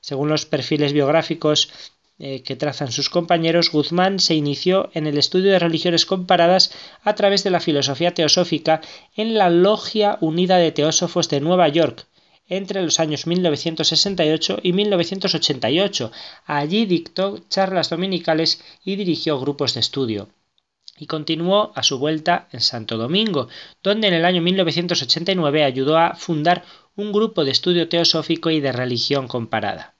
Según 0.00 0.30
los 0.30 0.46
perfiles 0.46 0.92
biográficos 0.92 1.70
eh, 2.24 2.44
que 2.44 2.54
trazan 2.54 2.92
sus 2.92 3.10
compañeros, 3.10 3.72
Guzmán 3.72 4.20
se 4.20 4.36
inició 4.36 4.90
en 4.94 5.08
el 5.08 5.18
estudio 5.18 5.50
de 5.50 5.58
religiones 5.58 6.06
comparadas 6.06 6.70
a 7.02 7.16
través 7.16 7.42
de 7.42 7.50
la 7.50 7.58
filosofía 7.58 8.14
teosófica 8.14 8.80
en 9.16 9.34
la 9.34 9.50
Logia 9.50 10.18
Unida 10.20 10.58
de 10.58 10.70
Teósofos 10.70 11.28
de 11.28 11.40
Nueva 11.40 11.66
York 11.66 12.06
entre 12.46 12.80
los 12.80 13.00
años 13.00 13.26
1968 13.26 14.60
y 14.62 14.72
1988. 14.72 16.12
Allí 16.46 16.86
dictó 16.86 17.40
charlas 17.48 17.90
dominicales 17.90 18.62
y 18.84 18.94
dirigió 18.94 19.40
grupos 19.40 19.74
de 19.74 19.80
estudio 19.80 20.28
y 20.96 21.06
continuó 21.06 21.72
a 21.74 21.82
su 21.82 21.98
vuelta 21.98 22.46
en 22.52 22.60
Santo 22.60 22.98
Domingo, 22.98 23.48
donde 23.82 24.06
en 24.06 24.14
el 24.14 24.24
año 24.24 24.42
1989 24.42 25.64
ayudó 25.64 25.98
a 25.98 26.14
fundar 26.14 26.62
un 26.94 27.10
grupo 27.10 27.44
de 27.44 27.50
estudio 27.50 27.88
teosófico 27.88 28.48
y 28.50 28.60
de 28.60 28.70
religión 28.70 29.26
comparada. 29.26 29.96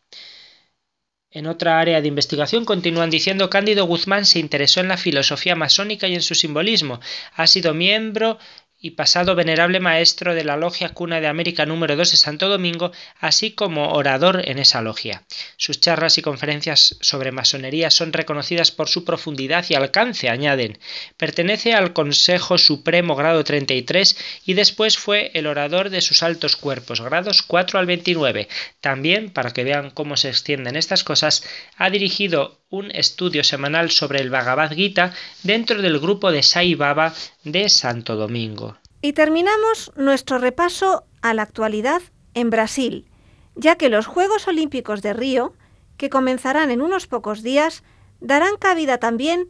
En 1.35 1.47
otra 1.47 1.81
área 1.81 2.03
de 2.03 2.09
investigación 2.09 2.67
continúan 2.67 3.09
diciendo 3.09 3.49
Cándido 3.49 3.87
Guzmán 3.87 4.27
se 4.27 4.39
interesó 4.39 4.81
en 4.81 4.89
la 4.89 4.99
filosofía 4.99 5.57
masónica 5.57 6.07
y 6.07 6.15
en 6.15 6.21
su 6.21 6.35
simbolismo. 6.35 7.01
Ha 7.35 7.47
sido 7.47 7.73
miembro 7.73 8.39
y 8.83 8.91
pasado 8.91 9.37
venerable 9.37 9.79
maestro 9.79 10.35
de 10.35 10.45
la 10.45 10.57
Logia 10.57 10.89
Cuna 10.89 11.21
de 11.21 11.29
América 11.29 11.65
número 11.65 11.95
2 11.97 12.11
de 12.11 12.17
Santo 12.17 12.49
Domingo, 12.49 12.91
así 13.21 13.53
como 13.53 13.93
orador 13.93 14.43
en 14.45 14.59
esa 14.59 14.83
logia. 14.83 15.23
Sus 15.57 15.81
charlas 15.81 16.19
y 16.19 16.23
conferencias 16.23 16.99
sobre 17.01 17.31
masonería 17.31 17.91
son 17.91 18.13
reconocidas 18.13 18.73
por 18.73 18.89
su 18.89 19.05
profundidad 19.05 19.65
y 19.69 19.75
alcance, 19.75 20.29
añaden. 20.29 20.79
Pertenece 21.17 21.75
al 21.75 21.93
Consejo 21.93 22.59
Supremo 22.59 23.15
grado 23.15 23.45
33 23.45 24.17
y 24.45 24.55
después 24.55 24.99
fue 24.99 25.31
el 25.35 25.47
orador 25.47 25.89
de 25.89 26.01
sus 26.01 26.25
altos 26.25 26.57
cuerpos, 26.57 27.01
grados 27.01 27.43
4 27.43 27.79
al 27.79 27.87
29. 27.87 28.49
También, 28.81 29.31
para 29.31 29.53
que 29.53 29.63
vean 29.63 29.91
cómo 29.91 30.17
se 30.17 30.29
extienden 30.29 30.75
estas 30.75 31.05
cosas, 31.05 31.45
ha 31.77 31.89
dirigido 31.89 32.59
un 32.73 32.91
estudio 32.91 33.45
semanal 33.45 33.91
sobre 33.91 34.21
el 34.21 34.31
Bhagavad 34.31 34.73
Gita 34.73 35.13
dentro 35.43 35.83
del 35.83 36.01
grupo 36.01 36.33
de 36.33 36.43
Sai 36.43 36.75
Baba 36.75 37.15
de 37.45 37.69
Santo 37.69 38.17
Domingo. 38.17 38.72
Y 39.05 39.15
terminamos 39.15 39.91
nuestro 39.97 40.39
repaso 40.39 41.05
a 41.23 41.35
la 41.35 41.43
actualidad 41.43 42.01
en 42.35 42.51
Brasil, 42.51 43.11
ya 43.57 43.77
que 43.77 43.89
los 43.89 44.07
Juegos 44.07 44.47
Olímpicos 44.47 45.03
de 45.03 45.13
Río, 45.13 45.55
que 45.97 46.09
comenzarán 46.09 46.71
en 46.71 46.81
unos 46.81 47.09
pocos 47.09 47.43
días, 47.43 47.83
darán 48.21 48.57
cabida 48.57 48.99
también 48.99 49.49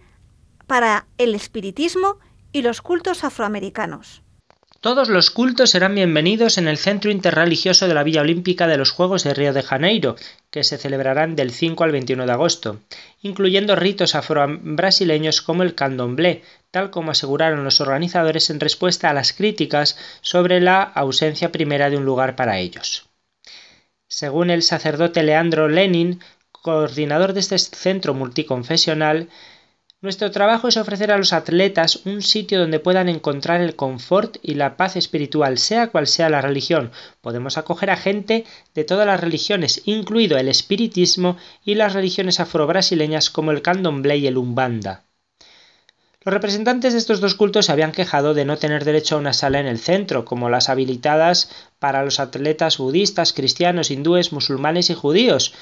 para 0.66 1.06
el 1.18 1.34
espiritismo 1.34 2.18
y 2.50 2.62
los 2.62 2.80
cultos 2.80 3.24
afroamericanos. 3.24 4.22
Todos 4.82 5.08
los 5.08 5.30
cultos 5.30 5.70
serán 5.70 5.94
bienvenidos 5.94 6.58
en 6.58 6.66
el 6.66 6.76
Centro 6.76 7.12
Interreligioso 7.12 7.86
de 7.86 7.94
la 7.94 8.02
Villa 8.02 8.22
Olímpica 8.22 8.66
de 8.66 8.76
los 8.76 8.90
Juegos 8.90 9.22
de 9.22 9.32
Río 9.32 9.52
de 9.52 9.62
Janeiro, 9.62 10.16
que 10.50 10.64
se 10.64 10.76
celebrarán 10.76 11.36
del 11.36 11.52
5 11.52 11.84
al 11.84 11.92
21 11.92 12.26
de 12.26 12.32
agosto, 12.32 12.80
incluyendo 13.20 13.76
ritos 13.76 14.16
afro-brasileños 14.16 15.40
como 15.40 15.62
el 15.62 15.76
candomblé, 15.76 16.42
tal 16.72 16.90
como 16.90 17.12
aseguraron 17.12 17.62
los 17.62 17.80
organizadores 17.80 18.50
en 18.50 18.58
respuesta 18.58 19.08
a 19.08 19.12
las 19.12 19.32
críticas 19.32 19.96
sobre 20.20 20.60
la 20.60 20.82
ausencia 20.82 21.52
primera 21.52 21.88
de 21.88 21.98
un 21.98 22.04
lugar 22.04 22.34
para 22.34 22.58
ellos. 22.58 23.06
Según 24.08 24.50
el 24.50 24.64
sacerdote 24.64 25.22
Leandro 25.22 25.68
Lenin, 25.68 26.18
coordinador 26.50 27.34
de 27.34 27.40
este 27.40 27.56
centro 27.56 28.14
multiconfesional, 28.14 29.28
nuestro 30.02 30.32
trabajo 30.32 30.66
es 30.66 30.76
ofrecer 30.76 31.12
a 31.12 31.16
los 31.16 31.32
atletas 31.32 32.04
un 32.04 32.22
sitio 32.22 32.58
donde 32.58 32.80
puedan 32.80 33.08
encontrar 33.08 33.60
el 33.60 33.76
confort 33.76 34.36
y 34.42 34.54
la 34.54 34.76
paz 34.76 34.96
espiritual, 34.96 35.58
sea 35.58 35.90
cual 35.90 36.08
sea 36.08 36.28
la 36.28 36.40
religión. 36.40 36.90
Podemos 37.20 37.56
acoger 37.56 37.90
a 37.90 37.96
gente 37.96 38.44
de 38.74 38.84
todas 38.84 39.06
las 39.06 39.20
religiones, 39.20 39.82
incluido 39.84 40.36
el 40.36 40.48
espiritismo 40.48 41.36
y 41.64 41.76
las 41.76 41.92
religiones 41.94 42.40
afro-brasileñas 42.40 43.30
como 43.30 43.52
el 43.52 43.62
candomblé 43.62 44.16
y 44.16 44.26
el 44.26 44.38
umbanda. 44.38 45.04
Los 46.24 46.32
representantes 46.32 46.92
de 46.92 47.00
estos 47.00 47.20
dos 47.20 47.34
cultos 47.34 47.66
se 47.66 47.72
habían 47.72 47.90
quejado 47.90 48.32
de 48.32 48.44
no 48.44 48.56
tener 48.56 48.84
derecho 48.84 49.16
a 49.16 49.18
una 49.18 49.32
sala 49.32 49.58
en 49.58 49.66
el 49.66 49.78
centro, 49.78 50.24
como 50.24 50.50
las 50.50 50.68
habilitadas 50.68 51.50
para 51.80 52.04
los 52.04 52.20
atletas 52.20 52.78
budistas, 52.78 53.32
cristianos, 53.32 53.90
hindúes, 53.90 54.32
musulmanes 54.32 54.90
y 54.90 54.94
judíos, 54.94 55.52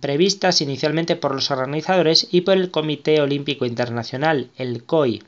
previstas 0.00 0.60
inicialmente 0.60 1.16
por 1.16 1.34
los 1.34 1.50
organizadores 1.50 2.28
y 2.30 2.42
por 2.42 2.56
el 2.56 2.70
Comité 2.70 3.20
Olímpico 3.20 3.66
Internacional, 3.66 4.50
el 4.56 4.84
COI. 4.84 5.22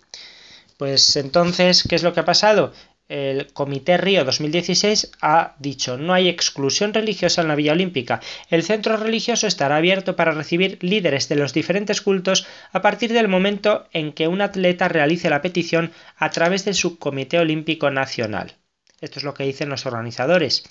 Pues 0.76 1.16
entonces, 1.16 1.84
¿qué 1.88 1.96
es 1.96 2.02
lo 2.02 2.12
que 2.12 2.20
ha 2.20 2.24
pasado? 2.24 2.72
El 3.08 3.52
Comité 3.52 3.96
Río 3.98 4.24
2016 4.24 5.12
ha 5.22 5.54
dicho 5.60 5.96
no 5.96 6.12
hay 6.12 6.28
exclusión 6.28 6.92
religiosa 6.92 7.40
en 7.40 7.48
la 7.48 7.54
Villa 7.54 7.72
Olímpica. 7.72 8.20
El 8.50 8.64
centro 8.64 8.96
religioso 8.96 9.46
estará 9.46 9.76
abierto 9.76 10.16
para 10.16 10.32
recibir 10.32 10.78
líderes 10.80 11.28
de 11.28 11.36
los 11.36 11.52
diferentes 11.52 12.00
cultos 12.00 12.46
a 12.72 12.82
partir 12.82 13.12
del 13.12 13.28
momento 13.28 13.86
en 13.92 14.12
que 14.12 14.26
un 14.26 14.40
atleta 14.40 14.88
realice 14.88 15.30
la 15.30 15.40
petición 15.40 15.92
a 16.16 16.30
través 16.30 16.64
de 16.64 16.74
su 16.74 16.98
Comité 16.98 17.38
Olímpico 17.38 17.90
Nacional. 17.90 18.56
Esto 19.00 19.20
es 19.20 19.24
lo 19.24 19.34
que 19.34 19.44
dicen 19.44 19.68
los 19.68 19.86
organizadores. 19.86 20.64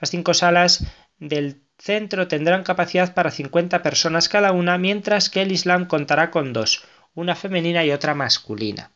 Las 0.00 0.10
cinco 0.10 0.32
salas 0.32 0.86
del 1.18 1.60
centro 1.80 2.28
tendrán 2.28 2.62
capacidad 2.62 3.14
para 3.14 3.30
50 3.30 3.82
personas 3.82 4.28
cada 4.28 4.52
una, 4.52 4.78
mientras 4.78 5.30
que 5.30 5.42
el 5.42 5.52
Islam 5.52 5.86
contará 5.86 6.30
con 6.30 6.52
dos, 6.52 6.84
una 7.14 7.34
femenina 7.34 7.84
y 7.84 7.90
otra 7.90 8.14
masculina. 8.14 8.90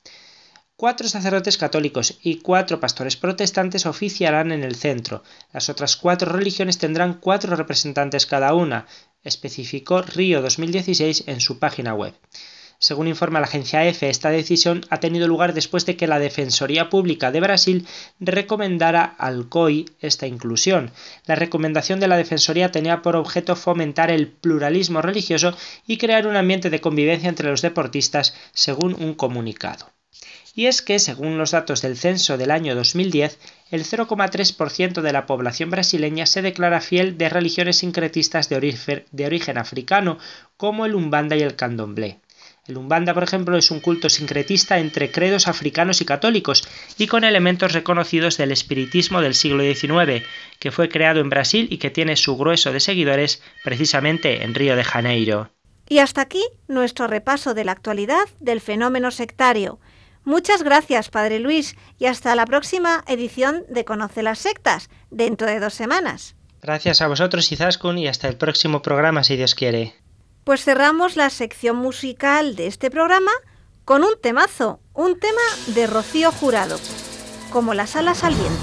Cuatro 0.76 1.09
sacerdotes 1.09 1.57
católicos 1.57 2.18
y 2.22 2.41
cuatro 2.41 2.80
pastores 2.80 3.16
protestantes 3.16 3.87
oficiarán 3.87 4.51
en 4.53 4.64
el 4.64 4.74
centro. 4.74 5.22
Las 5.53 5.68
otras 5.68 5.97
cuatro 5.97 6.32
religiones 6.32 6.78
tendrán 6.78 7.14
cuatro 7.14 7.55
representantes 7.57 8.26
cada 8.26 8.55
una, 8.55 8.87
especificó 9.22 10.03
Río 10.03 10.43
2016 10.43 11.24
en 11.26 11.41
su 11.41 11.59
página 11.59 11.95
web. 11.95 12.14
Según 12.87 13.09
informa 13.09 13.41
la 13.41 13.47
agencia 13.47 13.82
EFE, 13.87 14.11
esta 14.11 14.28
decisión 14.28 14.85
ha 14.91 15.01
tenido 15.01 15.26
lugar 15.26 15.55
después 15.55 15.87
de 15.87 15.97
que 15.97 16.07
la 16.07 16.18
Defensoría 16.18 16.91
Pública 16.91 17.32
de 17.32 17.41
Brasil 17.41 17.87
recomendara 18.20 19.05
al 19.05 19.49
COI 19.49 19.87
esta 20.01 20.26
inclusión. 20.26 20.91
La 21.24 21.35
recomendación 21.35 21.99
de 21.99 22.09
la 22.09 22.18
Defensoría 22.18 22.72
tenía 22.72 23.01
por 23.01 23.16
objeto 23.16 23.57
fomentar 23.57 24.11
el 24.11 24.28
pluralismo 24.28 25.01
religioso 25.01 25.57
y 25.87 25.97
crear 25.97 26.26
un 26.26 26.37
ambiente 26.37 26.68
de 26.68 26.82
convivencia 26.82 27.30
entre 27.30 27.49
los 27.49 27.62
deportistas, 27.62 28.35
según 28.53 28.93
un 29.03 29.14
comunicado. 29.14 29.91
Y 30.55 30.66
es 30.66 30.82
que, 30.82 30.99
según 30.99 31.39
los 31.39 31.53
datos 31.53 31.80
del 31.80 31.97
censo 31.97 32.37
del 32.37 32.51
año 32.51 32.74
2010, 32.74 33.39
el 33.70 33.85
0,3% 33.85 35.01
de 35.01 35.12
la 35.14 35.24
población 35.24 35.70
brasileña 35.70 36.26
se 36.26 36.43
declara 36.43 36.82
fiel 36.82 37.16
de 37.16 37.30
religiones 37.30 37.78
sincretistas 37.78 38.51
de 38.51 38.57
origen, 38.57 39.05
de 39.11 39.24
origen 39.24 39.57
africano, 39.57 40.18
como 40.59 40.85
el 40.85 40.95
umbanda 40.95 41.35
y 41.35 41.41
el 41.41 41.57
candomblé. 41.57 42.18
El 42.67 42.79
Umbanda, 42.79 43.12
por 43.12 43.23
ejemplo, 43.23 43.59
es 43.59 43.71
un 43.71 43.81
culto 43.81 44.09
sincretista 44.09 44.79
entre 44.79 45.11
credos 45.11 45.49
africanos 45.49 46.01
y 46.01 46.07
católicos 46.07 46.67
y 46.97 47.09
con 47.09 47.23
elementos 47.23 47.73
reconocidos 47.73 48.39
del 48.39 48.53
espiritismo 48.53 49.21
del 49.21 49.35
siglo 49.35 49.62
XIX, 49.62 50.27
que 50.59 50.71
fue 50.71 50.89
creado 50.89 51.21
en 51.21 51.29
Brasil 51.29 51.69
y 51.71 51.77
que 51.77 51.91
tiene 51.91 52.17
su 52.17 52.39
grueso 52.39 52.73
de 52.73 52.81
seguidores 52.81 53.43
precisamente 53.62 54.45
en 54.45 54.55
Río 54.55 54.77
de 54.77 54.85
Janeiro. 54.85 55.51
Y 55.91 55.99
hasta 55.99 56.23
aquí 56.23 56.43
nuestro 56.67 57.07
repaso 57.07 57.53
de 57.53 57.65
la 57.65 57.73
actualidad 57.73 58.25
del 58.41 58.62
fenómeno 58.62 59.11
sectario. 59.11 59.79
Muchas 60.25 60.62
gracias, 60.62 61.11
Padre 61.11 61.41
Luis, 61.41 61.77
y 61.99 62.07
hasta 62.07 62.35
la 62.35 62.47
próxima 62.47 63.05
edición 63.07 63.65
de 63.69 63.85
Conoce 63.85 64.23
las 64.23 64.39
Sectas, 64.39 64.89
dentro 65.11 65.47
de 65.47 65.61
dos 65.61 65.75
semanas. 65.75 66.35
Gracias 66.62 67.03
a 67.03 67.09
vosotros, 67.09 67.53
Izaskun, 67.53 67.99
y 67.99 68.09
hasta 68.09 68.27
el 68.27 68.39
próximo 68.39 68.81
programa, 68.81 69.23
si 69.23 69.37
Dios 69.37 69.55
quiere. 69.55 69.93
Pues 70.45 70.63
cerramos 70.63 71.17
la 71.17 71.31
sección 71.31 71.77
musical 71.77 72.55
de 72.55 72.67
este 72.67 72.91
programa 72.91 73.31
con 73.87 74.05
un 74.05 74.13
temazo, 74.21 74.79
un 74.93 75.19
tema 75.19 75.41
de 75.69 75.87
Rocío 75.87 76.31
Jurado. 76.33 76.79
como 77.51 77.73
las 77.73 77.97
alas 77.97 78.25
al 78.25 78.35
viento. 78.35 78.63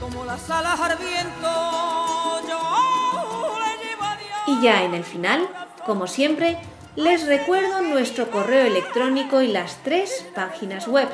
Como 0.00 0.24
las 0.26 0.50
alas 0.50 0.80
al 0.80 0.98
viento, 0.98 2.42
yo 2.48 3.58
le 3.60 3.86
llevo 3.86 4.02
a 4.02 4.16
Dios. 4.16 4.58
Y 4.58 4.62
ya 4.62 4.82
en 4.82 4.94
el 4.94 5.04
final, 5.04 5.48
como 5.86 6.06
siempre, 6.06 6.58
les 6.96 7.26
recuerdo 7.26 7.80
nuestro 7.80 8.30
correo 8.30 8.66
electrónico 8.66 9.40
y 9.40 9.48
las 9.48 9.82
tres 9.82 10.26
páginas 10.34 10.88
web. 10.88 11.08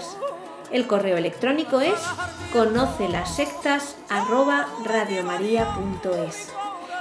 El 0.73 0.87
correo 0.87 1.16
electrónico 1.16 1.81
es 1.81 1.99
conoce 2.53 3.09
las 3.09 3.35
sectas 3.35 3.97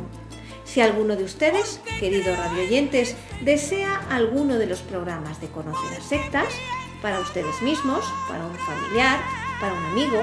Si 0.64 0.80
alguno 0.80 1.16
de 1.16 1.24
ustedes, 1.24 1.82
queridos 1.98 2.38
radioyentes, 2.38 3.14
desea 3.44 4.00
alguno 4.08 4.56
de 4.56 4.68
los 4.68 4.80
programas 4.80 5.38
de 5.42 5.48
Conocer 5.48 5.92
las 5.92 6.02
Sectas, 6.02 6.48
para 7.02 7.20
ustedes 7.20 7.60
mismos, 7.60 8.06
para 8.26 8.46
un 8.46 8.54
familiar, 8.54 9.20
para 9.60 9.74
un 9.74 9.84
amigo, 9.84 10.22